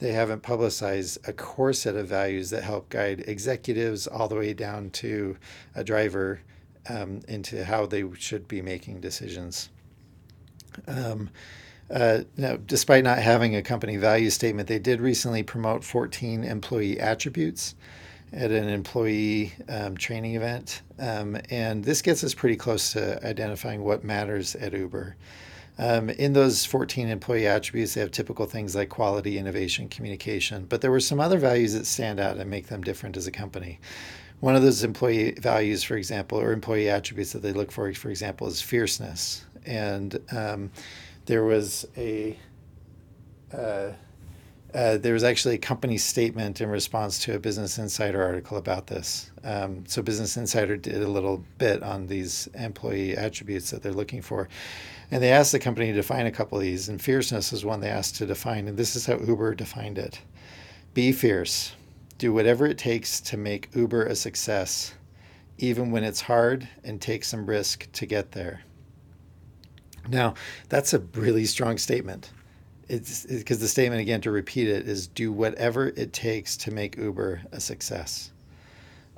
they 0.01 0.13
haven't 0.13 0.43
publicized 0.43 1.17
a 1.27 1.33
core 1.33 1.73
set 1.73 1.97
of 1.97 2.09
values 2.09 2.51
that 2.51 2.63
help 2.63 2.91
guide 2.91 3.25
executives 3.27 4.07
all 4.07 4.29
the 4.29 4.35
way 4.35 4.53
down 4.53 4.91
to 4.91 5.39
a 5.75 5.83
driver 5.83 6.43
um, 6.91 7.23
into 7.27 7.65
how 7.65 7.87
they 7.87 8.05
should 8.19 8.47
be 8.47 8.61
making 8.61 9.01
decisions. 9.01 9.71
Um, 10.87 11.31
uh, 11.91 12.25
now, 12.37 12.57
despite 12.57 13.05
not 13.05 13.19
having 13.19 13.57
a 13.57 13.63
company 13.63 13.97
value 13.97 14.29
statement, 14.29 14.69
they 14.69 14.79
did 14.79 15.01
recently 15.01 15.43
promote 15.43 15.85
14 15.85 16.45
employee 16.45 17.01
attributes 17.01 17.75
at 18.33 18.51
an 18.51 18.69
employee 18.69 19.53
um, 19.69 19.97
training 19.97 20.35
event. 20.35 20.83
Um, 20.99 21.39
and 21.51 21.85
this 21.85 22.03
gets 22.03 22.25
us 22.25 22.35
pretty 22.35 22.57
close 22.57 22.93
to 22.93 23.25
identifying 23.27 23.85
what 23.85 24.05
matters 24.05 24.55
at 24.57 24.73
Uber. 24.73 25.17
Um, 25.79 26.11
in 26.11 26.33
those 26.33 26.65
14 26.65 27.09
employee 27.09 27.47
attributes, 27.47 27.95
they 27.95 28.01
have 28.01 28.11
typical 28.11 28.47
things 28.47 28.75
like 28.75 28.89
quality, 28.89 29.39
innovation, 29.39 29.89
communication, 29.89 30.67
but 30.69 30.81
there 30.81 30.91
were 30.91 31.01
some 31.01 31.19
other 31.19 31.39
values 31.39 31.73
that 31.73 31.87
stand 31.87 32.21
out 32.21 32.37
and 32.37 32.49
make 32.49 32.69
them 32.69 32.83
different 32.83 33.17
as 33.17 33.27
a 33.27 33.31
company. 33.31 33.81
One 34.41 34.55
of 34.55 34.63
those 34.63 34.85
employee 34.85 35.33
values, 35.33 35.83
for 35.83 35.97
example, 35.97 36.39
or 36.39 36.53
employee 36.53 36.91
attributes 36.91 37.33
that 37.33 37.43
they 37.43 37.53
look 37.53 37.71
for, 37.71 37.93
for 37.95 38.11
example, 38.11 38.47
is 38.49 38.61
fierceness. 38.61 39.47
And 39.65 40.19
um, 40.33 40.71
there 41.27 41.45
was 41.45 41.87
a 41.97 42.37
uh, 43.53 43.93
uh, 44.75 44.97
there 44.97 45.13
was 45.13 45.25
actually 45.25 45.55
a 45.55 45.59
company 45.59 45.99
statement 45.99 46.61
in 46.61 46.69
response 46.69 47.19
to 47.19 47.35
a 47.35 47.39
Business 47.39 47.79
Insider 47.79 48.23
article 48.23 48.57
about 48.57 48.87
this. 48.87 49.31
Um, 49.45 49.85
so 49.87 50.01
Business 50.03 50.37
Insider 50.37 50.77
did 50.77 51.03
a 51.03 51.09
little 51.09 51.45
bit 51.59 51.83
on 51.83 52.07
these 52.07 52.49
employee 52.55 53.17
attributes 53.17 53.71
that 53.71 53.83
they're 53.83 53.93
looking 53.93 54.23
for, 54.23 54.49
and 55.11 55.23
they 55.23 55.31
asked 55.31 55.53
the 55.53 55.59
company 55.59 55.89
to 55.89 55.93
define 55.93 56.27
a 56.27 56.33
couple 56.33 56.57
of 56.57 56.63
these. 56.63 56.89
And 56.89 57.01
fierceness 57.01 57.53
is 57.53 57.65
one 57.65 57.81
they 57.81 57.91
asked 57.91 58.17
to 58.17 58.27
define, 58.27 58.67
and 58.67 58.79
this 58.79 58.97
is 58.97 59.05
how 59.05 59.19
Uber 59.19 59.55
defined 59.55 59.99
it: 59.99 60.21
Be 60.95 61.13
fierce, 61.13 61.75
do 62.17 62.33
whatever 62.33 62.67
it 62.67 62.79
takes 62.79 63.21
to 63.21 63.37
make 63.37 63.69
Uber 63.75 64.07
a 64.07 64.15
success, 64.15 64.95
even 65.59 65.91
when 65.91 66.03
it's 66.03 66.23
hard, 66.23 66.67
and 66.83 66.99
take 66.99 67.25
some 67.25 67.45
risk 67.45 67.93
to 67.93 68.07
get 68.07 68.33
there. 68.33 68.63
Now, 70.09 70.35
that's 70.71 70.95
a 70.95 70.99
really 70.99 71.45
strong 71.45 71.77
statement 71.77 72.33
it's 72.89 73.25
because 73.25 73.61
the 73.61 73.69
statement 73.69 74.01
again 74.01 74.21
to 74.23 74.31
repeat 74.31 74.69
it 74.69 74.89
is 74.89 75.07
do 75.07 75.33
whatever 75.33 75.89
it 75.89 76.13
takes 76.13 76.57
to 76.59 76.71
make 76.71 76.97
Uber 76.97 77.43
a 77.53 77.61
success, 77.61 78.31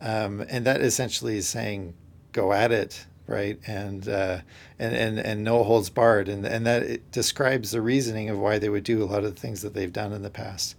um, 0.00 0.44
and 0.48 0.64
that 0.66 0.81
essentially 0.81 1.37
is 1.37 1.48
saying 1.48 1.94
go 2.33 2.53
at 2.53 2.72
it, 2.72 3.07
right? 3.27 3.59
And 3.66 4.09
uh, 4.09 4.40
and 4.79 4.94
and 4.94 5.18
and 5.18 5.44
no 5.44 5.64
holds 5.64 5.90
barred, 5.90 6.29
and 6.29 6.44
and 6.44 6.66
that 6.66 7.11
describes 7.11 7.70
the 7.70 7.81
reasoning 7.81 8.29
of 8.29 8.38
why 8.38 8.59
they 8.59 8.68
would 8.68 8.85
do 8.85 9.03
a 9.03 9.07
lot 9.07 9.24
of 9.24 9.35
the 9.35 9.40
things 9.40 9.62
that 9.62 9.74
they've 9.74 9.92
done 9.92 10.12
in 10.12 10.22
the 10.22 10.31
past. 10.31 10.77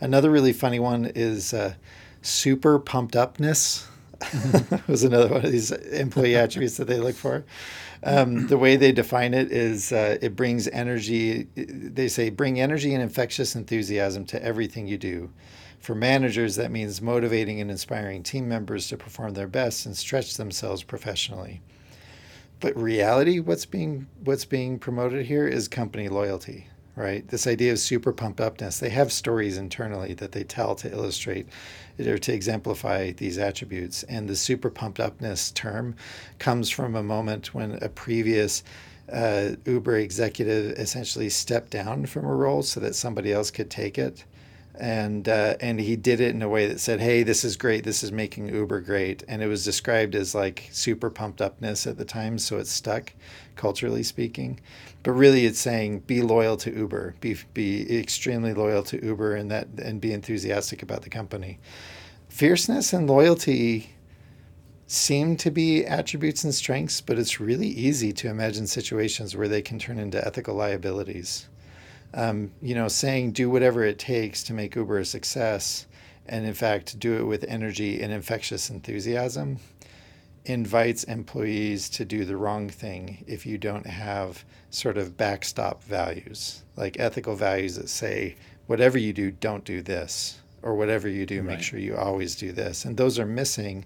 Another 0.00 0.30
really 0.30 0.52
funny 0.52 0.78
one 0.78 1.06
is 1.06 1.52
uh, 1.52 1.74
super 2.22 2.78
pumped 2.78 3.16
upness. 3.16 3.86
was 4.88 5.04
another 5.04 5.28
one 5.28 5.44
of 5.44 5.52
these 5.52 5.70
employee 5.70 6.36
attributes 6.36 6.76
that 6.76 6.86
they 6.86 6.98
look 6.98 7.14
for. 7.14 7.44
Um, 8.04 8.46
the 8.46 8.58
way 8.58 8.76
they 8.76 8.92
define 8.92 9.34
it 9.34 9.50
is 9.50 9.92
uh, 9.92 10.18
it 10.20 10.36
brings 10.36 10.68
energy. 10.68 11.48
They 11.54 12.08
say 12.08 12.30
bring 12.30 12.60
energy 12.60 12.94
and 12.94 13.02
infectious 13.02 13.56
enthusiasm 13.56 14.24
to 14.26 14.42
everything 14.42 14.86
you 14.86 14.98
do. 14.98 15.30
For 15.80 15.94
managers, 15.94 16.56
that 16.56 16.70
means 16.70 17.00
motivating 17.00 17.60
and 17.60 17.70
inspiring 17.70 18.22
team 18.22 18.48
members 18.48 18.88
to 18.88 18.96
perform 18.96 19.34
their 19.34 19.46
best 19.46 19.86
and 19.86 19.96
stretch 19.96 20.36
themselves 20.36 20.82
professionally. 20.82 21.60
But 22.60 22.76
reality, 22.76 23.38
what's 23.38 23.66
being 23.66 24.06
what's 24.24 24.44
being 24.44 24.78
promoted 24.78 25.26
here 25.26 25.46
is 25.46 25.68
company 25.68 26.08
loyalty 26.08 26.68
right? 26.98 27.26
This 27.28 27.46
idea 27.46 27.72
of 27.72 27.78
super 27.78 28.12
pumped 28.12 28.40
upness. 28.40 28.78
They 28.78 28.90
have 28.90 29.12
stories 29.12 29.56
internally 29.56 30.14
that 30.14 30.32
they 30.32 30.44
tell 30.44 30.74
to 30.76 30.90
illustrate 30.90 31.48
or 31.98 32.18
to 32.18 32.32
exemplify 32.32 33.12
these 33.12 33.38
attributes. 33.38 34.02
And 34.04 34.28
the 34.28 34.36
super 34.36 34.70
pumped 34.70 35.00
upness 35.00 35.50
term 35.52 35.94
comes 36.38 36.70
from 36.70 36.94
a 36.94 37.02
moment 37.02 37.54
when 37.54 37.78
a 37.82 37.88
previous 37.88 38.62
uh, 39.12 39.52
Uber 39.64 39.96
executive 39.96 40.72
essentially 40.78 41.30
stepped 41.30 41.70
down 41.70 42.06
from 42.06 42.24
a 42.24 42.34
role 42.34 42.62
so 42.62 42.80
that 42.80 42.94
somebody 42.94 43.32
else 43.32 43.50
could 43.50 43.70
take 43.70 43.96
it 43.96 44.24
and 44.78 45.28
uh, 45.28 45.56
and 45.60 45.80
he 45.80 45.96
did 45.96 46.20
it 46.20 46.34
in 46.34 46.42
a 46.42 46.48
way 46.48 46.66
that 46.66 46.80
said, 46.80 47.00
"Hey, 47.00 47.22
this 47.22 47.44
is 47.44 47.56
great. 47.56 47.84
This 47.84 48.02
is 48.02 48.12
making 48.12 48.48
Uber 48.48 48.80
great." 48.80 49.24
And 49.28 49.42
it 49.42 49.48
was 49.48 49.64
described 49.64 50.14
as 50.14 50.34
like 50.34 50.68
super 50.72 51.10
pumped 51.10 51.40
upness 51.40 51.86
at 51.86 51.98
the 51.98 52.04
time, 52.04 52.38
so 52.38 52.58
it 52.58 52.66
stuck, 52.66 53.12
culturally 53.56 54.02
speaking. 54.02 54.60
But 55.08 55.14
really, 55.14 55.46
it's 55.46 55.58
saying 55.58 56.00
be 56.00 56.20
loyal 56.20 56.58
to 56.58 56.70
Uber, 56.70 57.14
be 57.22 57.34
be 57.54 57.98
extremely 57.98 58.52
loyal 58.52 58.82
to 58.82 59.02
Uber, 59.02 59.36
and 59.36 59.50
that 59.50 59.66
and 59.82 60.02
be 60.02 60.12
enthusiastic 60.12 60.82
about 60.82 61.00
the 61.00 61.08
company. 61.08 61.60
Fierceness 62.28 62.92
and 62.92 63.08
loyalty 63.08 63.94
seem 64.86 65.38
to 65.38 65.50
be 65.50 65.86
attributes 65.86 66.44
and 66.44 66.54
strengths, 66.54 67.00
but 67.00 67.18
it's 67.18 67.40
really 67.40 67.68
easy 67.68 68.12
to 68.12 68.28
imagine 68.28 68.66
situations 68.66 69.34
where 69.34 69.48
they 69.48 69.62
can 69.62 69.78
turn 69.78 69.98
into 69.98 70.22
ethical 70.26 70.54
liabilities. 70.54 71.48
Um, 72.12 72.52
you 72.60 72.74
know, 72.74 72.88
saying 72.88 73.32
do 73.32 73.48
whatever 73.48 73.84
it 73.84 73.98
takes 73.98 74.42
to 74.42 74.52
make 74.52 74.76
Uber 74.76 74.98
a 74.98 75.06
success, 75.06 75.86
and 76.26 76.44
in 76.44 76.52
fact 76.52 76.98
do 76.98 77.16
it 77.16 77.24
with 77.24 77.46
energy 77.48 78.02
and 78.02 78.12
infectious 78.12 78.68
enthusiasm, 78.68 79.56
invites 80.48 81.04
employees 81.04 81.88
to 81.90 82.04
do 82.04 82.24
the 82.24 82.36
wrong 82.36 82.68
thing 82.68 83.24
if 83.26 83.44
you 83.44 83.58
don't 83.58 83.86
have 83.86 84.44
sort 84.70 84.96
of 84.96 85.16
backstop 85.16 85.82
values, 85.84 86.62
like 86.76 86.98
ethical 86.98 87.36
values 87.36 87.76
that 87.76 87.88
say 87.88 88.36
whatever 88.66 88.98
you 88.98 89.12
do, 89.12 89.30
don't 89.30 89.64
do 89.64 89.82
this, 89.82 90.40
or 90.62 90.74
whatever 90.74 91.08
you 91.08 91.26
do, 91.26 91.38
right. 91.38 91.46
make 91.46 91.62
sure 91.62 91.78
you 91.78 91.96
always 91.96 92.36
do 92.36 92.52
this, 92.52 92.84
and 92.84 92.96
those 92.96 93.18
are 93.18 93.26
missing 93.26 93.84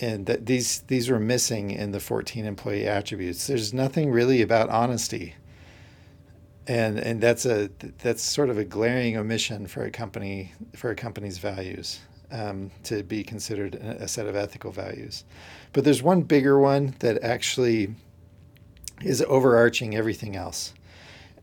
and 0.00 0.26
that 0.26 0.46
these 0.46 0.80
these 0.88 1.10
were 1.10 1.20
missing 1.20 1.70
in 1.70 1.92
the 1.92 2.00
14 2.00 2.44
employee 2.44 2.88
attributes. 2.88 3.46
There's 3.46 3.74
nothing 3.74 4.10
really 4.10 4.42
about 4.42 4.70
honesty 4.70 5.34
and 6.66 6.98
and 6.98 7.20
that's 7.20 7.44
a 7.44 7.70
that's 7.98 8.22
sort 8.22 8.48
of 8.48 8.58
a 8.58 8.64
glaring 8.64 9.16
omission 9.16 9.66
for 9.66 9.84
a 9.84 9.90
company 9.90 10.52
for 10.74 10.90
a 10.90 10.94
company's 10.94 11.38
values 11.38 12.00
um, 12.32 12.70
to 12.84 13.02
be 13.02 13.22
considered 13.22 13.74
a 13.74 14.08
set 14.08 14.26
of 14.26 14.34
ethical 14.34 14.72
values. 14.72 15.24
But 15.72 15.84
there's 15.84 16.02
one 16.02 16.22
bigger 16.22 16.58
one 16.58 16.94
that 17.00 17.22
actually 17.22 17.94
is 19.02 19.22
overarching 19.28 19.94
everything 19.94 20.34
else, 20.36 20.74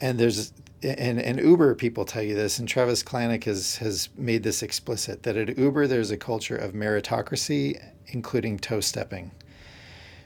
and 0.02 0.20
there's 0.20 0.54
and, 0.82 1.20
and 1.20 1.40
Uber 1.40 1.76
people 1.76 2.06
tell 2.06 2.24
you 2.24 2.36
this, 2.36 2.58
and 2.58 2.68
Travis 2.68 3.04
Kalanick 3.04 3.44
has 3.44 3.78
has 3.78 4.10
made 4.18 4.44
this 4.44 4.64
explicit 4.64 5.24
that 5.24 5.38
at 5.38 5.58
Uber 5.58 5.88
there's 5.88 6.12
a 6.12 6.18
culture 6.18 6.56
of 6.56 6.74
meritocracy, 6.74 7.82
including 8.08 8.58
toe 8.60 8.80
stepping. 8.80 9.32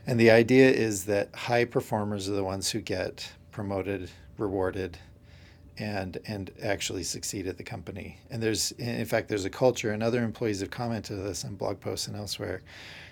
And 0.05 0.19
the 0.19 0.31
idea 0.31 0.69
is 0.69 1.05
that 1.05 1.33
high 1.33 1.65
performers 1.65 2.27
are 2.27 2.33
the 2.33 2.43
ones 2.43 2.71
who 2.71 2.81
get 2.81 3.31
promoted 3.51 4.09
rewarded 4.37 4.97
and 5.77 6.19
and 6.27 6.51
actually 6.61 7.03
succeed 7.03 7.47
at 7.47 7.57
the 7.57 7.63
company. 7.63 8.19
And 8.29 8.41
there's 8.41 8.71
in 8.73 9.05
fact 9.05 9.29
there's 9.29 9.45
a 9.45 9.49
culture 9.49 9.91
and 9.91 10.03
other 10.03 10.23
employees 10.23 10.59
have 10.59 10.71
commented 10.71 11.23
this 11.23 11.45
on 11.45 11.55
blog 11.55 11.79
posts 11.79 12.07
and 12.07 12.15
elsewhere 12.15 12.61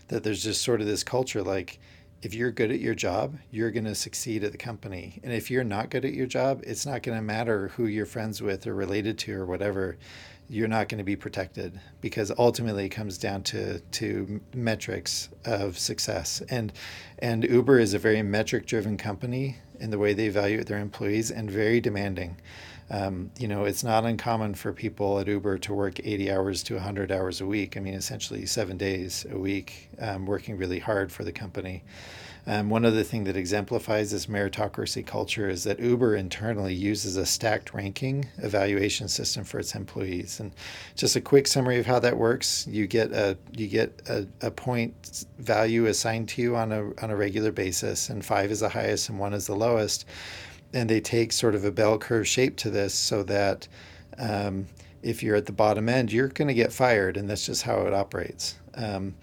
that 0.08 0.24
there's 0.24 0.44
just 0.44 0.62
sort 0.62 0.82
of 0.82 0.88
this 0.88 1.04
culture 1.04 1.42
like 1.42 1.80
if 2.22 2.36
you're 2.36 2.52
good 2.52 2.72
at 2.72 2.80
your 2.80 2.94
job, 2.94 3.38
you're 3.50 3.72
going 3.72 3.86
to 3.86 3.96
succeed 3.96 4.44
at 4.44 4.52
the 4.52 4.58
company. 4.58 5.20
And 5.24 5.34
if 5.34 5.50
you're 5.50 5.64
not 5.64 5.90
good 5.90 6.06
at 6.06 6.14
your 6.14 6.28
job, 6.28 6.62
it's 6.66 6.86
not 6.86 7.02
going 7.02 7.18
to 7.18 7.22
matter 7.22 7.70
who 7.70 7.88
you're 7.88 8.06
friends 8.06 8.42
with 8.42 8.68
or 8.68 8.76
related 8.76 9.18
to 9.20 9.34
or 9.34 9.46
whatever. 9.46 9.98
You're 10.48 10.68
not 10.68 10.88
going 10.88 11.00
to 11.00 11.04
be 11.04 11.16
protected 11.16 11.80
because 12.00 12.32
ultimately 12.38 12.86
it 12.86 12.90
comes 12.90 13.18
down 13.18 13.44
to 13.44 13.80
to 13.80 14.42
metrics 14.54 15.30
of 15.46 15.80
success. 15.80 16.42
And 16.50 16.74
and 17.20 17.44
Uber 17.44 17.80
is 17.80 17.94
a 17.94 18.00
very 18.00 18.22
metric 18.22 18.66
driven 18.66 18.98
company 18.98 19.58
in 19.82 19.90
the 19.90 19.98
way 19.98 20.14
they 20.14 20.28
evaluate 20.28 20.68
their 20.68 20.80
employees 20.80 21.32
and 21.32 21.50
very 21.50 21.82
demanding. 21.82 22.38
Um, 22.90 23.32
you 23.38 23.48
know, 23.48 23.64
it's 23.64 23.84
not 23.84 24.04
uncommon 24.04 24.54
for 24.56 24.74
people 24.74 25.18
at 25.20 25.28
Uber 25.28 25.58
to 25.60 25.74
work 25.74 26.00
80 26.00 26.30
hours 26.32 26.64
to 26.64 26.74
100 26.76 27.12
hours 27.12 27.40
a 27.40 27.46
week. 27.46 27.78
I 27.78 27.80
mean, 27.80 27.94
essentially 27.94 28.46
seven 28.46 28.78
days 28.78 29.26
a 29.32 29.38
week, 29.38 29.90
um, 30.00 30.26
working 30.26 30.58
really 30.58 30.80
hard 30.80 31.12
for 31.12 31.24
the 31.24 31.32
company. 31.32 31.84
Um, 32.48 32.70
one 32.70 32.86
other 32.86 33.04
thing 33.04 33.26
that 33.26 33.38
exemplifies 33.38 34.12
this 34.12 34.26
meritocracy 34.26 35.06
culture 35.06 35.48
is 35.48 35.64
that 35.66 35.80
Uber 35.80 36.16
internally 36.16 36.74
uses 36.74 37.16
a 37.16 37.26
stacked 37.26 37.74
ranking 37.74 38.28
evaluation 38.40 39.08
system 39.08 39.44
for 39.44 39.60
its 39.60 39.76
employees. 39.76 40.40
And 40.40 40.52
just 40.96 41.16
a 41.16 41.22
quick 41.22 41.46
summary 41.48 41.78
of 41.80 41.86
how 41.86 42.00
that 42.00 42.18
works: 42.18 42.66
you 42.68 42.88
get 42.88 43.12
a 43.12 43.38
you 43.52 43.68
get 43.68 44.02
a, 44.10 44.28
a 44.42 44.50
point 44.50 45.26
value 45.38 45.86
assigned 45.86 46.30
to 46.30 46.42
you 46.42 46.56
on 46.56 46.72
a 46.72 46.86
on 47.04 47.12
a 47.12 47.16
regular 47.16 47.52
basis, 47.52 48.10
and 48.10 48.26
five 48.26 48.50
is 48.50 48.62
the 48.62 48.70
highest 48.70 49.10
and 49.10 49.20
one 49.20 49.34
is 49.34 49.46
the 49.46 49.56
lowest. 49.56 50.06
And 50.74 50.90
they 50.90 51.02
take 51.02 51.34
sort 51.34 51.54
of 51.54 51.66
a 51.66 51.72
bell 51.72 51.98
curve 51.98 52.28
shape 52.28 52.56
to 52.58 52.70
this 52.70 52.94
so 52.94 53.24
that 53.24 53.68
um, 54.18 54.68
if 55.04 55.22
you're 55.22 55.36
at 55.36 55.46
the 55.46 55.52
bottom 55.52 55.90
end, 55.90 56.12
you're 56.12 56.30
going 56.30 56.48
to 56.48 56.54
get 56.54 56.72
fired, 56.72 57.18
and 57.18 57.30
that's 57.30 57.46
just 57.46 57.64
how 57.64 57.82
it 57.88 57.94
operates. 57.94 58.56
Um, 58.76 59.16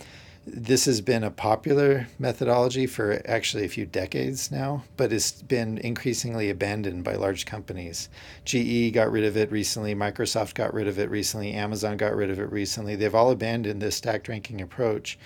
this 0.53 0.86
has 0.86 1.01
been 1.01 1.24
a 1.24 1.30
popular 1.30 2.07
methodology 2.18 2.86
for 2.86 3.20
actually 3.26 3.64
a 3.64 3.68
few 3.68 3.84
decades 3.86 4.51
now, 4.51 4.84
but 4.96 5.12
it's 5.12 5.42
been 5.42 5.78
increasingly 5.78 6.51
abandoned 6.51 7.05
by 7.05 7.14
large 7.14 7.46
companies. 7.46 8.09
GE 8.44 8.92
got 8.92 9.11
rid 9.11 9.24
of 9.24 9.36
it 9.36 9.51
recently, 9.51 9.94
Microsoft 9.94 10.55
got 10.55 10.72
rid 10.72 10.88
of 10.88 10.99
it 10.99 11.11
recently, 11.11 11.53
Amazon 11.53 11.96
got 11.96 12.14
rid 12.14 12.30
of 12.30 12.38
it 12.38 12.51
recently. 12.51 12.96
They've 12.96 13.14
all 13.14 13.30
abandoned 13.30 13.82
this 13.82 13.96
stacked 13.96 14.28
ranking 14.28 14.61
approach 14.61 15.18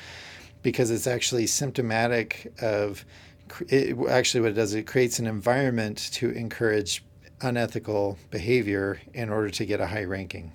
because 0.63 0.91
it's 0.91 1.07
actually 1.07 1.47
symptomatic 1.47 2.53
of 2.61 3.05
it, 3.69 3.97
actually 4.09 4.41
what 4.41 4.53
it 4.53 4.55
does 4.55 4.75
it 4.75 4.87
creates 4.87 5.19
an 5.19 5.27
environment 5.27 6.11
to 6.13 6.31
encourage 6.31 7.05
unethical 7.41 8.19
behavior 8.31 9.01
in 9.15 9.31
order 9.31 9.51
to 9.51 9.65
get 9.65 9.81
a 9.81 9.87
high 9.87 10.05
ranking 10.05 10.53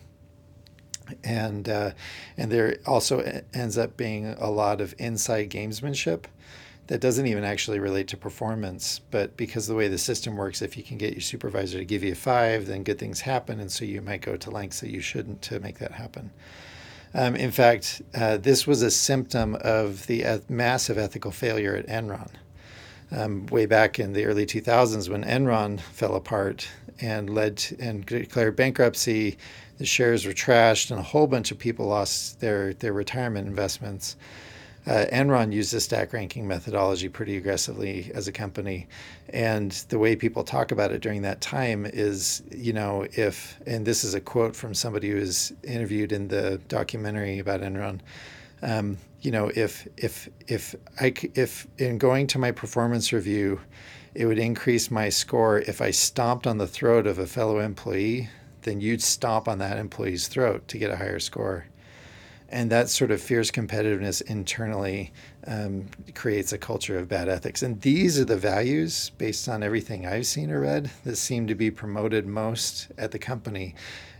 and 1.24 1.70
uh, 1.70 1.92
and 2.38 2.52
there 2.52 2.78
also 2.86 3.42
ends 3.54 3.78
up 3.78 3.98
being 3.98 4.36
a 4.38 4.50
lot 4.50 4.82
of 4.82 4.94
inside 4.98 5.50
gamesmanship 5.50 6.26
that 6.88 7.02
doesn't 7.02 7.28
even 7.28 7.44
actually 7.44 7.80
relate 7.80 8.08
to 8.08 8.18
performance. 8.18 9.02
But 9.12 9.38
because 9.38 9.68
the 9.68 9.76
way 9.76 9.88
the 9.88 9.98
system 9.98 10.36
works 10.36 10.62
if 10.62 10.78
you 10.78 10.84
can 10.84 10.98
get 10.98 11.14
your 11.14 11.22
supervisor 11.22 11.80
to 11.80 11.86
give 11.86 12.04
you 12.04 12.14
a 12.14 12.16
five 12.16 12.66
then 12.66 12.84
good 12.84 13.00
things 13.00 13.22
happen 13.22 13.60
and 13.60 13.72
so 13.72 13.86
you 13.86 14.02
might 14.02 14.22
go 14.22 14.36
to 14.38 14.50
lengths 14.50 14.80
that 14.82 14.90
you 14.90 15.02
shouldn't 15.02 15.42
to 15.44 15.60
make 15.60 15.80
that 15.80 15.92
happen. 15.92 16.32
Um, 17.14 17.36
in 17.36 17.52
fact 17.52 18.02
uh, 18.16 18.38
this 18.38 18.68
was 18.68 18.82
a 18.82 18.92
symptom 18.92 19.56
of 19.62 20.08
the 20.08 20.42
massive 20.50 20.98
ethical 20.98 21.32
failure 21.32 21.76
at 21.76 21.88
enron. 21.88 22.30
Um, 23.10 23.46
way 23.46 23.66
back 23.66 24.00
in 24.00 24.12
the 24.12 24.26
early 24.26 24.46
2000s 24.46 25.10
when 25.10 25.24
enron 25.24 25.80
fell 25.80 26.16
apart 26.16 26.68
and 27.02 27.30
led 27.30 27.58
to, 27.58 27.80
and 27.80 28.06
declared 28.06 28.56
bankruptcy 28.56 29.38
the 29.78 29.86
shares 29.86 30.26
were 30.26 30.34
trashed, 30.34 30.90
and 30.92 31.00
a 31.00 31.04
whole 31.04 31.28
bunch 31.28 31.52
of 31.52 31.60
people 31.60 31.88
lost 31.88 32.40
their, 32.40 32.74
their 32.74 32.94
retirement 32.94 33.48
investments. 33.48 34.16
Uh, 34.88 35.06
Enron 35.12 35.52
used 35.52 35.74
the 35.74 35.82
stack 35.82 36.14
ranking 36.14 36.48
methodology 36.48 37.10
pretty 37.10 37.36
aggressively 37.36 38.10
as 38.16 38.28
a 38.28 38.32
company. 38.32 38.88
And 39.30 39.72
the 39.90 40.00
way 40.00 40.16
people 40.16 40.44
talk 40.46 40.72
about 40.72 40.92
it 40.92 41.02
during 41.02 41.24
that 41.24 41.42
time 41.42 41.86
is, 41.86 42.42
you 42.50 42.72
know, 42.72 43.06
if, 43.12 43.60
and 43.68 43.86
this 43.86 44.06
is 44.06 44.14
a 44.14 44.22
quote 44.22 44.56
from 44.56 44.74
somebody 44.74 45.10
who 45.10 45.18
was 45.18 45.52
interviewed 45.64 46.14
in 46.14 46.30
the 46.30 46.62
documentary 46.70 47.40
about 47.40 47.62
Enron. 47.62 48.00
Um, 48.62 48.98
you 49.22 49.32
know, 49.32 49.52
if 49.54 49.88
if 49.98 50.30
if 50.48 50.76
I 51.00 51.14
if 51.36 51.68
in 51.78 51.98
going 51.98 52.28
to 52.28 52.40
my 52.40 52.52
performance 52.52 53.12
review, 53.12 53.60
it 54.18 54.26
would 54.26 54.40
increase 54.40 54.90
my 54.90 55.10
score 55.10 55.60
if 55.60 55.80
I 55.82 55.92
stomped 55.92 56.48
on 56.48 56.58
the 56.58 56.68
throat 56.68 57.06
of 57.06 57.20
a 57.20 57.28
fellow 57.28 57.60
employee 57.60 58.30
then 58.68 58.82
you'd 58.82 59.02
stomp 59.02 59.48
on 59.48 59.60
that 59.60 59.78
employee's 59.78 60.28
throat 60.28 60.68
to 60.68 60.78
get 60.78 60.92
a 60.92 60.98
higher 60.98 61.20
score. 61.20 61.66
And 62.50 62.70
that 62.70 62.90
sort 62.90 63.12
of 63.12 63.22
fierce 63.22 63.50
competitiveness 63.50 64.22
internally 64.22 65.14
um, 65.46 65.88
creates 66.16 66.52
a 66.52 66.58
culture 66.58 66.98
of 66.98 67.08
bad 67.08 67.30
ethics. 67.30 67.64
And 67.64 67.80
these 67.82 68.20
are 68.20 68.26
the 68.26 68.38
values, 68.38 69.12
based 69.18 69.48
on 69.48 69.64
everything 69.64 70.06
I've 70.06 70.28
seen 70.28 70.52
or 70.52 70.62
read, 70.62 70.92
that 71.06 71.16
seem 71.16 71.48
to 71.48 71.56
be 71.56 71.72
promoted 71.72 72.26
most 72.26 72.90
at 72.98 73.12
the 73.12 73.20
company. 73.20 73.74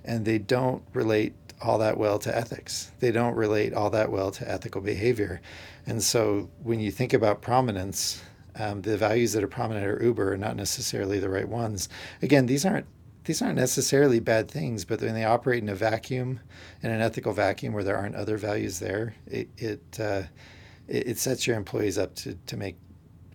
And 0.06 0.24
they 0.24 0.38
don't 0.40 0.82
relate 0.94 1.34
all 1.62 1.78
that 1.80 1.98
well 1.98 2.20
to 2.20 2.36
ethics. 2.36 2.92
They 3.00 3.12
don't 3.12 3.36
relate 3.36 3.74
all 3.74 3.90
that 3.90 4.12
well 4.12 4.32
to 4.32 4.50
ethical 4.50 4.82
behavior. 4.82 5.42
And 5.86 6.02
so 6.02 6.50
when 6.64 6.80
you 6.80 6.92
think 6.92 7.14
about 7.14 7.42
prominence, 7.42 8.22
um, 8.60 8.82
the 8.82 8.98
values 8.98 9.34
that 9.34 9.44
are 9.44 9.48
prominent 9.48 9.86
at 9.86 10.02
Uber 10.02 10.34
are 10.34 10.38
not 10.38 10.56
necessarily 10.56 11.20
the 11.20 11.30
right 11.30 11.48
ones. 11.48 11.90
Again, 12.22 12.46
these 12.46 12.66
aren't 12.66 12.86
these 13.26 13.42
aren't 13.42 13.58
necessarily 13.58 14.22
bad 14.22 14.50
things, 14.50 14.86
but 14.86 15.02
when 15.02 15.14
they 15.14 15.26
operate 15.26 15.62
in 15.62 15.68
a 15.68 15.76
vacuum, 15.76 16.40
in 16.82 16.92
an 16.92 17.02
ethical 17.02 17.34
vacuum 17.34 17.74
where 17.74 17.84
there 17.84 17.98
aren't 17.98 18.16
other 18.16 18.38
values 18.38 18.80
there, 18.80 19.16
it 19.28 19.50
it, 19.58 20.00
uh, 20.00 20.24
it, 20.88 21.10
it, 21.10 21.18
sets 21.18 21.46
your 21.46 21.58
employees 21.58 21.98
up 21.98 22.16
to, 22.16 22.36
to 22.46 22.56
make 22.56 22.78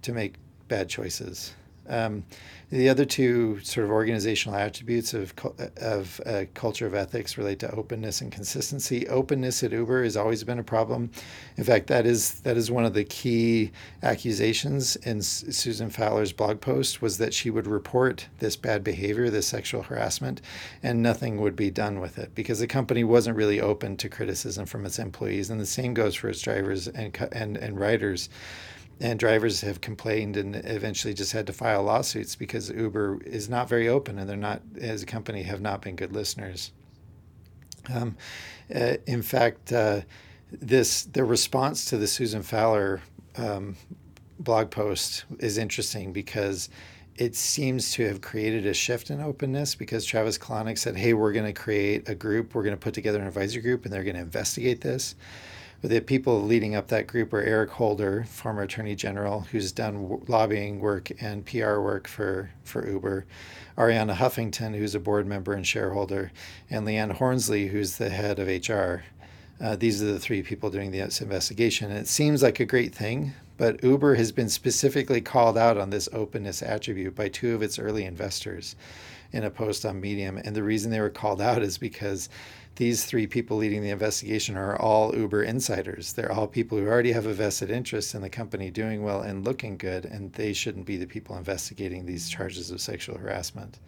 to 0.00 0.12
make 0.12 0.36
bad 0.68 0.88
choices. 0.88 1.54
Um, 1.88 2.24
the 2.72 2.88
other 2.88 3.04
two 3.04 3.60
sort 3.60 3.84
of 3.84 3.90
organizational 3.90 4.58
attributes 4.58 5.12
of, 5.12 5.34
of 5.76 6.22
a 6.24 6.46
culture 6.54 6.86
of 6.86 6.94
ethics 6.94 7.36
relate 7.36 7.58
to 7.58 7.70
openness 7.70 8.22
and 8.22 8.32
consistency. 8.32 9.06
Openness 9.08 9.62
at 9.62 9.72
Uber 9.72 10.04
has 10.04 10.16
always 10.16 10.42
been 10.42 10.58
a 10.58 10.64
problem. 10.64 11.10
In 11.58 11.64
fact, 11.64 11.88
that 11.88 12.06
is 12.06 12.40
that 12.40 12.56
is 12.56 12.70
one 12.70 12.86
of 12.86 12.94
the 12.94 13.04
key 13.04 13.72
accusations 14.02 14.96
in 14.96 15.20
Susan 15.20 15.90
Fowler's 15.90 16.32
blog 16.32 16.62
post 16.62 17.02
was 17.02 17.18
that 17.18 17.34
she 17.34 17.50
would 17.50 17.66
report 17.66 18.28
this 18.38 18.56
bad 18.56 18.82
behavior, 18.82 19.28
this 19.28 19.46
sexual 19.46 19.82
harassment, 19.82 20.40
and 20.82 21.02
nothing 21.02 21.42
would 21.42 21.54
be 21.54 21.70
done 21.70 22.00
with 22.00 22.18
it 22.18 22.34
because 22.34 22.58
the 22.58 22.66
company 22.66 23.04
wasn't 23.04 23.36
really 23.36 23.60
open 23.60 23.98
to 23.98 24.08
criticism 24.08 24.64
from 24.64 24.86
its 24.86 24.98
employees. 24.98 25.50
And 25.50 25.60
the 25.60 25.66
same 25.66 25.92
goes 25.92 26.14
for 26.14 26.30
its 26.30 26.40
drivers 26.40 26.88
and 26.88 27.14
and, 27.32 27.58
and 27.58 27.78
riders 27.78 28.30
and 29.02 29.18
drivers 29.18 29.62
have 29.62 29.80
complained 29.80 30.36
and 30.36 30.54
eventually 30.54 31.12
just 31.12 31.32
had 31.32 31.44
to 31.48 31.52
file 31.52 31.82
lawsuits 31.82 32.36
because 32.36 32.70
Uber 32.70 33.20
is 33.24 33.48
not 33.48 33.68
very 33.68 33.88
open 33.88 34.16
and 34.16 34.30
they're 34.30 34.36
not, 34.36 34.62
as 34.80 35.02
a 35.02 35.06
company, 35.06 35.42
have 35.42 35.60
not 35.60 35.82
been 35.82 35.96
good 35.96 36.12
listeners. 36.12 36.70
Um, 37.92 38.16
uh, 38.72 38.94
in 39.08 39.22
fact, 39.22 39.72
uh, 39.72 40.02
this 40.52 41.02
the 41.02 41.24
response 41.24 41.86
to 41.86 41.98
the 41.98 42.06
Susan 42.06 42.42
Fowler 42.42 43.00
um, 43.36 43.74
blog 44.38 44.70
post 44.70 45.24
is 45.40 45.58
interesting 45.58 46.12
because 46.12 46.68
it 47.16 47.34
seems 47.34 47.90
to 47.94 48.06
have 48.06 48.20
created 48.20 48.66
a 48.66 48.74
shift 48.74 49.10
in 49.10 49.20
openness 49.20 49.74
because 49.74 50.04
Travis 50.04 50.38
Kalanick 50.38 50.78
said, 50.78 50.96
"Hey, 50.96 51.12
we're 51.12 51.32
going 51.32 51.52
to 51.52 51.52
create 51.52 52.08
a 52.08 52.14
group. 52.14 52.54
We're 52.54 52.62
going 52.62 52.76
to 52.76 52.80
put 52.80 52.94
together 52.94 53.20
an 53.20 53.26
advisory 53.26 53.62
group, 53.62 53.84
and 53.84 53.92
they're 53.92 54.04
going 54.04 54.14
to 54.14 54.22
investigate 54.22 54.80
this." 54.80 55.16
The 55.84 56.00
people 56.00 56.40
leading 56.40 56.76
up 56.76 56.86
that 56.88 57.08
group 57.08 57.32
are 57.32 57.42
Eric 57.42 57.70
Holder, 57.70 58.22
former 58.28 58.62
Attorney 58.62 58.94
General, 58.94 59.40
who's 59.50 59.72
done 59.72 60.22
lobbying 60.28 60.78
work 60.78 61.10
and 61.20 61.44
PR 61.44 61.80
work 61.80 62.06
for, 62.06 62.50
for 62.62 62.88
Uber, 62.88 63.26
Arianna 63.76 64.14
Huffington, 64.14 64.76
who's 64.76 64.94
a 64.94 65.00
board 65.00 65.26
member 65.26 65.54
and 65.54 65.66
shareholder, 65.66 66.30
and 66.70 66.84
Liane 66.84 67.10
Hornsey, 67.10 67.66
who's 67.66 67.96
the 67.96 68.10
head 68.10 68.38
of 68.38 68.46
HR. 68.46 69.02
Uh, 69.60 69.74
these 69.74 70.00
are 70.00 70.06
the 70.06 70.20
three 70.20 70.44
people 70.44 70.70
doing 70.70 70.92
the 70.92 71.00
investigation. 71.00 71.90
And 71.90 71.98
it 71.98 72.06
seems 72.06 72.44
like 72.44 72.60
a 72.60 72.64
great 72.64 72.94
thing, 72.94 73.32
but 73.56 73.82
Uber 73.82 74.14
has 74.14 74.30
been 74.30 74.48
specifically 74.48 75.20
called 75.20 75.58
out 75.58 75.76
on 75.76 75.90
this 75.90 76.08
openness 76.12 76.62
attribute 76.62 77.16
by 77.16 77.28
two 77.28 77.56
of 77.56 77.62
its 77.62 77.80
early 77.80 78.04
investors 78.04 78.76
in 79.32 79.42
a 79.42 79.50
post 79.50 79.84
on 79.84 80.00
Medium. 80.00 80.36
And 80.36 80.54
the 80.54 80.62
reason 80.62 80.92
they 80.92 81.00
were 81.00 81.10
called 81.10 81.40
out 81.40 81.62
is 81.62 81.76
because 81.76 82.28
these 82.76 83.04
three 83.04 83.26
people 83.26 83.58
leading 83.58 83.82
the 83.82 83.90
investigation 83.90 84.56
are 84.56 84.76
all 84.76 85.14
Uber 85.14 85.42
insiders. 85.42 86.14
They're 86.14 86.32
all 86.32 86.46
people 86.46 86.78
who 86.78 86.86
already 86.86 87.12
have 87.12 87.26
a 87.26 87.34
vested 87.34 87.70
interest 87.70 88.14
in 88.14 88.22
the 88.22 88.30
company 88.30 88.70
doing 88.70 89.02
well 89.02 89.20
and 89.20 89.44
looking 89.44 89.76
good, 89.76 90.04
and 90.06 90.32
they 90.32 90.52
shouldn't 90.52 90.86
be 90.86 90.96
the 90.96 91.06
people 91.06 91.36
investigating 91.36 92.06
these 92.06 92.30
charges 92.30 92.70
of 92.70 92.80
sexual 92.80 93.18
harassment. 93.18 93.78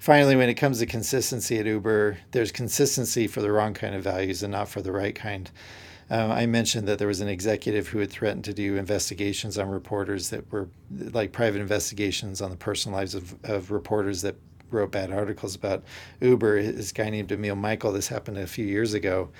Finally, 0.00 0.36
when 0.36 0.48
it 0.48 0.54
comes 0.54 0.78
to 0.78 0.86
consistency 0.86 1.58
at 1.58 1.66
Uber, 1.66 2.18
there's 2.32 2.52
consistency 2.52 3.26
for 3.26 3.40
the 3.40 3.50
wrong 3.50 3.74
kind 3.74 3.94
of 3.94 4.02
values 4.02 4.42
and 4.42 4.52
not 4.52 4.68
for 4.68 4.80
the 4.80 4.92
right 4.92 5.14
kind. 5.14 5.50
Um, 6.10 6.30
I 6.30 6.46
mentioned 6.46 6.88
that 6.88 6.98
there 6.98 7.08
was 7.08 7.20
an 7.20 7.28
executive 7.28 7.88
who 7.88 7.98
had 7.98 8.10
threatened 8.10 8.44
to 8.44 8.54
do 8.54 8.76
investigations 8.76 9.58
on 9.58 9.68
reporters 9.68 10.30
that 10.30 10.50
were 10.50 10.68
like 10.90 11.32
private 11.32 11.60
investigations 11.60 12.40
on 12.40 12.50
the 12.50 12.56
personal 12.56 12.96
lives 12.96 13.14
of, 13.14 13.36
of 13.44 13.70
reporters 13.70 14.22
that 14.22 14.36
wrote 14.70 14.90
bad 14.90 15.12
articles 15.12 15.54
about 15.54 15.82
Uber. 16.20 16.62
This 16.62 16.92
guy 16.92 17.10
named 17.10 17.32
Emil 17.32 17.56
Michael. 17.56 17.92
This 17.92 18.08
happened 18.08 18.38
a 18.38 18.46
few 18.46 18.66
years 18.66 18.94
ago. 18.94 19.30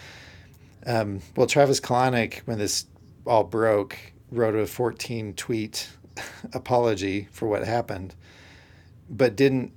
Um, 0.87 1.21
well, 1.37 1.47
Travis 1.47 1.81
Kalanick, 1.81 2.39
when 2.41 2.59
this 2.59 2.87
all 3.27 3.45
broke, 3.45 3.99
wrote 4.31 4.55
a 4.55 4.67
14 4.67 5.35
tweet 5.35 5.89
apology 6.53 7.29
for 7.31 7.47
what 7.47 7.65
happened, 7.65 8.15
but 9.09 9.37
didn't 9.37 9.73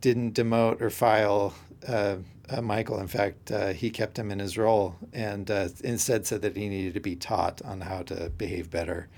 didn't 0.00 0.34
demote 0.34 0.80
or 0.80 0.90
file 0.90 1.54
uh, 1.86 2.16
uh, 2.50 2.60
Michael. 2.60 2.98
In 2.98 3.06
fact, 3.06 3.50
uh, 3.50 3.72
he 3.72 3.88
kept 3.88 4.18
him 4.18 4.30
in 4.30 4.38
his 4.38 4.58
role 4.58 4.96
and 5.12 5.50
uh, 5.50 5.68
instead 5.84 6.26
said 6.26 6.42
that 6.42 6.56
he 6.56 6.68
needed 6.68 6.94
to 6.94 7.00
be 7.00 7.14
taught 7.14 7.62
on 7.62 7.80
how 7.80 8.02
to 8.02 8.30
behave 8.30 8.68
better. 8.68 9.08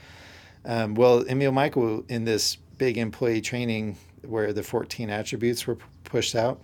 Um, 0.64 0.95
well, 0.95 1.24
Emil 1.28 1.53
Michael, 1.53 2.05
in 2.09 2.24
this 2.24 2.57
big 2.78 2.99
employee 2.99 3.41
training 3.41 3.97
where 4.29 4.53
the 4.53 4.62
14 4.62 5.11
attributes 5.11 5.66
were 5.66 5.79
pushed 6.05 6.35
out 6.35 6.61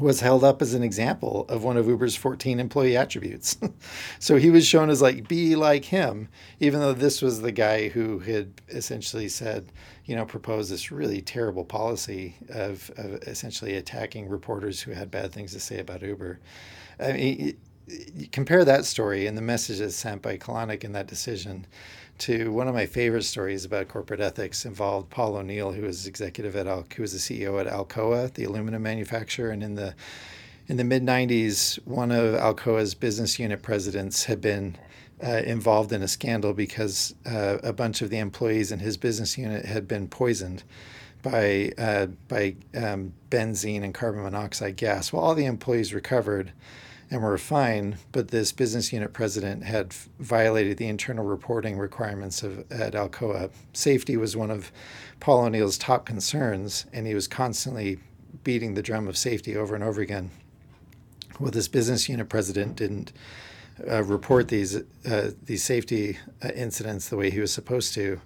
was 0.00 0.20
held 0.20 0.44
up 0.44 0.60
as 0.60 0.74
an 0.74 0.82
example 0.82 1.46
of 1.48 1.64
one 1.64 1.76
of 1.76 1.86
Uber's 1.86 2.16
14 2.16 2.60
employee 2.60 2.96
attributes. 2.96 3.56
so 4.18 4.36
he 4.36 4.50
was 4.50 4.66
shown 4.66 4.90
as 4.90 5.00
like, 5.00 5.28
be 5.28 5.56
like 5.56 5.84
him, 5.84 6.28
even 6.60 6.80
though 6.80 6.92
this 6.92 7.22
was 7.22 7.40
the 7.40 7.52
guy 7.52 7.88
who 7.88 8.18
had 8.18 8.60
essentially 8.68 9.28
said, 9.28 9.72
you 10.04 10.14
know, 10.14 10.24
proposed 10.24 10.70
this 10.70 10.90
really 10.90 11.20
terrible 11.20 11.64
policy 11.64 12.36
of, 12.50 12.90
of 12.96 13.22
essentially 13.22 13.76
attacking 13.76 14.28
reporters 14.28 14.80
who 14.80 14.92
had 14.92 15.10
bad 15.10 15.32
things 15.32 15.52
to 15.52 15.60
say 15.60 15.78
about 15.78 16.02
Uber. 16.02 16.40
I 17.00 17.12
mean, 17.12 17.56
compare 18.32 18.64
that 18.64 18.84
story 18.84 19.26
and 19.26 19.36
the 19.36 19.42
messages 19.42 19.96
sent 19.96 20.22
by 20.22 20.36
Kalanick 20.36 20.84
in 20.84 20.92
that 20.92 21.06
decision 21.06 21.66
to 22.18 22.50
one 22.52 22.68
of 22.68 22.74
my 22.74 22.86
favorite 22.86 23.24
stories 23.24 23.64
about 23.64 23.88
corporate 23.88 24.20
ethics 24.20 24.64
involved 24.64 25.10
Paul 25.10 25.36
O'Neill, 25.36 25.72
who 25.72 25.82
was 25.82 26.06
executive 26.06 26.56
at 26.56 26.66
Al- 26.66 26.86
who 26.94 27.02
was 27.02 27.12
the 27.12 27.18
CEO 27.18 27.60
at 27.60 27.66
Alcoa, 27.66 28.32
the 28.32 28.44
aluminum 28.44 28.82
manufacturer, 28.82 29.50
and 29.50 29.62
in 29.62 29.74
the 29.74 29.94
in 30.68 30.76
the 30.76 30.84
mid 30.84 31.04
90s, 31.04 31.78
one 31.84 32.10
of 32.10 32.34
Alcoa's 32.34 32.94
business 32.94 33.38
unit 33.38 33.62
presidents 33.62 34.24
had 34.24 34.40
been 34.40 34.76
uh, 35.24 35.42
involved 35.44 35.92
in 35.92 36.02
a 36.02 36.08
scandal 36.08 36.52
because 36.52 37.14
uh, 37.24 37.58
a 37.62 37.72
bunch 37.72 38.02
of 38.02 38.10
the 38.10 38.18
employees 38.18 38.72
in 38.72 38.80
his 38.80 38.96
business 38.96 39.38
unit 39.38 39.64
had 39.64 39.86
been 39.86 40.08
poisoned 40.08 40.62
by 41.22 41.72
uh, 41.78 42.06
by 42.28 42.54
um, 42.74 43.12
benzene 43.30 43.82
and 43.82 43.94
carbon 43.94 44.22
monoxide 44.22 44.76
gas. 44.76 45.12
Well, 45.12 45.22
all 45.22 45.34
the 45.34 45.46
employees 45.46 45.94
recovered 45.94 46.52
and 47.10 47.22
were 47.22 47.38
fine, 47.38 47.98
but 48.10 48.28
this 48.28 48.52
business 48.52 48.92
unit 48.92 49.12
president 49.12 49.62
had 49.62 49.92
violated 50.18 50.76
the 50.76 50.88
internal 50.88 51.24
reporting 51.24 51.78
requirements 51.78 52.42
of 52.42 52.70
at 52.70 52.94
Alcoa. 52.94 53.50
Safety 53.72 54.16
was 54.16 54.36
one 54.36 54.50
of 54.50 54.72
Paul 55.20 55.44
O'Neill's 55.44 55.78
top 55.78 56.04
concerns, 56.04 56.86
and 56.92 57.06
he 57.06 57.14
was 57.14 57.28
constantly 57.28 57.98
beating 58.42 58.74
the 58.74 58.82
drum 58.82 59.06
of 59.08 59.16
safety 59.16 59.56
over 59.56 59.74
and 59.74 59.84
over 59.84 60.00
again. 60.00 60.30
Well, 61.38 61.50
this 61.50 61.68
business 61.68 62.08
unit 62.08 62.28
president 62.28 62.76
didn't 62.76 63.12
uh, 63.88 64.02
report 64.02 64.48
these 64.48 64.76
uh, 65.08 65.30
these 65.44 65.62
safety 65.62 66.18
uh, 66.42 66.48
incidents 66.54 67.08
the 67.08 67.16
way 67.16 67.30
he 67.30 67.40
was 67.40 67.52
supposed 67.52 67.94
to. 67.94 68.20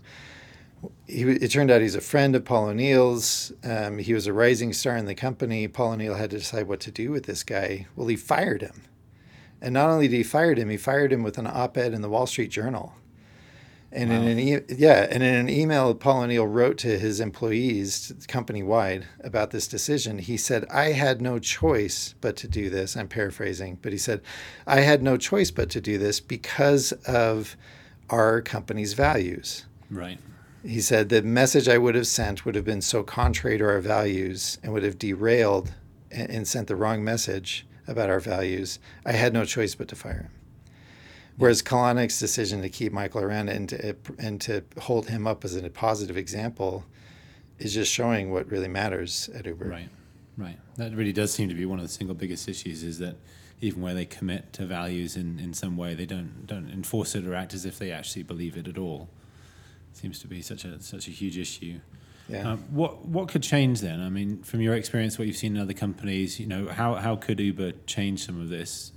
He, 1.07 1.23
it 1.23 1.51
turned 1.51 1.71
out 1.71 1.83
he's 1.83 1.95
a 1.95 2.01
friend 2.01 2.35
of 2.35 2.45
Paul 2.45 2.69
O'Neill's. 2.69 3.53
Um, 3.65 3.99
he 3.99 4.15
was 4.15 4.27
a 4.27 4.33
rising 4.33 4.73
star 4.73 4.97
in 4.97 5.07
the 5.07 5.15
company. 5.15 5.69
Paul 5.69 5.93
O'Neill 5.93 6.15
had 6.15 6.31
to 6.31 6.39
decide 6.39 6.69
what 6.69 6.81
to 6.81 6.91
do 6.91 7.11
with 7.11 7.25
this 7.25 7.43
guy. 7.43 7.87
Well, 7.97 8.07
he 8.07 8.17
fired 8.17 8.63
him, 8.63 8.83
and 9.61 9.75
not 9.75 9.91
only 9.91 10.09
did 10.09 10.17
he 10.17 10.23
fire 10.23 10.55
him, 10.55 10.71
he 10.71 10.77
fired 10.77 11.13
him 11.13 11.23
with 11.23 11.37
an 11.37 11.47
op-ed 11.47 11.93
in 11.93 12.01
the 12.01 12.09
Wall 12.09 12.27
Street 12.27 12.51
Journal. 12.51 12.95
And 13.93 14.11
wow. 14.11 14.17
in 14.17 14.29
an 14.29 14.39
e- 14.39 14.61
yeah, 14.69 15.09
and 15.11 15.23
in 15.23 15.35
an 15.35 15.49
email 15.49 15.93
Paul 15.95 16.23
O'Neill 16.23 16.47
wrote 16.47 16.79
to 16.79 16.99
his 16.99 17.19
employees 17.19 18.13
company 18.29 18.63
wide 18.63 19.07
about 19.25 19.51
this 19.51 19.67
decision, 19.67 20.19
he 20.19 20.37
said, 20.37 20.65
"I 20.71 20.93
had 20.93 21.21
no 21.21 21.41
choice 21.41 22.15
but 22.21 22.37
to 22.37 22.49
do 22.49 22.71
this." 22.71 22.97
I'm 22.97 23.09
paraphrasing, 23.09 23.79
but 23.83 23.91
he 23.91 23.99
said, 23.99 24.21
"I 24.67 24.81
had 24.81 25.03
no 25.03 25.17
choice 25.17 25.51
but 25.51 25.71
to 25.71 25.81
do 25.81 25.99
this 25.99 26.21
because 26.21 26.93
of 27.05 27.57
our 28.09 28.41
company's 28.41 28.93
values." 28.93 29.67
Right. 29.91 30.21
He 30.63 30.81
said 30.81 31.09
the 31.09 31.23
message 31.23 31.69
I 31.69 31.79
would 31.79 31.95
have 31.95 32.07
sent 32.07 32.45
would 32.45 32.55
have 32.55 32.65
been 32.65 32.83
so 32.83 33.03
contrary 33.03 33.59
to 33.59 33.65
our 33.65 33.81
values 33.81 34.59
and 34.63 34.73
would 34.73 34.83
have 34.83 34.99
derailed 34.99 35.73
and, 36.11 36.31
and 36.31 36.49
sent 36.49 36.69
the 36.69 36.77
wrong 36.77 37.03
message 37.03 37.67
about 37.87 38.11
our 38.11 38.21
values. 38.21 38.79
I 39.05 39.13
had 39.13 39.33
no 39.33 39.45
choice 39.45 39.75
but 39.75 39.89
to 39.89 39.97
fire 39.97 40.29
him. 40.31 40.31
Whereas 41.37 41.63
Kalanick's 41.63 42.19
decision 42.19 42.61
to 42.61 42.69
keep 42.69 42.93
Michael 42.93 43.23
around 43.23 43.49
and 43.49 43.69
to, 43.71 43.97
and 44.19 44.41
to 44.43 44.63
hold 44.79 45.09
him 45.09 45.27
up 45.27 45.45
as 45.45 45.57
a 45.57 45.71
positive 45.71 46.19
example 46.19 46.85
is 47.59 47.73
just 47.73 47.91
showing 47.91 48.31
what 48.31 48.51
really 48.51 48.69
matters 48.69 49.31
at 49.35 49.47
Uber. 49.47 49.65
Right, 49.67 49.89
right. 50.37 50.59
That 50.77 50.95
really 50.95 51.15
does 51.15 51.33
seem 51.33 51.49
to 51.49 51.55
be 51.55 51.65
one 51.65 51.79
of 51.79 51.85
the 51.85 51.93
single 51.93 52.15
biggest 52.15 52.47
issues 52.47 52.83
is 52.83 52.99
that 52.99 53.17
even 53.63 53.81
where 53.81 53.95
they 53.95 54.05
commit 54.05 54.53
to 54.55 54.67
values 54.67 55.17
in, 55.17 55.39
in 55.39 55.55
some 55.55 55.77
way, 55.77 55.95
they 55.95 56.07
don't 56.07 56.47
don't 56.47 56.71
enforce 56.71 57.15
it 57.15 57.27
or 57.27 57.35
act 57.35 57.55
as 57.55 57.65
if 57.65 57.79
they 57.79 57.91
actually 57.91 58.23
believe 58.23 58.57
it 58.57 58.69
at 58.69 58.79
all. 58.79 59.09
Seems 59.93 60.19
to 60.21 60.29
be 60.29 60.41
such 60.43 60.65
a 60.65 60.81
such 60.81 61.09
a 61.09 61.11
huge 61.11 61.37
issue. 61.39 61.81
Yeah. 62.29 62.53
Um, 62.53 62.65
what 62.71 63.05
what 63.07 63.29
could 63.29 63.43
change 63.43 63.81
then? 63.81 64.01
I 64.01 64.09
mean, 64.09 64.43
from 64.43 64.61
your 64.61 64.75
experience, 64.75 65.19
what 65.19 65.27
you've 65.27 65.37
seen 65.37 65.57
in 65.57 65.63
other 65.63 65.75
companies, 65.75 66.39
you 66.39 66.47
know, 66.47 66.69
how 66.69 66.95
how 66.95 67.17
could 67.17 67.41
Uber 67.41 67.73
change 67.87 68.25
some 68.25 68.41
of 68.41 68.49
this? 68.49 68.93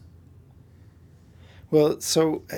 Well, 1.71 1.99
so 1.99 2.43
uh, 2.51 2.57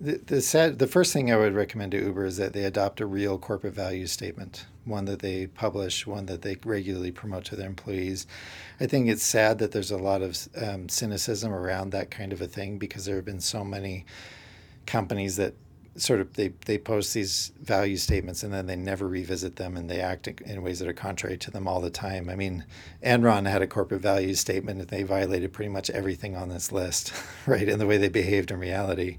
the 0.00 0.20
the, 0.24 0.40
sad, 0.40 0.78
the 0.78 0.86
first 0.86 1.12
thing 1.12 1.30
I 1.30 1.36
would 1.36 1.54
recommend 1.54 1.92
to 1.92 2.02
Uber 2.02 2.24
is 2.24 2.38
that 2.38 2.54
they 2.54 2.64
adopt 2.64 3.02
a 3.02 3.06
real 3.06 3.36
corporate 3.36 3.74
value 3.74 4.06
statement, 4.06 4.64
one 4.86 5.04
that 5.04 5.18
they 5.18 5.48
publish, 5.48 6.06
one 6.06 6.24
that 6.26 6.40
they 6.40 6.56
regularly 6.64 7.12
promote 7.12 7.44
to 7.46 7.56
their 7.56 7.68
employees. 7.68 8.26
I 8.80 8.86
think 8.86 9.08
it's 9.08 9.22
sad 9.22 9.58
that 9.58 9.72
there's 9.72 9.90
a 9.90 9.98
lot 9.98 10.22
of 10.22 10.48
um, 10.56 10.88
cynicism 10.88 11.52
around 11.52 11.90
that 11.90 12.10
kind 12.10 12.32
of 12.32 12.40
a 12.40 12.46
thing 12.46 12.78
because 12.78 13.04
there 13.04 13.16
have 13.16 13.26
been 13.26 13.40
so 13.40 13.62
many 13.62 14.06
companies 14.86 15.36
that 15.36 15.52
sort 15.96 16.20
of 16.20 16.34
they, 16.34 16.48
they 16.66 16.78
post 16.78 17.14
these 17.14 17.52
value 17.62 17.96
statements 17.96 18.42
and 18.42 18.52
then 18.52 18.66
they 18.66 18.76
never 18.76 19.06
revisit 19.06 19.56
them 19.56 19.76
and 19.76 19.88
they 19.88 20.00
act 20.00 20.26
in 20.26 20.62
ways 20.62 20.78
that 20.80 20.88
are 20.88 20.92
contrary 20.92 21.36
to 21.38 21.50
them 21.50 21.68
all 21.68 21.80
the 21.80 21.90
time. 21.90 22.28
I 22.28 22.36
mean, 22.36 22.64
Enron 23.02 23.48
had 23.48 23.62
a 23.62 23.66
corporate 23.66 24.00
value 24.00 24.34
statement 24.34 24.80
and 24.80 24.88
they 24.88 25.02
violated 25.02 25.52
pretty 25.52 25.70
much 25.70 25.90
everything 25.90 26.36
on 26.36 26.48
this 26.48 26.72
list, 26.72 27.12
right, 27.46 27.68
in 27.68 27.78
the 27.78 27.86
way 27.86 27.96
they 27.96 28.08
behaved 28.08 28.50
in 28.50 28.58
reality. 28.58 29.18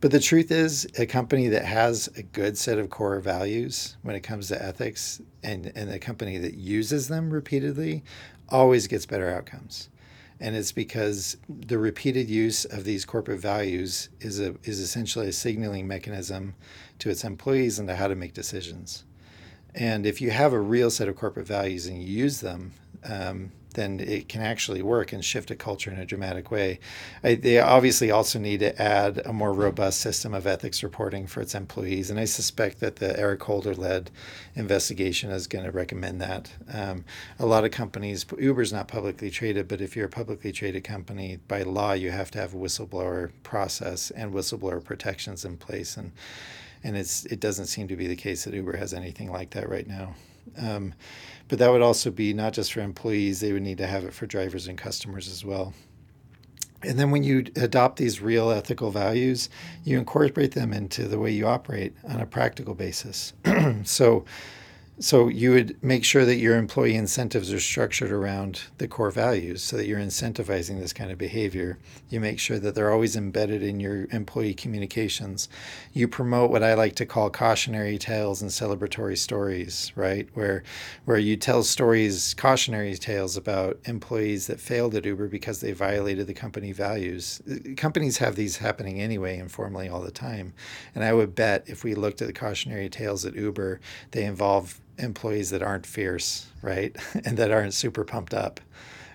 But 0.00 0.10
the 0.10 0.20
truth 0.20 0.50
is, 0.50 0.88
a 0.98 1.04
company 1.04 1.48
that 1.48 1.66
has 1.66 2.08
a 2.16 2.22
good 2.22 2.56
set 2.56 2.78
of 2.78 2.88
core 2.88 3.20
values 3.20 3.96
when 4.02 4.16
it 4.16 4.20
comes 4.20 4.48
to 4.48 4.62
ethics 4.62 5.20
and, 5.42 5.70
and 5.74 5.90
a 5.90 5.98
company 5.98 6.38
that 6.38 6.54
uses 6.54 7.08
them 7.08 7.30
repeatedly 7.30 8.02
always 8.48 8.86
gets 8.86 9.04
better 9.04 9.28
outcomes 9.28 9.89
and 10.40 10.56
it's 10.56 10.72
because 10.72 11.36
the 11.48 11.78
repeated 11.78 12.30
use 12.30 12.64
of 12.64 12.84
these 12.84 13.04
corporate 13.04 13.40
values 13.40 14.08
is 14.20 14.40
a 14.40 14.54
is 14.64 14.80
essentially 14.80 15.28
a 15.28 15.32
signaling 15.32 15.86
mechanism 15.86 16.54
to 16.98 17.10
its 17.10 17.24
employees 17.24 17.78
and 17.78 17.88
to 17.88 17.96
how 17.96 18.08
to 18.08 18.14
make 18.14 18.32
decisions. 18.32 19.04
And 19.74 20.06
if 20.06 20.20
you 20.20 20.30
have 20.30 20.52
a 20.52 20.58
real 20.58 20.90
set 20.90 21.08
of 21.08 21.16
corporate 21.16 21.46
values 21.46 21.86
and 21.86 22.02
you 22.02 22.08
use 22.08 22.40
them, 22.40 22.72
um, 23.04 23.52
then 23.74 24.00
it 24.00 24.28
can 24.28 24.42
actually 24.42 24.82
work 24.82 25.12
and 25.12 25.24
shift 25.24 25.50
a 25.50 25.56
culture 25.56 25.90
in 25.90 25.98
a 25.98 26.06
dramatic 26.06 26.50
way. 26.50 26.80
I, 27.22 27.34
they 27.34 27.58
obviously 27.58 28.10
also 28.10 28.38
need 28.38 28.60
to 28.60 28.80
add 28.80 29.22
a 29.24 29.32
more 29.32 29.52
robust 29.52 30.00
system 30.00 30.34
of 30.34 30.46
ethics 30.46 30.82
reporting 30.82 31.26
for 31.26 31.40
its 31.40 31.54
employees, 31.54 32.10
and 32.10 32.18
I 32.18 32.24
suspect 32.24 32.80
that 32.80 32.96
the 32.96 33.18
Eric 33.18 33.42
Holder 33.42 33.74
led 33.74 34.10
investigation 34.54 35.30
is 35.30 35.46
going 35.46 35.64
to 35.64 35.70
recommend 35.70 36.20
that. 36.20 36.52
Um, 36.72 37.04
a 37.38 37.46
lot 37.46 37.64
of 37.64 37.70
companies, 37.70 38.26
Uber's 38.38 38.72
not 38.72 38.88
publicly 38.88 39.30
traded, 39.30 39.68
but 39.68 39.80
if 39.80 39.96
you're 39.96 40.06
a 40.06 40.10
publicly 40.10 40.52
traded 40.52 40.84
company, 40.84 41.38
by 41.48 41.62
law, 41.62 41.92
you 41.92 42.10
have 42.10 42.30
to 42.32 42.38
have 42.38 42.54
a 42.54 42.56
whistleblower 42.58 43.30
process 43.42 44.10
and 44.10 44.32
whistleblower 44.32 44.82
protections 44.82 45.44
in 45.44 45.56
place, 45.56 45.96
and 45.96 46.12
and 46.82 46.96
it's 46.96 47.26
it 47.26 47.40
doesn't 47.40 47.66
seem 47.66 47.88
to 47.88 47.96
be 47.96 48.06
the 48.06 48.16
case 48.16 48.44
that 48.44 48.54
Uber 48.54 48.76
has 48.76 48.94
anything 48.94 49.30
like 49.30 49.50
that 49.50 49.68
right 49.68 49.86
now. 49.86 50.14
Um, 50.58 50.94
but 51.48 51.58
that 51.58 51.70
would 51.70 51.82
also 51.82 52.10
be 52.10 52.32
not 52.32 52.52
just 52.52 52.72
for 52.72 52.80
employees, 52.80 53.40
they 53.40 53.52
would 53.52 53.62
need 53.62 53.78
to 53.78 53.86
have 53.86 54.04
it 54.04 54.14
for 54.14 54.26
drivers 54.26 54.68
and 54.68 54.78
customers 54.78 55.28
as 55.28 55.44
well. 55.44 55.74
And 56.82 56.98
then 56.98 57.10
when 57.10 57.24
you 57.24 57.44
adopt 57.56 57.96
these 57.96 58.22
real 58.22 58.50
ethical 58.50 58.90
values, 58.90 59.50
you 59.84 59.98
incorporate 59.98 60.52
them 60.52 60.72
into 60.72 61.06
the 61.08 61.18
way 61.18 61.30
you 61.30 61.46
operate 61.46 61.94
on 62.08 62.20
a 62.20 62.26
practical 62.26 62.74
basis. 62.74 63.34
so 63.84 64.24
so 65.00 65.28
you 65.28 65.52
would 65.52 65.82
make 65.82 66.04
sure 66.04 66.26
that 66.26 66.36
your 66.36 66.56
employee 66.56 66.94
incentives 66.94 67.50
are 67.54 67.60
structured 67.60 68.12
around 68.12 68.64
the 68.76 68.86
core 68.86 69.10
values 69.10 69.62
so 69.62 69.78
that 69.78 69.86
you're 69.86 69.98
incentivizing 69.98 70.78
this 70.78 70.92
kind 70.92 71.10
of 71.10 71.16
behavior. 71.16 71.78
You 72.10 72.20
make 72.20 72.38
sure 72.38 72.58
that 72.58 72.74
they're 72.74 72.92
always 72.92 73.16
embedded 73.16 73.62
in 73.62 73.80
your 73.80 74.06
employee 74.12 74.52
communications. 74.52 75.48
You 75.94 76.06
promote 76.06 76.50
what 76.50 76.62
I 76.62 76.74
like 76.74 76.96
to 76.96 77.06
call 77.06 77.30
cautionary 77.30 77.96
tales 77.96 78.42
and 78.42 78.50
celebratory 78.50 79.16
stories, 79.16 79.90
right? 79.96 80.28
Where 80.34 80.62
where 81.06 81.18
you 81.18 81.34
tell 81.38 81.62
stories, 81.62 82.34
cautionary 82.34 82.94
tales 82.96 83.38
about 83.38 83.78
employees 83.86 84.48
that 84.48 84.60
failed 84.60 84.94
at 84.94 85.06
Uber 85.06 85.28
because 85.28 85.60
they 85.60 85.72
violated 85.72 86.26
the 86.26 86.34
company 86.34 86.72
values. 86.72 87.40
Companies 87.78 88.18
have 88.18 88.36
these 88.36 88.58
happening 88.58 89.00
anyway 89.00 89.38
informally 89.38 89.88
all 89.88 90.02
the 90.02 90.10
time. 90.10 90.52
And 90.94 91.04
I 91.04 91.14
would 91.14 91.34
bet 91.34 91.64
if 91.66 91.84
we 91.84 91.94
looked 91.94 92.20
at 92.20 92.26
the 92.26 92.34
cautionary 92.34 92.90
tales 92.90 93.24
at 93.24 93.34
Uber, 93.34 93.80
they 94.10 94.24
involve 94.24 94.78
employees 95.00 95.50
that 95.50 95.62
aren't 95.62 95.86
fierce, 95.86 96.46
right? 96.62 96.96
and 97.24 97.36
that 97.36 97.50
aren't 97.50 97.74
super 97.74 98.04
pumped 98.04 98.34
up, 98.34 98.60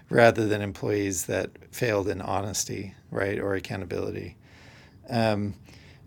rather 0.09 0.47
than 0.47 0.61
employees 0.61 1.25
that 1.25 1.51
failed 1.71 2.07
in 2.07 2.21
honesty, 2.21 2.93
right? 3.11 3.39
Or 3.39 3.55
accountability. 3.55 4.36
Um, 5.09 5.55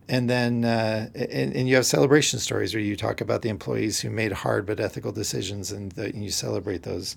and 0.08 0.28
then 0.28 0.64
uh, 0.64 1.10
and, 1.14 1.54
and, 1.54 1.68
you 1.68 1.76
have 1.76 1.86
celebration 1.86 2.38
stories 2.38 2.74
where 2.74 2.82
you 2.82 2.96
talk 2.96 3.20
about 3.20 3.42
the 3.42 3.48
employees 3.48 4.00
who 4.00 4.10
made 4.10 4.32
hard 4.32 4.64
but 4.66 4.80
ethical 4.80 5.12
decisions 5.12 5.70
and, 5.70 5.92
the, 5.92 6.06
and 6.06 6.24
you 6.24 6.30
celebrate 6.30 6.82
those 6.82 7.16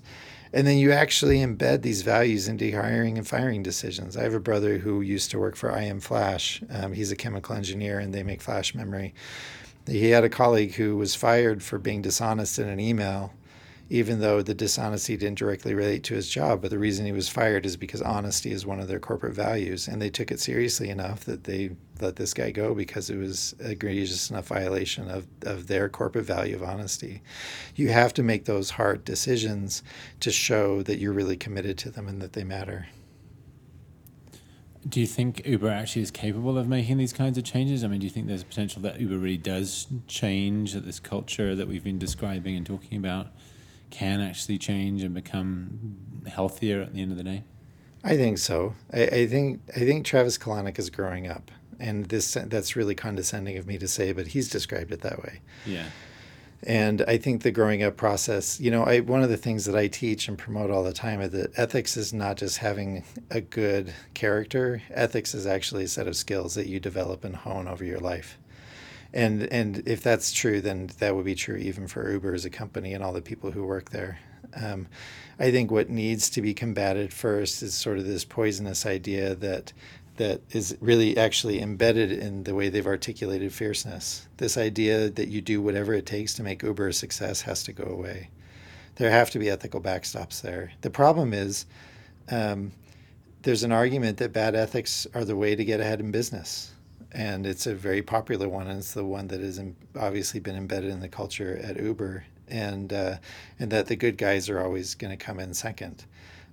and 0.52 0.66
then 0.66 0.76
you 0.76 0.92
actually 0.92 1.38
embed 1.38 1.80
these 1.80 2.02
values 2.02 2.48
into 2.48 2.70
hiring 2.70 3.16
and 3.16 3.26
firing 3.26 3.62
decisions 3.62 4.16
i 4.16 4.22
have 4.22 4.34
a 4.34 4.40
brother 4.40 4.78
who 4.78 5.00
used 5.00 5.30
to 5.30 5.38
work 5.38 5.56
for 5.56 5.76
IM 5.76 6.00
Flash 6.00 6.62
um, 6.70 6.92
he's 6.92 7.10
a 7.10 7.16
chemical 7.16 7.56
engineer 7.56 7.98
and 7.98 8.12
they 8.12 8.22
make 8.22 8.42
flash 8.42 8.74
memory 8.74 9.14
he 9.86 10.10
had 10.10 10.24
a 10.24 10.28
colleague 10.28 10.74
who 10.74 10.96
was 10.96 11.14
fired 11.14 11.62
for 11.62 11.78
being 11.78 12.02
dishonest 12.02 12.58
in 12.58 12.68
an 12.68 12.78
email, 12.78 13.32
even 13.90 14.20
though 14.20 14.40
the 14.40 14.54
dishonesty 14.54 15.16
didn't 15.16 15.38
directly 15.38 15.74
relate 15.74 16.04
to 16.04 16.14
his 16.14 16.28
job. 16.28 16.62
But 16.62 16.70
the 16.70 16.78
reason 16.78 17.04
he 17.04 17.12
was 17.12 17.28
fired 17.28 17.66
is 17.66 17.76
because 17.76 18.00
honesty 18.00 18.52
is 18.52 18.64
one 18.64 18.80
of 18.80 18.88
their 18.88 19.00
corporate 19.00 19.34
values. 19.34 19.88
And 19.88 20.00
they 20.00 20.08
took 20.08 20.30
it 20.30 20.40
seriously 20.40 20.88
enough 20.88 21.24
that 21.24 21.44
they 21.44 21.72
let 22.00 22.16
this 22.16 22.32
guy 22.32 22.50
go 22.52 22.74
because 22.74 23.10
it 23.10 23.16
was 23.16 23.54
egregious 23.60 24.30
enough 24.30 24.46
violation 24.46 25.10
of, 25.10 25.26
of 25.42 25.66
their 25.66 25.88
corporate 25.88 26.24
value 26.24 26.56
of 26.56 26.62
honesty. 26.62 27.22
You 27.74 27.88
have 27.88 28.14
to 28.14 28.22
make 28.22 28.44
those 28.44 28.70
hard 28.70 29.04
decisions 29.04 29.82
to 30.20 30.30
show 30.30 30.82
that 30.82 30.98
you're 30.98 31.12
really 31.12 31.36
committed 31.36 31.76
to 31.78 31.90
them 31.90 32.08
and 32.08 32.22
that 32.22 32.32
they 32.32 32.44
matter. 32.44 32.86
Do 34.88 35.00
you 35.00 35.06
think 35.06 35.46
Uber 35.46 35.68
actually 35.68 36.02
is 36.02 36.10
capable 36.10 36.58
of 36.58 36.66
making 36.66 36.98
these 36.98 37.12
kinds 37.12 37.38
of 37.38 37.44
changes? 37.44 37.84
I 37.84 37.88
mean, 37.88 38.00
do 38.00 38.06
you 38.06 38.10
think 38.10 38.26
there's 38.26 38.42
potential 38.42 38.82
that 38.82 39.00
Uber 39.00 39.16
really 39.16 39.36
does 39.36 39.86
change, 40.08 40.72
that 40.72 40.84
this 40.84 40.98
culture 40.98 41.54
that 41.54 41.68
we've 41.68 41.84
been 41.84 41.98
describing 41.98 42.56
and 42.56 42.66
talking 42.66 42.98
about 42.98 43.28
can 43.90 44.20
actually 44.20 44.58
change 44.58 45.02
and 45.02 45.14
become 45.14 45.96
healthier 46.26 46.80
at 46.82 46.94
the 46.94 47.02
end 47.02 47.12
of 47.12 47.18
the 47.18 47.24
day? 47.24 47.44
I 48.02 48.16
think 48.16 48.38
so. 48.38 48.74
I, 48.92 49.02
I 49.02 49.26
think 49.26 49.60
I 49.76 49.80
think 49.80 50.04
Travis 50.04 50.36
Kalanick 50.36 50.78
is 50.78 50.90
growing 50.90 51.28
up, 51.28 51.50
and 51.78 52.06
this 52.06 52.36
that's 52.46 52.74
really 52.74 52.96
condescending 52.96 53.56
of 53.58 53.66
me 53.66 53.78
to 53.78 53.86
say, 53.86 54.12
but 54.12 54.28
he's 54.28 54.48
described 54.48 54.90
it 54.90 55.02
that 55.02 55.22
way. 55.22 55.40
Yeah. 55.64 55.86
And 56.64 57.02
I 57.08 57.18
think 57.18 57.42
the 57.42 57.50
growing 57.50 57.82
up 57.82 57.96
process, 57.96 58.60
you 58.60 58.70
know, 58.70 58.84
I 58.84 59.00
one 59.00 59.22
of 59.22 59.30
the 59.30 59.36
things 59.36 59.64
that 59.64 59.76
I 59.76 59.88
teach 59.88 60.28
and 60.28 60.38
promote 60.38 60.70
all 60.70 60.84
the 60.84 60.92
time 60.92 61.20
is 61.20 61.30
that 61.30 61.58
ethics 61.58 61.96
is 61.96 62.12
not 62.12 62.36
just 62.36 62.58
having 62.58 63.04
a 63.30 63.40
good 63.40 63.92
character. 64.14 64.82
Ethics 64.90 65.34
is 65.34 65.46
actually 65.46 65.84
a 65.84 65.88
set 65.88 66.06
of 66.06 66.14
skills 66.14 66.54
that 66.54 66.68
you 66.68 66.78
develop 66.78 67.24
and 67.24 67.34
hone 67.34 67.66
over 67.66 67.84
your 67.84 67.98
life. 67.98 68.38
And 69.12 69.42
and 69.52 69.82
if 69.86 70.02
that's 70.02 70.32
true, 70.32 70.60
then 70.60 70.90
that 71.00 71.16
would 71.16 71.24
be 71.24 71.34
true 71.34 71.56
even 71.56 71.88
for 71.88 72.10
Uber 72.10 72.32
as 72.32 72.44
a 72.44 72.50
company 72.50 72.94
and 72.94 73.02
all 73.02 73.12
the 73.12 73.20
people 73.20 73.50
who 73.50 73.64
work 73.64 73.90
there. 73.90 74.20
Um, 74.54 74.86
I 75.38 75.50
think 75.50 75.70
what 75.70 75.90
needs 75.90 76.30
to 76.30 76.42
be 76.42 76.54
combated 76.54 77.12
first 77.12 77.62
is 77.62 77.74
sort 77.74 77.98
of 77.98 78.06
this 78.06 78.24
poisonous 78.24 78.86
idea 78.86 79.34
that 79.34 79.72
that 80.16 80.40
is 80.50 80.76
really 80.80 81.16
actually 81.16 81.60
embedded 81.60 82.12
in 82.12 82.44
the 82.44 82.54
way 82.54 82.68
they've 82.68 82.86
articulated 82.86 83.52
fierceness. 83.52 84.26
This 84.36 84.58
idea 84.58 85.08
that 85.10 85.28
you 85.28 85.40
do 85.40 85.62
whatever 85.62 85.94
it 85.94 86.06
takes 86.06 86.34
to 86.34 86.42
make 86.42 86.62
Uber 86.62 86.88
a 86.88 86.92
success 86.92 87.42
has 87.42 87.62
to 87.64 87.72
go 87.72 87.84
away. 87.84 88.28
There 88.96 89.10
have 89.10 89.30
to 89.30 89.38
be 89.38 89.48
ethical 89.48 89.80
backstops 89.80 90.42
there. 90.42 90.72
The 90.82 90.90
problem 90.90 91.32
is 91.32 91.64
um, 92.30 92.72
there's 93.42 93.62
an 93.62 93.72
argument 93.72 94.18
that 94.18 94.32
bad 94.32 94.54
ethics 94.54 95.06
are 95.14 95.24
the 95.24 95.36
way 95.36 95.56
to 95.56 95.64
get 95.64 95.80
ahead 95.80 96.00
in 96.00 96.10
business. 96.10 96.72
And 97.10 97.46
it's 97.46 97.66
a 97.66 97.74
very 97.74 98.02
popular 98.02 98.48
one, 98.48 98.68
and 98.68 98.78
it's 98.78 98.94
the 98.94 99.04
one 99.04 99.28
that 99.28 99.40
has 99.40 99.60
obviously 99.98 100.40
been 100.40 100.56
embedded 100.56 100.90
in 100.90 101.00
the 101.00 101.08
culture 101.08 101.60
at 101.62 101.78
Uber, 101.78 102.24
and 102.48 102.90
uh, 102.90 103.16
and 103.58 103.70
that 103.70 103.86
the 103.86 103.96
good 103.96 104.16
guys 104.16 104.48
are 104.48 104.60
always 104.60 104.94
going 104.94 105.10
to 105.10 105.22
come 105.22 105.38
in 105.38 105.52
second 105.52 106.06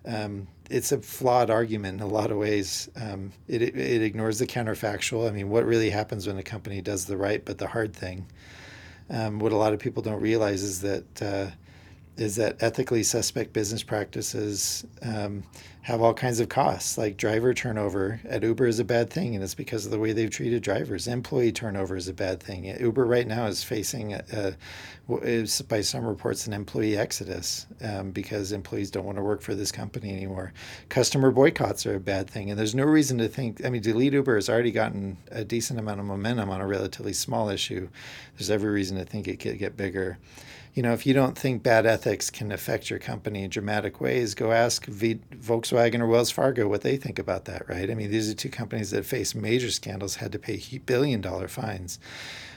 um, 0.06 0.48
it's 0.70 0.92
a 0.92 1.00
flawed 1.00 1.50
argument 1.50 2.02
in 2.02 2.08
a 2.08 2.12
lot 2.12 2.32
of 2.32 2.38
ways. 2.38 2.90
Um, 2.96 3.32
it, 3.48 3.62
it 3.62 4.02
ignores 4.02 4.40
the 4.40 4.48
counterfactual. 4.48 5.28
I 5.28 5.32
mean, 5.32 5.50
what 5.50 5.66
really 5.66 5.90
happens 5.90 6.28
when 6.28 6.38
a 6.38 6.44
company 6.44 6.82
does 6.82 7.06
the 7.06 7.18
right 7.18 7.44
but 7.44 7.58
the 7.58 7.68
hard 7.68 7.94
thing? 7.94 8.28
Um, 9.10 9.40
what 9.40 9.52
a 9.52 9.58
lot 9.58 9.74
of 9.74 9.80
people 9.80 10.04
don't 10.04 10.22
realize 10.22 10.62
is 10.62 10.82
that 10.82 11.22
uh, 11.22 11.48
is 12.20 12.36
that 12.36 12.62
ethically 12.62 13.02
suspect 13.02 13.54
business 13.54 13.82
practices 13.82 14.86
um, 15.02 15.42
have 15.82 16.02
all 16.02 16.14
kinds 16.14 16.42
of 16.42 16.50
costs. 16.50 16.98
Like 16.98 17.16
driver 17.16 17.54
turnover 17.54 18.20
at 18.26 18.44
Uber 18.44 18.68
is 18.68 18.80
a 18.80 18.84
bad 18.84 19.10
thing, 19.10 19.36
and 19.36 19.44
it's 19.44 19.56
because 19.56 19.86
of 19.86 19.92
the 19.92 20.00
way 20.00 20.12
they've 20.12 20.30
treated 20.30 20.62
drivers. 20.62 21.08
Employee 21.08 21.54
turnover 21.54 21.96
is 21.96 22.10
a 22.10 22.14
bad 22.14 22.44
thing. 22.44 22.66
Uber 22.80 23.06
right 23.06 23.26
now 23.26 23.46
is 23.46 23.64
facing, 23.64 24.14
a, 24.14 24.24
a, 24.34 25.16
is 25.22 25.62
by 25.62 25.80
some 25.80 26.06
reports, 26.06 26.46
an 26.46 26.54
employee 26.54 26.98
exodus 26.98 27.66
um, 27.82 28.12
because 28.12 28.52
employees 28.52 28.92
don't 28.92 29.06
want 29.06 29.18
to 29.18 29.24
work 29.24 29.42
for 29.42 29.56
this 29.56 29.72
company 29.72 30.12
anymore. 30.12 30.52
Customer 30.90 31.32
boycotts 31.32 31.86
are 31.86 31.96
a 31.96 32.02
bad 32.02 32.30
thing, 32.30 32.50
and 32.50 32.60
there's 32.60 32.76
no 32.76 32.84
reason 32.84 33.18
to 33.18 33.30
think. 33.30 33.66
I 33.66 33.70
mean, 33.70 33.82
delete 33.82 34.14
Uber 34.14 34.36
has 34.36 34.50
already 34.50 34.72
gotten 34.72 35.18
a 35.32 35.46
decent 35.46 35.80
amount 35.80 36.02
of 36.02 36.06
momentum 36.06 36.50
on 36.50 36.60
a 36.60 36.68
relatively 36.68 37.14
small 37.14 37.50
issue. 37.50 37.88
There's 38.38 38.52
every 38.52 38.72
reason 38.72 38.98
to 38.98 39.06
think 39.06 39.30
it 39.30 39.40
could 39.40 39.58
get 39.58 39.78
bigger 39.78 40.18
you 40.74 40.84
know, 40.84 40.94
if 40.94 41.06
you 41.06 41.14
don't 41.14 41.38
think 41.38 41.64
bad 41.64 41.86
ethics 41.86 42.30
can 42.30 42.52
affect 42.52 42.90
your 42.90 43.00
company 43.00 43.44
in 43.44 43.50
dramatic 43.50 44.00
ways, 44.00 44.36
go 44.36 44.52
ask 44.52 44.86
v- 44.86 45.22
Volkswagen 45.36 46.00
or 46.00 46.08
Wells 46.08 46.32
Fargo 46.32 46.68
what 46.68 46.82
they 46.82 46.96
think 46.96 47.18
about 47.20 47.46
that, 47.46 47.68
right? 47.68 47.90
I 47.90 47.96
mean, 47.96 48.12
these 48.12 48.30
are 48.30 48.36
two 48.36 48.50
companies 48.50 48.92
that 48.92 49.06
faced 49.06 49.36
major 49.36 49.72
scandals, 49.72 50.16
had 50.16 50.32
to 50.32 50.40
pay 50.40 50.62
billion 50.86 51.22
dollar 51.22 51.48
fines. 51.48 52.00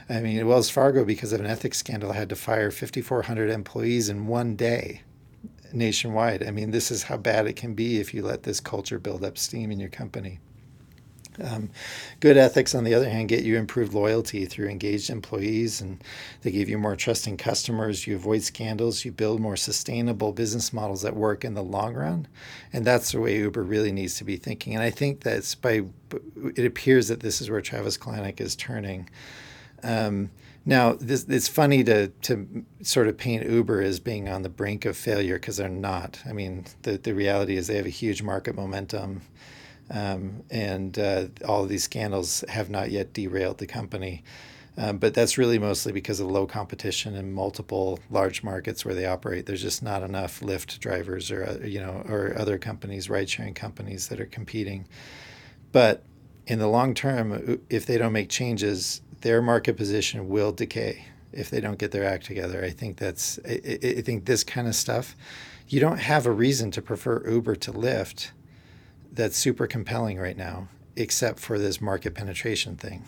I 0.08 0.20
mean, 0.20 0.46
Wells 0.46 0.68
Fargo, 0.68 1.04
because 1.04 1.32
of 1.32 1.40
an 1.40 1.46
ethics 1.46 1.78
scandal, 1.78 2.12
had 2.12 2.28
to 2.28 2.36
fire 2.36 2.70
5,400 2.70 3.48
employees 3.50 4.08
in 4.08 4.26
one 4.26 4.56
day 4.56 5.02
nationwide. 5.72 6.46
I 6.46 6.50
mean, 6.50 6.70
this 6.70 6.90
is 6.90 7.04
how 7.04 7.16
bad 7.16 7.46
it 7.46 7.56
can 7.56 7.74
be 7.74 7.98
if 7.98 8.12
you 8.12 8.22
let 8.22 8.42
this 8.42 8.60
culture 8.60 8.98
build 8.98 9.24
up 9.24 9.38
steam 9.38 9.70
in 9.70 9.80
your 9.80 9.88
company. 9.88 10.40
Um, 11.42 11.70
good 12.20 12.36
ethics, 12.36 12.74
on 12.74 12.84
the 12.84 12.94
other 12.94 13.08
hand, 13.08 13.28
get 13.28 13.44
you 13.44 13.56
improved 13.56 13.94
loyalty 13.94 14.44
through 14.44 14.68
engaged 14.68 15.10
employees, 15.10 15.80
and 15.80 16.02
they 16.42 16.50
give 16.50 16.68
you 16.68 16.78
more 16.78 16.96
trusting 16.96 17.36
customers. 17.36 18.06
You 18.06 18.16
avoid 18.16 18.42
scandals. 18.42 19.04
You 19.04 19.12
build 19.12 19.40
more 19.40 19.56
sustainable 19.56 20.32
business 20.32 20.72
models 20.72 21.02
that 21.02 21.16
work 21.16 21.44
in 21.44 21.54
the 21.54 21.62
long 21.62 21.94
run, 21.94 22.28
and 22.72 22.84
that's 22.84 23.12
the 23.12 23.20
way 23.20 23.38
Uber 23.38 23.62
really 23.62 23.92
needs 23.92 24.16
to 24.16 24.24
be 24.24 24.36
thinking. 24.36 24.74
And 24.74 24.82
I 24.82 24.90
think 24.90 25.20
that's 25.20 25.54
by 25.54 25.84
it 26.56 26.66
appears 26.66 27.08
that 27.08 27.20
this 27.20 27.40
is 27.40 27.50
where 27.50 27.60
Travis 27.60 27.96
Kalanick 27.96 28.40
is 28.40 28.54
turning. 28.56 29.08
Um, 29.82 30.30
now, 30.64 30.92
this, 30.92 31.24
it's 31.28 31.48
funny 31.48 31.82
to 31.84 32.08
to 32.08 32.64
sort 32.82 33.08
of 33.08 33.16
paint 33.16 33.48
Uber 33.48 33.82
as 33.82 33.98
being 33.98 34.28
on 34.28 34.42
the 34.42 34.48
brink 34.48 34.84
of 34.84 34.96
failure 34.96 35.34
because 35.34 35.56
they're 35.56 35.68
not. 35.68 36.20
I 36.26 36.32
mean, 36.32 36.66
the 36.82 36.98
the 36.98 37.14
reality 37.14 37.56
is 37.56 37.66
they 37.66 37.76
have 37.76 37.86
a 37.86 37.90
huge 37.90 38.22
market 38.22 38.54
momentum. 38.54 39.22
Um, 39.92 40.42
and 40.50 40.98
uh, 40.98 41.26
all 41.46 41.62
of 41.62 41.68
these 41.68 41.84
scandals 41.84 42.44
have 42.48 42.70
not 42.70 42.90
yet 42.90 43.12
derailed 43.12 43.58
the 43.58 43.66
company. 43.66 44.24
Um, 44.78 44.96
but 44.96 45.12
that's 45.12 45.36
really 45.36 45.58
mostly 45.58 45.92
because 45.92 46.18
of 46.18 46.28
low 46.28 46.46
competition 46.46 47.14
in 47.14 47.32
multiple 47.32 48.00
large 48.10 48.42
markets 48.42 48.86
where 48.86 48.94
they 48.94 49.04
operate. 49.04 49.44
There's 49.44 49.60
just 49.60 49.82
not 49.82 50.02
enough 50.02 50.40
Lyft 50.40 50.78
drivers 50.78 51.30
or 51.30 51.44
uh, 51.44 51.66
you 51.66 51.78
know 51.78 52.02
or 52.08 52.34
other 52.38 52.56
companies, 52.56 53.10
ride-sharing 53.10 53.52
companies 53.52 54.08
that 54.08 54.18
are 54.18 54.26
competing. 54.26 54.88
But 55.72 56.02
in 56.46 56.58
the 56.58 56.68
long 56.68 56.94
term, 56.94 57.60
if 57.68 57.84
they 57.84 57.98
don't 57.98 58.14
make 58.14 58.30
changes, 58.30 59.02
their 59.20 59.42
market 59.42 59.76
position 59.76 60.30
will 60.30 60.52
decay 60.52 61.04
if 61.32 61.50
they 61.50 61.60
don't 61.60 61.78
get 61.78 61.90
their 61.90 62.04
act 62.04 62.24
together. 62.24 62.64
I 62.64 62.70
think 62.70 62.96
that's 62.96 63.38
I, 63.46 63.60
I 63.82 64.00
think 64.00 64.24
this 64.24 64.42
kind 64.42 64.66
of 64.66 64.74
stuff. 64.74 65.14
You 65.68 65.80
don't 65.80 65.98
have 65.98 66.24
a 66.24 66.32
reason 66.32 66.70
to 66.72 66.82
prefer 66.82 67.28
Uber 67.28 67.56
to 67.56 67.72
Lyft 67.72 68.30
that's 69.12 69.36
super 69.36 69.66
compelling 69.66 70.18
right 70.18 70.36
now, 70.36 70.68
except 70.96 71.38
for 71.38 71.58
this 71.58 71.80
market 71.80 72.14
penetration 72.14 72.76
thing. 72.76 73.04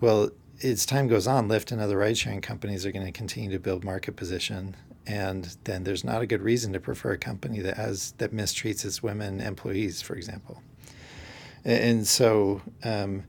Well, 0.00 0.30
as 0.62 0.86
time 0.86 1.08
goes 1.08 1.26
on, 1.26 1.48
Lyft 1.48 1.72
and 1.72 1.80
other 1.80 1.98
ride 1.98 2.16
sharing 2.16 2.40
companies 2.40 2.86
are 2.86 2.92
going 2.92 3.06
to 3.06 3.12
continue 3.12 3.50
to 3.50 3.58
build 3.58 3.84
market 3.84 4.16
position. 4.16 4.76
And 5.06 5.56
then 5.64 5.84
there's 5.84 6.04
not 6.04 6.22
a 6.22 6.26
good 6.26 6.42
reason 6.42 6.72
to 6.72 6.80
prefer 6.80 7.12
a 7.12 7.18
company 7.18 7.60
that 7.60 7.76
has 7.76 8.12
that 8.18 8.32
mistreats 8.32 8.84
its 8.84 9.02
women 9.02 9.40
employees, 9.40 10.02
for 10.02 10.16
example. 10.16 10.62
And 11.64 12.06
so, 12.06 12.62
um, 12.84 13.24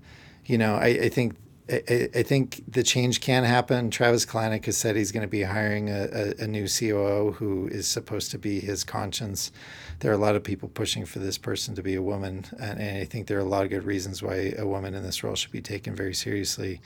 you 0.46 0.58
know, 0.58 0.76
I, 0.76 0.88
I 0.88 1.10
think 1.10 1.36
I, 1.70 2.10
I, 2.16 2.24
think 2.24 2.64
the 2.68 2.84
change 2.84 3.20
can 3.20 3.44
happen. 3.44 3.92
Travis 3.92 4.26
Kalanick 4.26 4.66
has 4.66 4.78
said 4.78 4.96
he's 4.96 5.12
going 5.12 5.24
to 5.24 5.28
be 5.28 5.44
hiring 5.44 5.90
a, 5.90 6.08
a, 6.40 6.44
a, 6.44 6.48
new 6.48 6.68
COO 6.68 7.34
who 7.34 7.68
is 7.68 7.88
supposed 7.88 8.32
to 8.32 8.38
be 8.38 8.60
his 8.60 8.84
conscience. 8.84 9.52
There 10.00 10.12
are 10.12 10.16
a 10.16 10.20
lot 10.20 10.36
of 10.36 10.44
people 10.44 10.70
pushing 10.70 11.06
for 11.06 11.18
this 11.18 11.40
person 11.40 11.74
to 11.74 11.82
be 11.82 11.96
a 11.96 12.02
woman, 12.04 12.46
and, 12.60 12.80
and 12.80 12.98
I 13.00 13.06
think 13.06 13.26
there 13.26 13.38
are 13.40 13.42
a 13.42 13.46
lot 13.46 13.64
of 13.64 13.72
good 13.72 13.84
reasons 13.84 14.22
why 14.22 14.54
a 14.56 14.68
woman 14.68 14.94
in 14.94 15.02
this 15.02 15.24
role 15.24 15.34
should 15.34 15.52
be 15.52 15.62
taken 15.62 15.96
very 15.96 16.14
seriously 16.14 16.82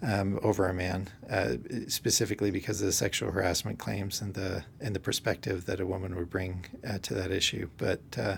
um, 0.00 0.38
over 0.42 0.66
a 0.66 0.72
man, 0.72 1.10
uh, 1.30 1.56
specifically 1.88 2.50
because 2.50 2.80
of 2.80 2.86
the 2.86 2.92
sexual 2.92 3.30
harassment 3.30 3.78
claims 3.78 4.22
and 4.22 4.32
the 4.32 4.64
and 4.80 4.94
the 4.94 5.00
perspective 5.00 5.66
that 5.66 5.78
a 5.78 5.86
woman 5.86 6.16
would 6.16 6.30
bring 6.30 6.64
uh, 6.88 6.96
to 7.02 7.12
that 7.12 7.30
issue. 7.30 7.68
But 7.76 8.00
uh, 8.16 8.36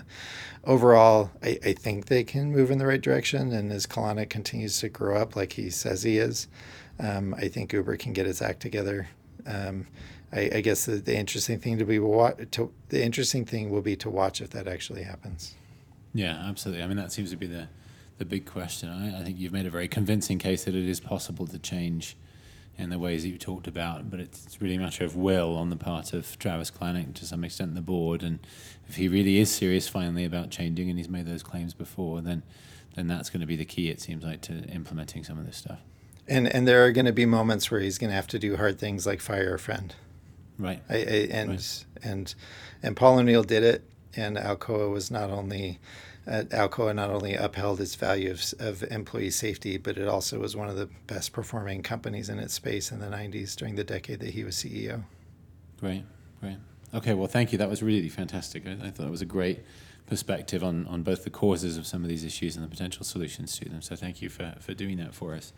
overall, 0.65 1.31
I, 1.41 1.57
I 1.63 1.73
think 1.73 2.07
they 2.07 2.25
can 2.25 2.51
move 2.51 2.69
in 2.69 2.79
the 2.79 2.85
right 2.87 3.01
direction, 3.01 3.53
and 3.53 3.71
as 3.71 3.87
Kalanick 3.87 4.29
continues 4.29 4.79
to 4.79 4.89
grow 4.89 5.15
up 5.15 5.37
like 5.37 5.53
he 5.53 5.69
says 5.69 6.03
he 6.03 6.17
is, 6.17 6.49
um, 6.99 7.33
I 7.35 7.47
think 7.47 7.71
Uber 7.71 7.95
can 7.95 8.11
get 8.11 8.27
its 8.27 8.41
act 8.41 8.59
together. 8.59 9.07
Um, 9.47 9.87
I, 10.31 10.49
I, 10.55 10.61
guess 10.61 10.85
the, 10.85 10.97
the, 10.97 11.15
interesting 11.15 11.59
thing 11.59 11.77
to 11.77 11.85
be 11.85 11.97
to, 11.97 12.71
the 12.89 13.03
interesting 13.03 13.45
thing 13.45 13.69
will 13.69 13.81
be 13.81 13.95
to 13.95 14.09
watch 14.09 14.41
if 14.41 14.49
that 14.49 14.67
actually 14.67 15.03
happens. 15.03 15.55
Yeah, 16.13 16.43
absolutely. 16.47 16.83
I 16.83 16.87
mean, 16.87 16.97
that 16.97 17.11
seems 17.11 17.29
to 17.31 17.37
be 17.37 17.47
the 17.47 17.69
the 18.17 18.25
big 18.25 18.45
question. 18.45 18.89
I, 18.89 19.19
I, 19.19 19.23
think 19.23 19.37
you've 19.39 19.53
made 19.53 19.65
a 19.65 19.69
very 19.69 19.87
convincing 19.87 20.39
case 20.39 20.65
that 20.65 20.75
it 20.75 20.89
is 20.89 20.99
possible 20.99 21.45
to 21.47 21.59
change 21.59 22.17
in 22.77 22.89
the 22.89 22.99
ways 22.99 23.23
that 23.23 23.29
you 23.29 23.37
talked 23.37 23.67
about, 23.67 24.09
but 24.09 24.19
it's 24.19 24.61
really 24.61 24.75
a 24.75 24.79
matter 24.79 25.03
of 25.03 25.15
will 25.15 25.55
on 25.55 25.69
the 25.69 25.75
part 25.75 26.13
of 26.13 26.37
Travis 26.37 26.69
Kalanick 26.69 27.13
to 27.15 27.25
some 27.25 27.43
extent, 27.43 27.73
the 27.73 27.81
board. 27.81 28.21
And 28.21 28.39
if 28.87 28.95
he 28.95 29.07
really 29.07 29.39
is 29.39 29.49
serious 29.49 29.87
finally 29.87 30.25
about 30.25 30.51
changing, 30.51 30.89
and 30.89 30.97
he's 30.99 31.09
made 31.09 31.25
those 31.25 31.43
claims 31.43 31.73
before, 31.73 32.21
then 32.21 32.43
then 32.95 33.07
that's 33.07 33.29
going 33.29 33.41
to 33.41 33.47
be 33.47 33.55
the 33.55 33.65
key. 33.65 33.89
It 33.89 34.01
seems 34.01 34.23
like 34.23 34.41
to 34.41 34.63
implementing 34.69 35.23
some 35.23 35.37
of 35.37 35.45
this 35.45 35.57
stuff. 35.57 35.79
And 36.27 36.47
and 36.47 36.67
there 36.67 36.85
are 36.85 36.91
going 36.91 37.05
to 37.05 37.13
be 37.13 37.25
moments 37.25 37.71
where 37.71 37.79
he's 37.79 37.97
going 37.97 38.09
to 38.09 38.15
have 38.15 38.27
to 38.27 38.39
do 38.39 38.57
hard 38.57 38.79
things 38.79 39.05
like 39.05 39.21
fire 39.21 39.53
a 39.55 39.59
friend. 39.59 39.95
Right. 40.59 40.81
I, 40.89 40.95
I, 40.95 40.97
and 41.31 41.49
right. 41.51 41.85
and 42.03 42.35
and 42.83 42.95
Paul 42.95 43.19
O'Neill 43.19 43.43
did 43.43 43.63
it, 43.63 43.83
and 44.15 44.37
Alcoa 44.37 44.91
was 44.91 45.09
not 45.09 45.29
only 45.29 45.79
uh, 46.27 46.43
Alcoa 46.49 46.93
not 46.93 47.09
only 47.09 47.35
upheld 47.35 47.79
its 47.79 47.95
value 47.95 48.31
of, 48.31 48.53
of 48.59 48.83
employee 48.91 49.29
safety, 49.29 49.77
but 49.77 49.97
it 49.97 50.07
also 50.07 50.39
was 50.39 50.55
one 50.55 50.67
of 50.67 50.75
the 50.75 50.89
best 51.07 51.31
performing 51.31 51.81
companies 51.81 52.29
in 52.29 52.37
its 52.37 52.53
space 52.53 52.91
in 52.91 52.99
the 52.99 53.07
90s 53.07 53.55
during 53.55 53.75
the 53.75 53.83
decade 53.83 54.19
that 54.19 54.31
he 54.31 54.43
was 54.43 54.55
CEO. 54.55 55.03
Great, 55.79 56.03
great. 56.41 56.57
Okay, 56.93 57.13
well, 57.13 57.27
thank 57.27 57.51
you. 57.51 57.57
That 57.57 57.69
was 57.69 57.81
really 57.81 58.09
fantastic. 58.09 58.67
I, 58.67 58.87
I 58.87 58.91
thought 58.91 59.07
it 59.07 59.11
was 59.11 59.21
a 59.21 59.25
great 59.25 59.59
perspective 60.05 60.63
on, 60.63 60.85
on 60.87 61.03
both 61.03 61.23
the 61.23 61.29
causes 61.29 61.77
of 61.77 61.87
some 61.87 62.03
of 62.03 62.09
these 62.09 62.23
issues 62.23 62.55
and 62.55 62.65
the 62.65 62.69
potential 62.69 63.05
solutions 63.05 63.57
to 63.59 63.69
them. 63.69 63.81
So 63.81 63.95
thank 63.95 64.21
you 64.21 64.29
for, 64.29 64.55
for 64.59 64.73
doing 64.73 64.97
that 64.97 65.13
for 65.13 65.33
us. 65.33 65.53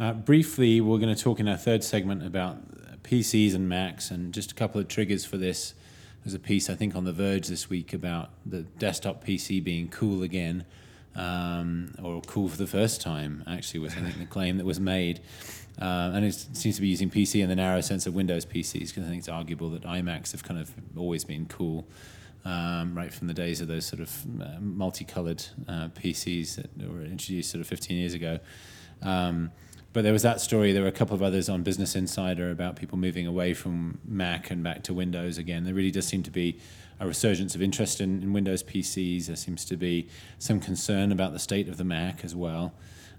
Uh, 0.00 0.14
briefly, 0.14 0.80
we're 0.80 0.96
going 0.96 1.14
to 1.14 1.22
talk 1.22 1.38
in 1.40 1.46
our 1.46 1.58
third 1.58 1.84
segment 1.84 2.24
about 2.24 3.02
PCs 3.02 3.54
and 3.54 3.68
Macs 3.68 4.10
and 4.10 4.32
just 4.32 4.50
a 4.50 4.54
couple 4.54 4.80
of 4.80 4.88
triggers 4.88 5.26
for 5.26 5.36
this 5.36 5.74
There's 6.24 6.32
a 6.32 6.38
piece 6.38 6.70
I 6.70 6.74
think 6.74 6.96
on 6.96 7.04
The 7.04 7.12
Verge 7.12 7.48
this 7.48 7.68
week 7.68 7.92
about 7.92 8.30
the 8.46 8.62
desktop 8.62 9.22
PC 9.22 9.62
being 9.62 9.88
cool 9.88 10.22
again, 10.22 10.64
um, 11.14 11.94
or 12.02 12.22
cool 12.22 12.48
for 12.48 12.56
the 12.56 12.66
first 12.66 13.02
time. 13.02 13.44
Actually, 13.46 13.80
was 13.80 13.92
I 13.92 14.00
think 14.00 14.16
the 14.16 14.24
claim 14.24 14.56
that 14.56 14.64
was 14.64 14.80
made, 14.80 15.20
uh, 15.78 16.12
and 16.14 16.24
it 16.24 16.32
seems 16.32 16.76
to 16.76 16.80
be 16.80 16.88
using 16.88 17.10
PC 17.10 17.42
in 17.42 17.50
the 17.50 17.56
narrow 17.56 17.82
sense 17.82 18.06
of 18.06 18.14
Windows 18.14 18.46
PCs 18.46 18.88
because 18.88 19.04
I 19.04 19.08
think 19.08 19.18
it's 19.18 19.28
arguable 19.28 19.68
that 19.68 19.82
iMacs 19.82 20.32
have 20.32 20.42
kind 20.42 20.58
of 20.58 20.72
always 20.96 21.24
been 21.24 21.44
cool. 21.44 21.86
Um, 22.42 22.94
right 22.94 23.12
from 23.12 23.26
the 23.26 23.34
days 23.34 23.60
of 23.60 23.68
those 23.68 23.84
sort 23.84 24.00
of 24.00 24.24
uh, 24.40 24.60
multicolored 24.60 25.44
uh, 25.68 25.88
PCs 25.88 26.56
that 26.56 26.90
were 26.90 27.02
introduced 27.02 27.50
sort 27.50 27.60
of 27.60 27.66
15 27.66 27.98
years 27.98 28.14
ago. 28.14 28.38
Um, 29.02 29.52
but 29.92 30.02
there 30.02 30.12
was 30.12 30.22
that 30.22 30.40
story. 30.40 30.72
There 30.72 30.82
were 30.82 30.88
a 30.88 30.92
couple 30.92 31.14
of 31.14 31.22
others 31.22 31.48
on 31.48 31.62
Business 31.62 31.96
Insider 31.96 32.50
about 32.50 32.76
people 32.76 32.96
moving 32.96 33.26
away 33.26 33.54
from 33.54 33.98
Mac 34.04 34.50
and 34.50 34.62
back 34.62 34.82
to 34.84 34.94
Windows 34.94 35.36
again. 35.36 35.64
There 35.64 35.74
really 35.74 35.90
does 35.90 36.06
seem 36.06 36.22
to 36.22 36.30
be 36.30 36.58
a 37.00 37.06
resurgence 37.06 37.54
of 37.54 37.62
interest 37.62 38.00
in, 38.00 38.22
in 38.22 38.32
Windows 38.32 38.62
PCs. 38.62 39.26
There 39.26 39.36
seems 39.36 39.64
to 39.64 39.76
be 39.76 40.08
some 40.38 40.60
concern 40.60 41.10
about 41.10 41.32
the 41.32 41.38
state 41.38 41.68
of 41.68 41.76
the 41.76 41.84
Mac 41.84 42.24
as 42.24 42.36
well. 42.36 42.72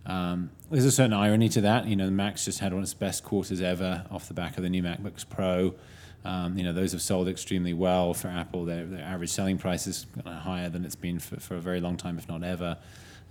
Um, 0.05 0.51
there's 0.69 0.85
a 0.85 0.91
certain 0.91 1.13
irony 1.13 1.49
to 1.49 1.61
that. 1.61 1.87
You 1.87 1.95
know, 1.95 2.05
the 2.05 2.11
Mac's 2.11 2.45
just 2.45 2.59
had 2.59 2.71
one 2.71 2.79
of 2.79 2.83
its 2.83 2.93
best 2.93 3.23
quarters 3.23 3.61
ever 3.61 4.05
off 4.09 4.27
the 4.27 4.33
back 4.33 4.57
of 4.57 4.63
the 4.63 4.69
new 4.69 4.81
MacBooks 4.81 5.27
Pro. 5.27 5.75
Um, 6.23 6.57
you 6.57 6.63
know, 6.63 6.73
those 6.73 6.91
have 6.91 7.01
sold 7.01 7.27
extremely 7.27 7.73
well 7.73 8.13
for 8.13 8.27
Apple. 8.27 8.65
Their, 8.65 8.85
their 8.85 9.03
average 9.03 9.31
selling 9.31 9.57
price 9.57 9.87
is 9.87 10.05
higher 10.25 10.69
than 10.69 10.85
it's 10.85 10.95
been 10.95 11.19
for, 11.19 11.39
for 11.39 11.55
a 11.55 11.61
very 11.61 11.81
long 11.81 11.97
time, 11.97 12.17
if 12.17 12.27
not 12.27 12.43
ever. 12.43 12.77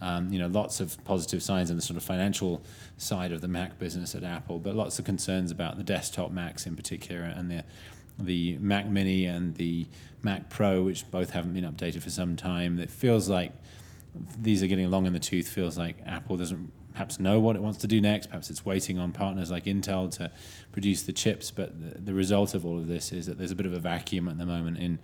Um, 0.01 0.33
you 0.33 0.39
know, 0.39 0.47
lots 0.47 0.81
of 0.81 1.03
positive 1.05 1.43
signs 1.43 1.71
in 1.71 1.77
the 1.77 1.83
sort 1.83 1.97
of 1.97 2.03
financial 2.03 2.63
side 2.97 3.33
of 3.33 3.43
the 3.43 3.49
Mac 3.49 3.79
business 3.79 4.15
at 4.15 4.25
Apple, 4.25 4.59
but 4.59 4.75
lots 4.75 4.99
of 4.99 5.05
concerns 5.05 5.51
about 5.51 5.77
the 5.77 5.83
desktop 5.83 6.31
Macs 6.31 6.67
in 6.67 6.77
particular 6.77 7.23
and 7.23 7.51
the 7.51 7.65
the 8.19 8.59
Mac 8.59 8.87
Mini 8.87 9.25
and 9.25 9.55
the 9.55 9.87
Mac 10.23 10.51
Pro, 10.51 10.83
which 10.83 11.11
both 11.11 11.31
haven't 11.31 11.55
been 11.55 11.65
updated 11.65 12.03
for 12.03 12.11
some 12.11 12.37
time. 12.37 12.79
It 12.79 12.91
feels 12.91 13.29
like 13.29 13.53
these 14.39 14.63
are 14.63 14.67
getting 14.67 14.91
long 14.91 15.07
in 15.07 15.13
the 15.13 15.21
tooth. 15.21 15.49
Feels 15.49 15.79
like 15.79 15.97
Apple 16.05 16.37
doesn't 16.37 16.73
perhaps 16.93 17.21
know 17.21 17.41
what 17.41 17.57
it 17.57 17.63
wants 17.63 17.79
to 17.79 17.87
do 17.87 18.01
next. 18.01 18.27
Perhaps 18.27 18.51
it's 18.51 18.65
waiting 18.65 18.99
on 18.99 19.13
partners 19.13 19.51
like 19.51 19.65
Intel 19.65 20.11
to 20.17 20.31
produce 20.73 21.03
the 21.03 21.13
chips. 21.13 21.51
But 21.51 21.81
the, 21.81 22.01
the 22.01 22.15
result 22.15 22.55
of 22.55 22.67
all 22.67 22.79
of 22.79 22.89
this 22.89 23.13
is 23.13 23.27
that 23.27 23.39
there's 23.39 23.53
a 23.53 23.57
bit 23.57 23.67
of 23.67 23.73
a 23.73 23.79
vacuum 23.79 24.29
at 24.29 24.39
the 24.39 24.47
moment 24.47 24.79
in 24.79 24.99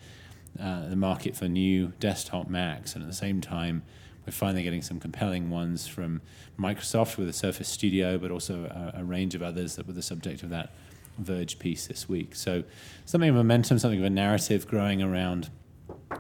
uh, 0.61 0.89
the 0.89 0.97
market 0.97 1.37
for 1.37 1.49
new 1.49 1.93
desktop 2.01 2.49
Macs, 2.49 2.95
and 2.95 3.03
at 3.03 3.09
the 3.09 3.17
same 3.17 3.41
time 3.41 3.83
we're 4.27 4.33
finally 4.33 4.65
getting 4.65 4.83
some 4.83 4.99
compelling 4.99 5.51
ones 5.51 5.87
from 5.87 6.21
Microsoft 6.59 7.17
with 7.17 7.29
the 7.29 7.33
Surface 7.33 7.69
Studio, 7.69 8.19
but 8.19 8.33
also 8.33 8.65
a, 8.65 9.01
a, 9.01 9.05
range 9.05 9.37
of 9.37 9.43
others 9.43 9.77
that 9.77 9.87
were 9.87 9.93
the 9.93 10.03
subject 10.03 10.43
of 10.43 10.51
that 10.51 10.75
Verge 11.19 11.59
piece 11.59 11.87
this 11.87 12.09
week. 12.09 12.35
So 12.35 12.65
something 13.05 13.31
of 13.31 13.37
momentum, 13.37 13.79
something 13.79 14.01
of 14.01 14.05
a 14.05 14.11
narrative 14.11 14.67
growing 14.67 15.01
around 15.01 15.49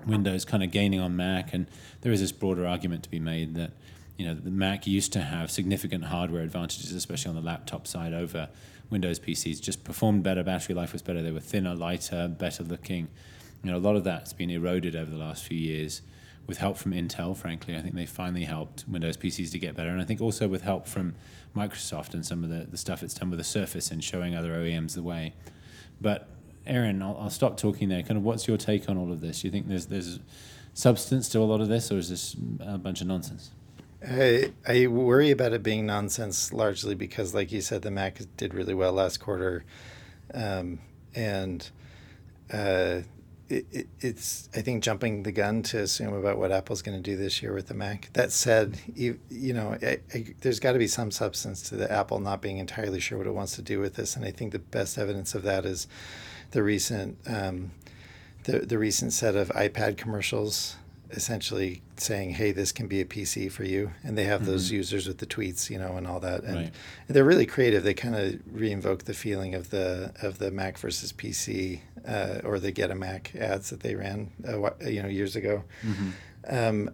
Windows, 0.06 0.44
kind 0.44 0.62
of 0.62 0.70
gaining 0.70 1.00
on 1.00 1.16
Mac, 1.16 1.52
and 1.52 1.66
there 2.02 2.12
is 2.12 2.20
this 2.20 2.32
broader 2.32 2.64
argument 2.64 3.02
to 3.02 3.10
be 3.10 3.18
made 3.18 3.56
that 3.56 3.72
you 4.16 4.24
know 4.24 4.34
the 4.34 4.50
Mac 4.50 4.86
used 4.86 5.12
to 5.12 5.20
have 5.20 5.50
significant 5.50 6.04
hardware 6.04 6.42
advantages, 6.42 6.92
especially 6.92 7.30
on 7.30 7.34
the 7.34 7.42
laptop 7.42 7.86
side 7.86 8.14
over 8.14 8.48
Windows 8.88 9.18
PCs. 9.18 9.60
Just 9.60 9.82
performed 9.84 10.22
better, 10.22 10.44
battery 10.44 10.74
life 10.74 10.92
was 10.92 11.02
better, 11.02 11.22
they 11.22 11.32
were 11.32 11.40
thinner, 11.40 11.74
lighter, 11.74 12.28
better 12.28 12.62
looking. 12.62 13.08
You 13.64 13.72
know, 13.72 13.76
a 13.76 13.80
lot 13.80 13.96
of 13.96 14.04
that's 14.04 14.32
been 14.32 14.50
eroded 14.50 14.94
over 14.94 15.10
the 15.10 15.18
last 15.18 15.44
few 15.44 15.58
years 15.58 16.02
with 16.46 16.58
help 16.58 16.76
from 16.76 16.92
Intel, 16.92 17.36
frankly. 17.36 17.76
I 17.76 17.80
think 17.80 17.94
they 17.94 18.06
finally 18.06 18.44
helped 18.44 18.84
Windows 18.88 19.16
PCs 19.16 19.50
to 19.52 19.58
get 19.58 19.74
better. 19.74 19.90
And 19.90 20.00
I 20.00 20.04
think 20.04 20.20
also 20.20 20.48
with 20.48 20.62
help 20.62 20.86
from 20.86 21.14
Microsoft 21.56 22.14
and 22.14 22.24
some 22.24 22.44
of 22.44 22.50
the, 22.50 22.66
the 22.70 22.76
stuff 22.76 23.02
it's 23.02 23.14
done 23.14 23.30
with 23.30 23.38
the 23.38 23.44
Surface 23.44 23.90
and 23.90 24.02
showing 24.02 24.34
other 24.34 24.52
OEMs 24.52 24.94
the 24.94 25.02
way. 25.02 25.34
But 26.00 26.28
Aaron, 26.66 27.02
I'll, 27.02 27.16
I'll 27.20 27.30
stop 27.30 27.56
talking 27.56 27.88
there. 27.88 28.02
Kind 28.02 28.18
of 28.18 28.22
what's 28.22 28.46
your 28.46 28.56
take 28.56 28.88
on 28.88 28.96
all 28.96 29.12
of 29.12 29.20
this? 29.20 29.40
Do 29.40 29.48
you 29.48 29.52
think 29.52 29.68
there's, 29.68 29.86
there's 29.86 30.20
substance 30.74 31.28
to 31.30 31.40
a 31.40 31.44
lot 31.44 31.60
of 31.60 31.68
this, 31.68 31.90
or 31.90 31.98
is 31.98 32.10
this 32.10 32.36
a 32.60 32.78
bunch 32.78 33.00
of 33.00 33.06
nonsense? 33.06 33.50
I, 34.06 34.52
I 34.66 34.86
worry 34.86 35.30
about 35.30 35.52
it 35.52 35.62
being 35.62 35.86
nonsense 35.86 36.52
largely 36.52 36.94
because, 36.94 37.34
like 37.34 37.50
you 37.50 37.60
said, 37.60 37.82
the 37.82 37.90
Mac 37.90 38.20
did 38.36 38.54
really 38.54 38.74
well 38.74 38.92
last 38.92 39.18
quarter. 39.18 39.64
Um, 40.34 40.80
and 41.14 41.68
uh, 42.52 43.00
it, 43.48 43.66
it, 43.70 43.86
it's 44.00 44.48
I 44.54 44.60
think 44.60 44.82
jumping 44.82 45.22
the 45.22 45.32
gun 45.32 45.62
to 45.64 45.80
assume 45.80 46.14
about 46.14 46.38
what 46.38 46.50
Apple's 46.50 46.82
going 46.82 46.96
to 46.96 47.02
do 47.02 47.16
this 47.16 47.42
year 47.42 47.52
with 47.52 47.68
the 47.68 47.74
Mac. 47.74 48.10
That 48.12 48.32
said, 48.32 48.78
you, 48.94 49.18
you 49.30 49.52
know, 49.52 49.76
I, 49.80 50.00
I, 50.14 50.34
there's 50.40 50.60
got 50.60 50.72
to 50.72 50.78
be 50.78 50.88
some 50.88 51.10
substance 51.10 51.62
to 51.68 51.76
the 51.76 51.90
Apple 51.90 52.18
not 52.20 52.42
being 52.42 52.58
entirely 52.58 53.00
sure 53.00 53.18
what 53.18 53.26
it 53.26 53.34
wants 53.34 53.54
to 53.56 53.62
do 53.62 53.78
with 53.78 53.94
this, 53.94 54.16
and 54.16 54.24
I 54.24 54.30
think 54.30 54.52
the 54.52 54.58
best 54.58 54.98
evidence 54.98 55.34
of 55.34 55.42
that 55.44 55.64
is 55.64 55.86
the 56.50 56.62
recent 56.62 57.18
um, 57.26 57.70
the 58.44 58.60
the 58.60 58.78
recent 58.78 59.12
set 59.12 59.36
of 59.36 59.48
iPad 59.50 59.96
commercials 59.96 60.76
essentially 61.10 61.82
saying, 61.96 62.30
"Hey, 62.30 62.52
this 62.52 62.72
can 62.72 62.86
be 62.86 63.00
a 63.00 63.04
PC 63.04 63.50
for 63.50 63.64
you," 63.64 63.92
and 64.02 64.16
they 64.16 64.24
have 64.24 64.42
mm-hmm. 64.42 64.50
those 64.50 64.70
users 64.70 65.06
with 65.06 65.18
the 65.18 65.26
tweets, 65.26 65.70
you 65.70 65.78
know, 65.78 65.96
and 65.96 66.06
all 66.06 66.20
that, 66.20 66.44
and 66.44 66.56
right. 66.56 66.72
they're 67.08 67.24
really 67.24 67.46
creative. 67.46 67.84
They 67.84 67.94
kind 67.94 68.14
of 68.14 68.34
reinvoke 68.52 69.04
the 69.04 69.14
feeling 69.14 69.54
of 69.54 69.70
the 69.70 70.12
of 70.22 70.38
the 70.38 70.50
Mac 70.50 70.78
versus 70.78 71.12
PC 71.12 71.80
uh, 72.06 72.40
or 72.44 72.58
the 72.58 72.70
Get 72.70 72.90
a 72.90 72.94
Mac 72.94 73.34
ads 73.36 73.70
that 73.70 73.80
they 73.80 73.94
ran, 73.94 74.30
uh, 74.46 74.70
you 74.86 75.02
know, 75.02 75.08
years 75.08 75.36
ago. 75.36 75.64
Mm-hmm. 75.82 76.10
Um, 76.48 76.90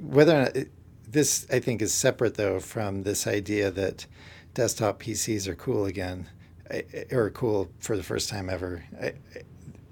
whether 0.00 0.50
it, 0.54 0.70
this, 1.08 1.46
I 1.52 1.60
think, 1.60 1.82
is 1.82 1.94
separate 1.94 2.34
though 2.34 2.60
from 2.60 3.02
this 3.02 3.26
idea 3.26 3.70
that 3.70 4.06
desktop 4.54 5.02
PCs 5.02 5.46
are 5.46 5.54
cool 5.54 5.86
again, 5.86 6.28
or 7.12 7.30
cool 7.30 7.70
for 7.78 7.96
the 7.96 8.02
first 8.02 8.28
time 8.28 8.50
ever. 8.50 8.84
I, 9.00 9.14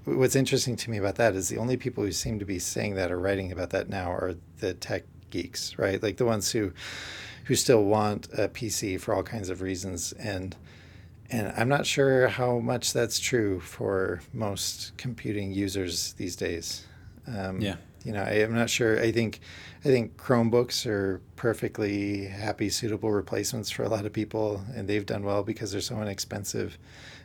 what's 0.04 0.36
interesting 0.36 0.76
to 0.76 0.90
me 0.90 0.98
about 0.98 1.16
that 1.16 1.34
is 1.34 1.48
the 1.48 1.58
only 1.58 1.76
people 1.76 2.04
who 2.04 2.12
seem 2.12 2.38
to 2.38 2.44
be 2.44 2.58
saying 2.58 2.94
that 2.94 3.10
or 3.10 3.18
writing 3.18 3.50
about 3.52 3.70
that 3.70 3.88
now 3.88 4.10
are 4.10 4.34
the 4.60 4.74
tech 4.74 5.04
geeks, 5.30 5.78
right? 5.78 6.02
Like 6.02 6.16
the 6.16 6.24
ones 6.24 6.52
who 6.52 6.72
who 7.44 7.54
still 7.54 7.84
want 7.84 8.26
a 8.32 8.48
PC 8.48 8.98
for 8.98 9.14
all 9.14 9.22
kinds 9.22 9.50
of 9.50 9.60
reasons 9.60 10.12
and 10.12 10.56
and 11.30 11.52
I'm 11.56 11.68
not 11.68 11.86
sure 11.86 12.28
how 12.28 12.58
much 12.58 12.92
that's 12.92 13.18
true 13.18 13.60
for 13.60 14.20
most 14.32 14.96
computing 14.96 15.52
users 15.52 16.12
these 16.14 16.36
days. 16.36 16.86
Um, 17.26 17.60
yeah. 17.60 17.76
You 18.04 18.12
know, 18.12 18.22
I, 18.22 18.40
am 18.40 18.54
not 18.54 18.68
sure. 18.68 19.00
I 19.00 19.10
think, 19.10 19.40
I 19.80 19.88
think 19.88 20.18
Chromebooks 20.18 20.84
are 20.86 21.22
perfectly 21.36 22.26
happy, 22.26 22.68
suitable 22.68 23.10
replacements 23.10 23.70
for 23.70 23.82
a 23.82 23.88
lot 23.88 24.04
of 24.04 24.12
people, 24.12 24.62
and 24.76 24.86
they've 24.86 25.06
done 25.06 25.24
well 25.24 25.42
because 25.42 25.72
they're 25.72 25.80
so 25.80 26.00
inexpensive 26.02 26.76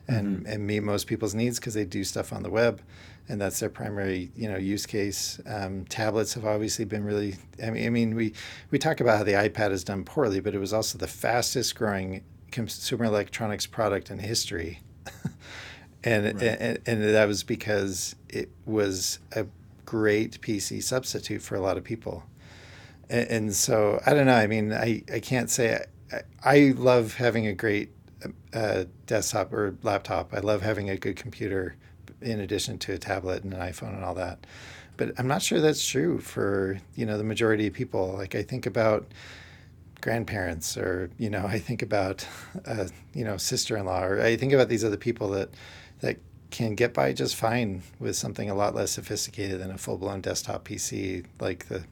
and, 0.09 0.39
mm-hmm. 0.39 0.51
and 0.51 0.67
meet 0.67 0.81
most 0.81 1.07
people's 1.07 1.35
needs 1.35 1.59
because 1.59 1.73
they 1.73 1.85
do 1.85 2.03
stuff 2.03 2.33
on 2.33 2.43
the 2.43 2.49
web 2.49 2.81
and 3.29 3.39
that's 3.39 3.59
their 3.59 3.69
primary 3.69 4.31
you 4.35 4.49
know 4.49 4.57
use 4.57 4.85
case 4.85 5.39
um, 5.45 5.85
tablets 5.85 6.33
have 6.33 6.45
obviously 6.45 6.83
been 6.83 7.03
really 7.03 7.35
I 7.63 7.69
mean, 7.69 7.85
I 7.85 7.89
mean 7.89 8.15
we 8.15 8.33
we 8.71 8.79
talk 8.79 8.99
about 8.99 9.19
how 9.19 9.23
the 9.23 9.33
ipad 9.33 9.71
has 9.71 9.83
done 9.83 10.03
poorly 10.03 10.39
but 10.39 10.55
it 10.55 10.59
was 10.59 10.73
also 10.73 10.97
the 10.97 11.07
fastest 11.07 11.75
growing 11.75 12.23
consumer 12.51 13.05
electronics 13.05 13.67
product 13.67 14.09
in 14.09 14.17
history 14.17 14.81
and, 16.03 16.25
right. 16.25 16.43
and 16.43 16.79
and 16.85 17.03
that 17.03 17.27
was 17.27 17.43
because 17.43 18.15
it 18.27 18.49
was 18.65 19.19
a 19.33 19.45
great 19.85 20.41
pc 20.41 20.81
substitute 20.81 21.41
for 21.41 21.55
a 21.55 21.61
lot 21.61 21.77
of 21.77 21.83
people 21.83 22.23
and, 23.09 23.27
and 23.29 23.55
so 23.55 24.01
i 24.05 24.13
don't 24.13 24.25
know 24.25 24.35
i 24.35 24.47
mean 24.47 24.73
i, 24.73 25.03
I 25.13 25.19
can't 25.19 25.49
say 25.49 25.83
I, 26.11 26.21
I 26.43 26.73
love 26.75 27.15
having 27.15 27.45
a 27.45 27.53
great 27.53 27.91
a 28.53 28.85
desktop 29.05 29.53
or 29.53 29.75
laptop. 29.83 30.33
I 30.33 30.39
love 30.39 30.61
having 30.61 30.89
a 30.89 30.97
good 30.97 31.15
computer 31.15 31.75
in 32.21 32.39
addition 32.39 32.77
to 32.79 32.93
a 32.93 32.97
tablet 32.97 33.43
and 33.43 33.53
an 33.53 33.59
iPhone 33.59 33.95
and 33.95 34.03
all 34.03 34.15
that. 34.15 34.45
But 34.97 35.13
I'm 35.17 35.27
not 35.27 35.41
sure 35.41 35.61
that's 35.61 35.85
true 35.85 36.19
for, 36.19 36.79
you 36.95 37.05
know, 37.05 37.17
the 37.17 37.23
majority 37.23 37.67
of 37.67 37.73
people. 37.73 38.13
Like 38.13 38.35
I 38.35 38.43
think 38.43 38.65
about 38.65 39.07
grandparents 40.01 40.77
or, 40.77 41.09
you 41.17 41.29
know, 41.29 41.45
I 41.47 41.59
think 41.59 41.81
about 41.81 42.25
uh, 42.65 42.87
you 43.13 43.23
know, 43.23 43.37
sister-in-law 43.37 44.03
or 44.03 44.21
I 44.21 44.35
think 44.35 44.53
about 44.53 44.69
these 44.69 44.83
other 44.83 44.97
people 44.97 45.29
that 45.29 45.49
that 46.01 46.17
can 46.51 46.73
get 46.73 46.93
by 46.93 47.13
just 47.13 47.35
fine 47.35 47.83
with 47.99 48.15
something 48.15 48.49
a 48.49 48.55
lot 48.55 48.73
less 48.73 48.91
sophisticated 48.91 49.61
than 49.61 49.69
a 49.69 49.77
full-blown 49.77 50.19
desktop 50.19 50.67
PC 50.67 51.25
like 51.39 51.67
the 51.67 51.83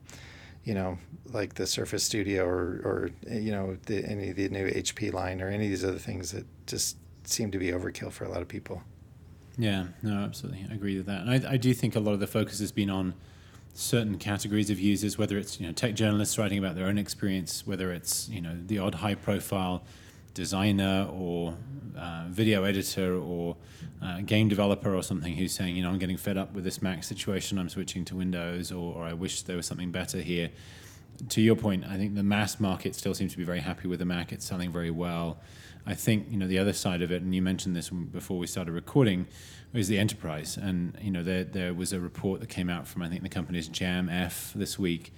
you 0.68 0.74
know, 0.74 0.98
like 1.32 1.54
the 1.54 1.66
Surface 1.66 2.04
Studio 2.04 2.46
or, 2.46 2.82
or 2.84 3.10
you 3.32 3.52
know, 3.52 3.78
the, 3.86 4.04
any 4.04 4.32
of 4.32 4.36
the 4.36 4.50
new 4.50 4.70
HP 4.70 5.14
line 5.14 5.42
or 5.42 5.48
any 5.48 5.64
of 5.64 5.70
these 5.70 5.86
other 5.86 5.98
things 5.98 6.34
that 6.34 6.46
just 6.66 6.98
seem 7.24 7.52
to 7.52 7.58
be 7.58 7.68
overkill 7.68 8.12
for 8.12 8.26
a 8.26 8.30
lot 8.30 8.42
of 8.42 8.50
people. 8.50 8.84
Yeah, 9.58 9.86
no, 10.04 10.18
absolutely. 10.18 10.66
I 10.70 10.74
agree 10.74 10.98
with 10.98 11.06
that. 11.06 11.22
And 11.22 11.48
I, 11.48 11.54
I 11.54 11.58
do 11.58 11.74
think 11.74 11.96
a 11.96 12.02
lot 12.02 12.12
of 12.12 12.20
the 12.20 12.28
focus 12.28 12.60
has 12.60 12.74
been 12.74 12.90
on 12.90 13.14
certain 13.74 14.18
categories 14.18 14.70
of 14.70 14.78
users, 14.78 15.18
whether 15.18 15.38
it's, 15.38 15.58
you 15.58 15.66
know, 15.66 15.72
tech 15.72 15.96
journalists 15.96 16.38
writing 16.38 16.60
about 16.60 16.76
their 16.76 16.88
own 16.88 16.98
experience, 16.98 17.66
whether 17.66 17.94
it's, 17.94 18.28
you 18.28 18.42
know, 18.42 18.58
the 18.66 18.78
odd 18.78 18.96
high 18.96 19.16
profile 19.16 19.84
designer 20.38 21.10
or 21.12 21.58
uh, 21.98 22.26
video 22.30 22.64
editor 22.64 23.18
or 23.18 23.58
uh, 24.04 24.22
game 24.22 24.48
developer 24.48 24.94
or 24.94 25.02
something 25.02 25.34
who's 25.34 25.52
saying, 25.52 25.76
you 25.76 25.82
know, 25.82 25.90
I'm 25.90 25.98
getting 25.98 26.16
fed 26.16 26.38
up 26.38 26.54
with 26.54 26.64
this 26.64 26.80
Mac 26.80 27.04
situation, 27.04 27.58
I'm 27.58 27.70
switching 27.70 28.06
to 28.06 28.16
Windows, 28.16 28.72
or, 28.72 28.94
or 28.94 29.04
I 29.04 29.14
wish 29.14 29.42
there 29.42 29.58
was 29.58 29.66
something 29.66 29.92
better 29.92 30.20
here. 30.20 30.52
to 31.30 31.42
your 31.42 31.56
point, 31.56 31.86
I 31.86 31.98
think 31.98 32.14
the 32.14 32.22
mass 32.22 32.60
market 32.60 32.94
still 32.94 33.16
seems 33.16 33.32
to 33.32 33.38
be 33.40 33.44
very 33.44 33.62
happy 33.62 33.88
with 33.88 33.98
the 33.98 34.06
Mac. 34.06 34.32
It's 34.32 34.46
selling 34.46 34.72
very 34.72 34.92
well. 34.92 35.40
I 35.88 35.96
think 35.96 36.28
you 36.30 36.38
know 36.38 36.48
the 36.48 36.60
other 36.60 36.74
side 36.74 37.02
of 37.02 37.12
it, 37.12 37.24
and 37.24 37.34
you 37.34 37.42
mentioned 37.42 37.76
this 37.76 37.90
before 37.90 38.38
we 38.38 38.46
started 38.46 38.74
recording, 38.74 39.26
is 39.74 39.88
the 39.88 39.98
enterprise. 39.98 40.58
And 40.58 40.96
you 41.02 41.12
know 41.12 41.24
there 41.24 41.46
there 41.46 41.74
was 41.74 41.94
a 41.94 42.00
report 42.00 42.42
that 42.42 42.50
came 42.50 42.70
out 42.70 42.88
from 42.88 43.02
I 43.02 43.10
think 43.10 43.24
the 43.24 43.30
company's 43.30 43.70
Jamf 43.70 44.54
this 44.54 44.78
week 44.78 45.14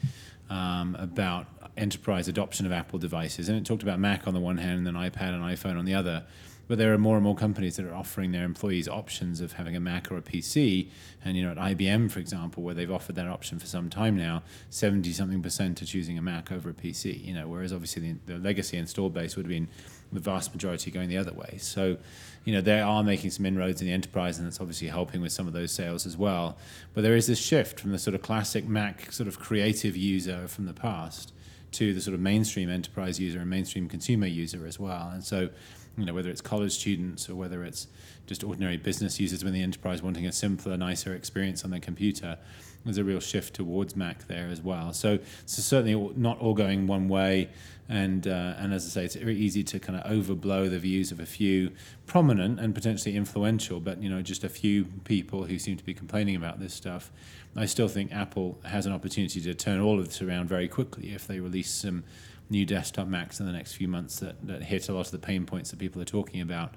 um, 0.50 0.96
about 1.00 1.48
enterprise 1.78 2.28
adoption 2.28 2.66
of 2.66 2.72
Apple 2.72 3.00
devices, 3.00 3.50
and 3.50 3.58
it 3.58 3.66
talked 3.66 3.84
about 3.84 4.00
Mac 4.00 4.28
on 4.28 4.34
the 4.34 4.40
one 4.40 4.58
hand, 4.58 4.78
and 4.78 4.88
then 4.88 4.96
iPad 4.96 5.34
and 5.34 5.44
iPhone 5.44 5.78
on 5.78 5.86
the 5.86 5.94
other. 5.94 6.26
But 6.70 6.78
there 6.78 6.94
are 6.94 7.00
more 7.00 7.16
and 7.16 7.24
more 7.24 7.36
companies 7.36 7.78
that 7.78 7.86
are 7.88 7.96
offering 7.96 8.32
their 8.32 8.44
employees 8.44 8.88
options 8.88 9.42
of 9.42 9.54
having 9.54 9.76
a 9.76 9.80
Mac 9.80 10.12
or 10.12 10.18
a 10.18 10.22
PC. 10.22 10.88
And 11.26 11.36
you 11.36 11.44
know, 11.44 11.52
at 11.52 11.58
IBM, 11.58 12.12
for 12.12 12.20
example, 12.20 12.62
where 12.62 12.76
they've 12.76 12.92
offered 12.92 13.16
that 13.16 13.28
option 13.28 13.58
for 13.58 13.66
some 13.66 13.90
time 13.90 14.16
now, 14.16 14.44
seventy 14.70 15.12
something 15.12 15.42
percent 15.42 15.82
are 15.82 15.86
choosing 15.86 16.20
a 16.20 16.22
Mac 16.22 16.52
over 16.52 16.70
a 16.70 16.74
PC. 16.74 17.26
You 17.26 17.34
know, 17.34 17.48
whereas 17.48 17.74
obviously 17.74 18.12
the, 18.12 18.34
the 18.34 18.40
legacy 18.40 18.78
install 18.78 19.10
base 19.10 19.36
would 19.36 19.48
have 19.48 19.50
been 19.50 19.68
the 20.12 20.20
vast 20.20 20.54
majority 20.54 20.92
going 20.92 21.10
the 21.10 21.18
other 21.18 21.34
way. 21.34 21.58
So, 21.60 21.98
you 22.46 22.54
know, 22.54 22.62
they 22.62 22.80
are 22.80 23.04
making 23.04 23.32
some 23.32 23.46
inroads 23.46 23.82
in 23.82 23.88
the 23.88 23.94
enterprise, 23.94 24.38
and 24.38 24.48
that's 24.48 24.60
obviously 24.60 24.88
helping 24.88 25.22
with 25.22 25.32
some 25.32 25.48
of 25.48 25.54
those 25.54 25.72
sales 25.72 26.06
as 26.06 26.18
well. 26.18 26.58
But 26.94 27.02
there 27.02 27.16
is 27.16 27.28
this 27.28 27.40
shift 27.40 27.80
from 27.80 27.92
the 27.92 28.00
sort 28.00 28.16
of 28.16 28.22
classic 28.22 28.68
Mac 28.68 29.12
sort 29.12 29.28
of 29.28 29.40
creative 29.40 29.96
user 29.96 30.48
from 30.48 30.66
the 30.66 30.74
past 30.74 31.34
to 31.72 31.94
the 31.94 32.02
sort 32.02 32.16
of 32.16 32.20
mainstream 32.20 32.70
enterprise 32.70 33.20
user 33.20 33.40
and 33.40 33.50
mainstream 33.50 33.88
consumer 33.88 34.28
user 34.28 34.66
as 34.66 34.80
well. 34.80 35.12
And 35.14 35.24
so, 35.24 35.50
you 35.98 36.06
know, 36.06 36.14
whether 36.14 36.30
it's 36.30 36.42
college 36.42 36.72
students 36.72 37.30
or 37.30 37.36
whether 37.36 37.64
it's 37.64 37.88
just 38.26 38.44
ordinary 38.44 38.78
business 38.78 39.20
users 39.20 39.44
within 39.44 39.60
the 39.60 39.64
enterprise 39.64 40.02
wanting 40.02 40.26
a 40.26 40.32
simpler, 40.32 40.78
nicer 40.78 41.14
experience 41.14 41.64
on 41.64 41.72
their 41.72 41.80
computer, 41.80 42.38
there's 42.86 42.98
a 42.98 43.04
real 43.04 43.20
shift 43.20 43.54
towards 43.56 43.96
Mac 43.96 44.28
there 44.28 44.48
as 44.48 44.62
well. 44.62 44.94
So, 44.94 45.20
so 45.46 45.62
certainly 45.62 46.14
not 46.16 46.40
all 46.40 46.54
going 46.54 46.88
one 46.88 47.08
way. 47.08 47.50
And, 47.90 48.28
uh, 48.28 48.54
and 48.58 48.72
as 48.72 48.86
I 48.86 48.90
say, 48.90 49.06
it's 49.06 49.16
very 49.16 49.36
easy 49.36 49.64
to 49.64 49.80
kind 49.80 50.00
of 50.00 50.06
overblow 50.06 50.70
the 50.70 50.78
views 50.78 51.12
of 51.12 51.20
a 51.20 51.26
few 51.26 51.72
prominent 52.06 52.60
and 52.60 52.76
potentially 52.76 53.16
influential, 53.16 53.80
but 53.80 54.02
you 54.02 54.10
know, 54.10 54.22
just 54.22 54.44
a 54.44 54.50
few 54.50 54.86
people 55.06 55.46
who 55.46 55.58
seem 55.58 55.76
to 55.76 55.84
be 55.84 55.96
complaining 55.96 56.36
about 56.36 56.60
this 56.60 56.74
stuff. 56.74 57.12
I 57.56 57.66
still 57.66 57.88
think 57.88 58.14
Apple 58.14 58.60
has 58.64 58.86
an 58.86 58.94
opportunity 58.94 59.42
to 59.42 59.56
turn 59.56 59.80
all 59.80 60.00
of 60.00 60.06
this 60.06 60.22
around 60.22 60.50
very 60.50 60.68
quickly 60.68 61.14
if 61.14 61.26
they 61.26 61.40
release 61.40 61.72
some 61.72 62.04
new 62.52 62.64
desktop 62.64 63.08
Macs 63.08 63.40
in 63.40 63.48
the 63.48 63.52
next 63.52 63.74
few 63.74 63.88
months 63.88 64.20
that, 64.20 64.36
that 64.46 64.64
hit 64.64 64.88
a 64.88 64.94
lot 64.94 65.08
of 65.08 65.12
the 65.12 65.20
pain 65.20 65.48
points 65.48 65.72
that 65.72 65.80
people 65.80 66.00
are 66.00 66.06
talking 66.06 66.42
about. 66.42 66.76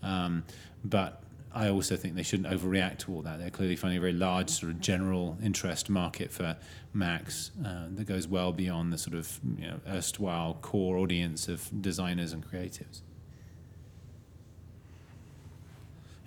Um, 0.00 0.44
but 0.84 1.22
I 1.54 1.68
also 1.68 1.96
think 1.96 2.14
they 2.14 2.22
shouldn't 2.22 2.48
overreact 2.48 2.98
to 3.00 3.12
all 3.12 3.22
that. 3.22 3.38
They're 3.38 3.50
clearly 3.50 3.76
finding 3.76 3.98
a 3.98 4.00
very 4.00 4.12
large 4.12 4.50
sort 4.50 4.72
of 4.72 4.80
general 4.80 5.36
interest 5.42 5.90
market 5.90 6.30
for 6.30 6.56
Macs 6.92 7.50
uh, 7.64 7.86
that 7.90 8.04
goes 8.04 8.26
well 8.26 8.52
beyond 8.52 8.92
the 8.92 8.98
sort 8.98 9.14
of 9.14 9.40
you 9.58 9.66
know 9.66 9.80
erstwhile 9.86 10.58
core 10.62 10.96
audience 10.96 11.48
of 11.48 11.68
designers 11.82 12.32
and 12.32 12.46
creatives. 12.46 13.02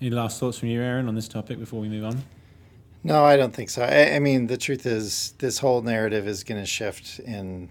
Any 0.01 0.09
last 0.09 0.39
thoughts 0.39 0.59
from 0.59 0.69
you, 0.69 0.82
Aaron, 0.82 1.07
on 1.07 1.15
this 1.15 1.28
topic 1.28 1.57
before 1.57 1.80
we 1.80 1.88
move 1.88 2.03
on? 2.03 2.23
No, 3.03 3.23
I 3.23 3.38
don't 3.38 3.53
think 3.53 3.69
so. 3.69 3.84
I, 3.84 4.15
I 4.15 4.19
mean, 4.19 4.47
the 4.47 4.57
truth 4.57 4.86
is, 4.86 5.36
this 5.38 5.59
whole 5.59 5.82
narrative 5.82 6.28
is 6.28 6.43
going 6.43 6.59
to 6.59 6.65
shift 6.65 7.19
in 7.19 7.69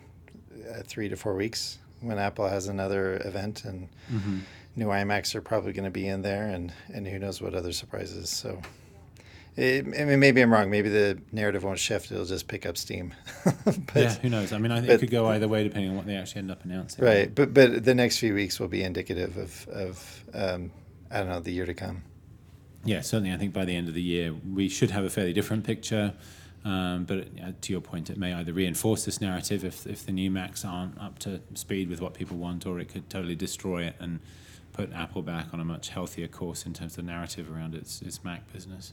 uh, 0.71 0.83
three 0.85 1.09
to 1.09 1.17
four 1.17 1.35
weeks 1.35 1.79
when 2.01 2.19
Apple 2.19 2.49
has 2.49 2.69
another 2.69 3.21
event, 3.25 3.65
and 3.65 3.89
mm-hmm. 4.13 4.39
New 4.77 4.87
iMacs 4.87 5.35
are 5.35 5.41
probably 5.41 5.73
going 5.73 5.85
to 5.85 5.91
be 5.91 6.07
in 6.07 6.23
there, 6.23 6.49
and 6.49 6.73
and 6.93 7.07
who 7.07 7.19
knows 7.19 7.41
what 7.41 7.55
other 7.55 7.73
surprises. 7.73 8.31
So, 8.31 8.61
it, 9.57 9.87
I 9.87 10.05
mean, 10.05 10.21
maybe 10.21 10.41
I'm 10.41 10.53
wrong. 10.53 10.71
Maybe 10.71 10.89
the 10.89 11.19
narrative 11.33 11.65
won't 11.65 11.79
shift; 11.79 12.11
it'll 12.11 12.25
just 12.25 12.49
pick 12.49 12.67
up 12.67 12.77
steam. 12.77 13.15
but, 13.65 13.77
yeah, 13.95 14.15
who 14.15 14.29
knows? 14.29 14.53
I 14.53 14.59
mean, 14.59 14.73
I 14.73 14.77
think 14.77 14.89
but, 14.89 14.95
it 14.95 14.99
could 14.99 15.11
go 15.11 15.27
either 15.27 15.49
way 15.49 15.65
depending 15.65 15.91
on 15.91 15.97
what 15.97 16.07
they 16.07 16.17
actually 16.17 16.41
end 16.41 16.51
up 16.51 16.65
announcing. 16.65 17.05
Right, 17.05 17.35
but 17.35 17.55
but 17.55 17.85
the 17.85 17.95
next 17.95 18.19
few 18.19 18.35
weeks 18.35 18.59
will 18.59 18.69
be 18.69 18.83
indicative 18.83 19.37
of 19.37 19.69
of 19.69 20.25
um, 20.35 20.71
I 21.11 21.19
don't 21.19 21.29
know 21.29 21.41
the 21.41 21.53
year 21.53 21.67
to 21.67 21.75
come. 21.75 22.03
Yeah, 22.85 23.01
certainly. 23.01 23.33
I 23.33 23.39
think 23.39 23.55
by 23.55 23.65
the 23.65 23.75
end 23.75 23.89
of 23.89 23.95
the 23.95 24.03
year, 24.03 24.35
we 24.35 24.69
should 24.69 24.91
have 24.91 25.05
a 25.05 25.11
fairly 25.11 25.33
different 25.33 25.65
picture. 25.65 26.13
Um, 26.67 27.05
but 27.05 27.29
uh, 27.43 27.53
to 27.61 27.73
your 27.73 27.83
point, 27.83 28.09
it 28.09 28.17
may 28.17 28.33
either 28.33 28.53
reinforce 28.53 29.05
this 29.05 29.21
narrative 29.21 29.65
if, 29.65 29.87
if 29.87 30.07
the 30.07 30.13
new 30.13 30.31
Macs 30.31 30.65
aren't 30.65 30.99
up 30.99 31.19
to 31.21 31.41
speed 31.53 31.91
with 31.91 32.01
what 32.01 32.15
people 32.15 32.39
want, 32.39 32.65
or 32.65 32.79
it 32.79 32.89
could 32.89 33.11
totally 33.11 33.35
destroy 33.35 33.83
it 33.83 33.97
and 34.01 34.21
put 34.75 34.93
Apple 34.93 35.23
back 35.23 35.55
on 35.55 35.61
a 35.61 35.65
much 35.65 35.89
healthier 35.89 36.29
course 36.29 36.67
in 36.67 36.75
terms 36.75 36.93
of 36.93 37.07
the 37.07 37.11
narrative 37.11 37.51
around 37.51 37.75
its, 37.75 38.03
its 38.03 38.23
Mac 38.23 38.53
business. 38.53 38.93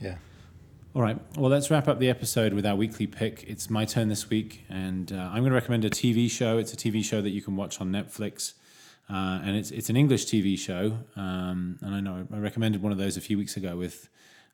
Yeah. 0.00 0.16
All 0.92 1.02
right. 1.02 1.18
Well, 1.38 1.50
let's 1.50 1.70
wrap 1.70 1.86
up 1.86 2.00
the 2.00 2.10
episode 2.10 2.52
with 2.52 2.66
our 2.66 2.74
weekly 2.74 3.06
pick. 3.06 3.44
It's 3.46 3.70
my 3.70 3.84
turn 3.84 4.08
this 4.08 4.28
week, 4.28 4.64
and 4.68 5.12
uh, 5.12 5.16
I'm 5.16 5.38
going 5.42 5.50
to 5.50 5.54
recommend 5.54 5.84
a 5.84 5.90
TV 5.90 6.28
show. 6.28 6.58
It's 6.58 6.72
a 6.72 6.76
TV 6.76 7.04
show 7.04 7.22
that 7.22 7.30
you 7.30 7.40
can 7.40 7.54
watch 7.54 7.80
on 7.80 7.92
Netflix. 7.92 8.54
Uh, 9.08 9.40
and 9.44 9.56
it's 9.56 9.70
it's 9.70 9.88
an 9.88 9.96
English 9.96 10.26
TV 10.26 10.56
show, 10.56 10.98
um, 11.16 11.78
and 11.80 11.94
I 11.94 12.00
know 12.00 12.26
I 12.32 12.38
recommended 12.38 12.80
one 12.80 12.92
of 12.92 12.98
those 12.98 13.16
a 13.16 13.20
few 13.20 13.36
weeks 13.36 13.56
ago 13.56 13.76
with 13.76 14.08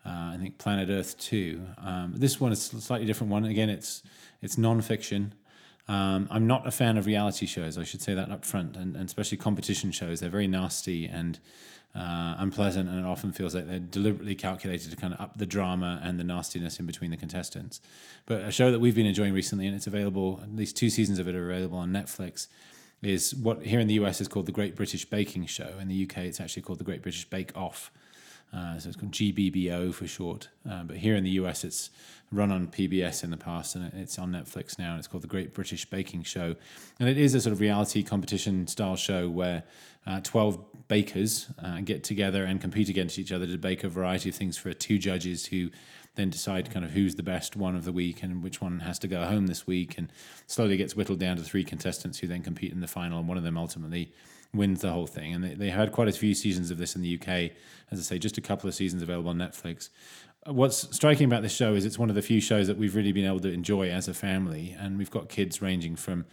uh, 0.07 0.33
I 0.33 0.39
think 0.41 0.57
Planet 0.57 0.89
Earth 0.89 1.19
Two. 1.19 1.67
Um, 1.79 2.15
this 2.17 2.41
one 2.41 2.53
is 2.53 2.73
a 2.73 2.81
slightly 2.81 3.07
different 3.07 3.31
one. 3.31 3.45
Again, 3.45 3.69
it's 3.69 4.03
it's 4.41 4.57
non-fiction. 4.57 5.35
Um, 5.89 6.27
I'm 6.31 6.47
not 6.47 6.67
a 6.67 6.71
fan 6.71 6.97
of 6.97 7.07
reality 7.07 7.47
shows. 7.47 7.79
I 7.79 7.85
should 7.85 8.03
say 8.03 8.15
that 8.15 8.31
up 8.31 8.45
front, 8.45 8.77
and, 8.77 8.97
and 8.97 9.07
especially 9.07 9.39
competition 9.39 9.93
shows. 9.93 10.21
They're 10.21 10.31
very 10.31 10.49
nasty 10.49 11.07
and 11.07 11.39
uh, 11.95 12.35
unpleasant, 12.39 12.89
and 12.89 12.99
it 12.99 13.05
often 13.05 13.33
feels 13.33 13.55
like 13.55 13.67
they're 13.67 13.79
deliberately 13.79 14.35
calculated 14.35 14.91
to 14.91 14.97
kind 14.97 15.15
of 15.15 15.21
up 15.21 15.39
the 15.39 15.47
drama 15.47 16.01
and 16.03 16.19
the 16.19 16.25
nastiness 16.25 16.79
in 16.81 16.87
between 16.87 17.11
the 17.11 17.17
contestants. 17.17 17.81
But 18.27 18.43
a 18.43 18.51
show 18.51 18.71
that 18.71 18.81
we've 18.81 18.95
been 18.95 19.07
enjoying 19.07 19.33
recently, 19.33 19.67
and 19.67 19.77
it's 19.77 19.87
available. 19.87 20.41
At 20.43 20.55
least 20.55 20.77
two 20.77 20.91
seasons 20.91 21.19
of 21.19 21.29
it 21.29 21.35
are 21.35 21.51
available 21.51 21.79
on 21.79 21.93
Netflix 21.93 22.49
is 23.03 23.35
what 23.35 23.63
here 23.63 23.79
in 23.79 23.87
the 23.87 23.95
US 23.95 24.21
is 24.21 24.29
called 24.29 24.47
the 24.47 24.53
Great 24.53 24.75
British 24.75 25.05
Baking 25.05 25.47
Show. 25.47 25.75
In 25.81 25.89
the 25.89 26.05
UK, 26.05 26.19
it's 26.19 26.41
actually 26.41 26.63
called 26.63 26.79
the 26.79 26.85
Great 26.85 27.03
British 27.03 27.29
Bake 27.29 27.57
Off. 27.57 27.91
Uh, 28.53 28.79
so 28.79 28.89
it's 28.89 28.97
called 28.97 29.13
GBBO 29.13 29.93
for 29.93 30.07
short. 30.07 30.49
Uh, 30.69 30.83
but 30.85 30.97
here 30.97 31.15
in 31.15 31.25
the 31.25 31.31
US, 31.31 31.65
it's 31.65 31.91
run 32.33 32.51
on 32.51 32.69
PBS 32.69 33.23
in 33.23 33.31
the 33.31 33.37
past 33.37 33.75
and 33.75 33.93
it's 33.95 34.19
on 34.19 34.33
Netflix 34.33 34.79
now. 34.79 34.91
And 34.91 34.99
it's 34.99 35.09
called 35.09 35.23
the 35.23 35.29
Great 35.29 35.55
British 35.55 35.85
Baking 35.85 36.23
Show. 36.23 36.57
And 36.99 37.09
it 37.09 37.19
is 37.19 37.35
a 37.35 37.41
sort 37.41 37.53
of 37.53 37.61
reality 37.61 38.03
competition 38.03 38.67
style 38.67 38.97
show 38.97 39.29
where 39.29 39.65
uh, 40.07 40.21
12 40.23 40.89
bakers 40.89 41.49
uh, 41.63 41.81
get 41.81 42.05
together 42.05 42.45
and 42.45 42.61
compete 42.61 42.89
against 42.89 43.19
each 43.19 43.33
other 43.33 43.47
to 43.47 43.59
bake 43.59 43.85
a 43.85 43.89
variety 43.89 44.29
of 44.29 44.35
things 44.35 44.57
for 44.57 44.73
two 44.73 44.99
judges 44.99 45.47
who 45.47 45.71
then 46.17 46.31
decide 46.31 46.71
kind 46.71 46.85
of 46.85 46.93
who's 46.93 47.15
the 47.15 47.23
best 47.23 47.57
one 47.57 47.77
of 47.77 47.85
the 47.85 47.93
week 47.93 48.23
and 48.23 48.43
which 48.43 48.61
one 48.61 48.81
has 48.81 48.99
to 48.99 49.09
go 49.09 49.25
home 49.25 49.47
this 49.47 49.67
week, 49.67 49.97
and 49.99 50.11
slowly 50.47 50.77
gets 50.77 50.97
whittled 50.97 51.21
down 51.21 51.37
to 51.37 51.43
three 51.43 51.63
contestants 51.63 52.19
who 52.19 52.27
then 52.27 52.43
compete 52.43 52.73
in 52.73 52.81
the 52.81 52.89
final, 52.89 53.19
and 53.19 53.29
one 53.29 53.37
of 53.37 53.45
them 53.45 53.57
ultimately 53.57 54.13
wins 54.57 54.81
the 54.81 54.93
whole 54.93 55.07
thing. 55.07 55.35
And 55.35 55.45
they, 55.45 55.55
they 55.55 55.71
had 55.71 55.93
quite 55.93 56.09
a 56.09 56.13
few 56.13 56.35
seasons 56.35 56.71
of 56.71 56.79
this 56.79 56.97
in 56.97 57.03
the 57.03 57.19
UK. 57.21 57.53
As 57.91 57.99
I 57.99 58.03
say, 58.03 58.19
just 58.19 58.39
a 58.39 58.41
couple 58.41 58.69
of 58.69 58.75
seasons 58.75 59.03
available 59.03 59.31
on 59.31 59.39
Netflix. 59.39 59.91
What's 60.47 60.95
striking 60.95 61.27
about 61.27 61.43
this 61.43 61.55
show 61.55 61.75
is 61.75 61.85
it's 61.85 61.99
one 61.99 62.09
of 62.09 62.15
the 62.15 62.23
few 62.23 62.41
shows 62.41 62.67
that 62.69 62.77
we've 62.77 62.95
really 62.95 63.13
been 63.13 63.27
able 63.27 63.41
to 63.41 63.53
enjoy 63.53 63.91
as 63.91 64.07
a 64.07 64.15
family, 64.15 64.77
and 64.79 64.97
we've 64.97 65.11
got 65.11 65.29
kids 65.29 65.61
ranging 65.61 65.97
from 65.97 66.25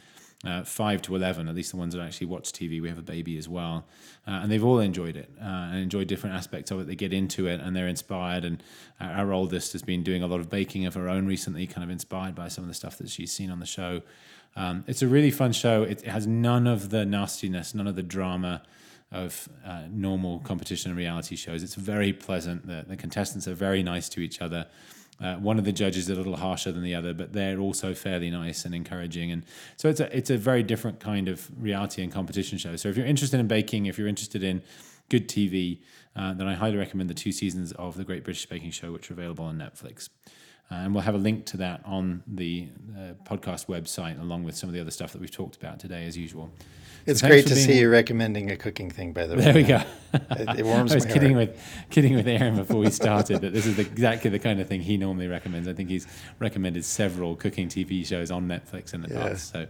uh, 0.45 0.63
five 0.63 1.01
to 1.01 1.15
eleven, 1.15 1.47
at 1.47 1.55
least 1.55 1.71
the 1.71 1.77
ones 1.77 1.95
that 1.95 2.01
actually 2.01 2.27
watch 2.27 2.51
TV. 2.51 2.81
We 2.81 2.89
have 2.89 2.97
a 2.97 3.03
baby 3.03 3.37
as 3.37 3.47
well, 3.47 3.85
uh, 4.27 4.31
and 4.31 4.51
they've 4.51 4.63
all 4.63 4.79
enjoyed 4.79 5.15
it 5.15 5.29
uh, 5.41 5.69
and 5.71 5.79
enjoyed 5.79 6.07
different 6.07 6.35
aspects 6.35 6.69
of 6.69 6.81
it. 6.81 6.87
They 6.87 6.95
get 6.95 7.13
into 7.13 7.47
it 7.47 7.61
and 7.61 7.75
they're 7.75 7.87
inspired. 7.87 8.43
And 8.43 8.61
our 8.99 9.31
oldest 9.31 9.71
has 9.71 9.81
been 9.81 10.03
doing 10.03 10.21
a 10.21 10.27
lot 10.27 10.41
of 10.41 10.49
baking 10.49 10.85
of 10.85 10.95
her 10.95 11.07
own 11.07 11.25
recently, 11.25 11.65
kind 11.65 11.83
of 11.83 11.89
inspired 11.89 12.35
by 12.35 12.49
some 12.49 12.63
of 12.63 12.67
the 12.67 12.73
stuff 12.73 12.97
that 12.97 13.09
she's 13.09 13.31
seen 13.31 13.49
on 13.49 13.59
the 13.59 13.65
show. 13.65 14.01
Um, 14.55 14.83
it's 14.87 15.01
a 15.01 15.07
really 15.07 15.31
fun 15.31 15.51
show. 15.51 15.83
It, 15.83 16.01
has 16.03 16.27
none 16.27 16.67
of 16.67 16.89
the 16.89 17.05
nastiness, 17.05 17.73
none 17.73 17.87
of 17.87 17.95
the 17.95 18.03
drama 18.03 18.61
of 19.11 19.47
uh, 19.65 19.83
normal 19.91 20.39
competition 20.39 20.91
and 20.91 20.97
reality 20.97 21.35
shows. 21.35 21.63
It's 21.63 21.75
very 21.75 22.13
pleasant. 22.13 22.67
The, 22.67 22.85
the 22.87 22.97
contestants 22.97 23.47
are 23.47 23.53
very 23.53 23.83
nice 23.83 24.09
to 24.09 24.21
each 24.21 24.41
other. 24.41 24.67
Uh, 25.21 25.35
one 25.35 25.59
of 25.59 25.65
the 25.65 25.71
judges 25.71 26.05
is 26.05 26.09
a 26.09 26.15
little 26.15 26.35
harsher 26.35 26.71
than 26.71 26.83
the 26.83 26.95
other, 26.95 27.13
but 27.13 27.33
they're 27.33 27.59
also 27.59 27.93
fairly 27.93 28.29
nice 28.29 28.65
and 28.65 28.73
encouraging. 28.73 29.31
And 29.31 29.45
so 29.77 29.87
it's 29.87 29.99
a 29.99 30.15
it's 30.15 30.31
a 30.31 30.37
very 30.37 30.63
different 30.63 30.99
kind 30.99 31.27
of 31.27 31.49
reality 31.61 32.01
and 32.01 32.11
competition 32.11 32.57
show. 32.57 32.75
So 32.75 32.89
if 32.89 32.97
you're 32.97 33.05
interested 33.05 33.39
in 33.39 33.47
baking, 33.47 33.85
if 33.85 33.97
you're 33.97 34.07
interested 34.07 34.43
in 34.43 34.63
good 35.09 35.29
TV, 35.29 35.79
uh, 36.15 36.33
then 36.33 36.47
I 36.47 36.55
highly 36.55 36.77
recommend 36.77 37.09
the 37.09 37.13
two 37.13 37.31
seasons 37.31 37.71
of 37.73 37.95
the 37.95 38.03
Great 38.03 38.23
British 38.23 38.47
Baking 38.47 38.71
Show, 38.71 38.91
which 38.91 39.09
are 39.11 39.13
available 39.13 39.45
on 39.45 39.57
Netflix. 39.57 40.09
Uh, 40.71 40.75
and 40.75 40.93
we'll 40.93 41.03
have 41.03 41.15
a 41.15 41.19
link 41.19 41.45
to 41.45 41.57
that 41.57 41.81
on 41.85 42.23
the 42.25 42.67
uh, 42.97 43.13
podcast 43.25 43.67
website, 43.67 44.19
along 44.19 44.43
with 44.43 44.55
some 44.55 44.69
of 44.69 44.73
the 44.73 44.81
other 44.81 44.91
stuff 44.91 45.11
that 45.11 45.21
we've 45.21 45.31
talked 45.31 45.55
about 45.55 45.79
today, 45.79 46.05
as 46.05 46.17
usual. 46.17 46.51
It's 47.05 47.19
so 47.19 47.27
great 47.27 47.45
to 47.47 47.55
see 47.55 47.79
you 47.79 47.89
recommending 47.89 48.49
a 48.49 48.55
cooking 48.55 48.89
thing, 48.89 49.11
by 49.11 49.27
the 49.27 49.35
way. 49.35 49.41
There 49.41 49.53
we 49.53 49.63
go. 49.63 49.81
it, 50.13 50.59
it 50.59 50.65
warms 50.65 50.91
I 50.93 50.95
was 50.95 51.05
kidding 51.05 51.33
heart. 51.33 51.49
with 51.49 51.61
kidding 51.89 52.15
with 52.15 52.27
Aaron 52.27 52.55
before 52.55 52.77
we 52.77 52.89
started 52.91 53.41
that 53.41 53.51
this 53.51 53.65
is 53.65 53.77
exactly 53.77 54.29
the 54.29 54.39
kind 54.39 54.61
of 54.61 54.67
thing 54.67 54.81
he 54.81 54.95
normally 54.95 55.27
recommends. 55.27 55.67
I 55.67 55.73
think 55.73 55.89
he's 55.89 56.07
recommended 56.39 56.85
several 56.85 57.35
cooking 57.35 57.67
TV 57.67 58.05
shows 58.05 58.31
on 58.31 58.47
Netflix 58.47 58.93
in 58.93 59.01
the 59.01 59.09
yeah. 59.09 59.27
past, 59.27 59.51
so 59.51 59.67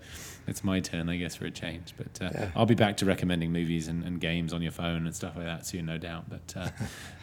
it's 0.48 0.64
my 0.64 0.80
turn, 0.80 1.10
I 1.10 1.18
guess, 1.18 1.36
for 1.36 1.46
a 1.46 1.52
change. 1.52 1.94
But 1.98 2.26
uh, 2.26 2.30
yeah. 2.34 2.52
I'll 2.56 2.66
be 2.66 2.76
back 2.76 2.98
to 2.98 3.06
recommending 3.06 3.52
movies 3.52 3.88
and, 3.88 4.04
and, 4.04 4.20
games 4.20 4.54
on 4.54 4.62
your 4.62 4.72
phone 4.72 5.06
and 5.06 5.16
stuff 5.16 5.36
like 5.36 5.46
that 5.46 5.66
soon, 5.66 5.86
no 5.86 5.98
doubt. 5.98 6.26
But 6.30 6.54
uh, 6.56 6.70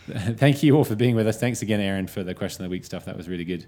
thank 0.35 0.63
you 0.63 0.77
all 0.77 0.85
for 0.85 0.97
being 0.97 1.15
with 1.17 1.27
us. 1.27 1.39
Thanks 1.39 1.63
again, 1.63 1.81
Aaron, 1.81 2.07
for 2.07 2.23
the 2.23 2.35
question 2.35 2.65
of 2.65 2.71
the 2.71 2.73
week 2.73 2.85
stuff. 2.85 3.05
That 3.05 3.17
was 3.17 3.29
really 3.29 3.45
good, 3.45 3.67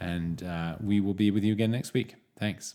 and 0.00 0.42
uh, 0.42 0.76
we 0.80 1.00
will 1.00 1.14
be 1.14 1.30
with 1.30 1.44
you 1.44 1.52
again 1.52 1.70
next 1.70 1.92
week. 1.94 2.16
Thanks. 2.38 2.74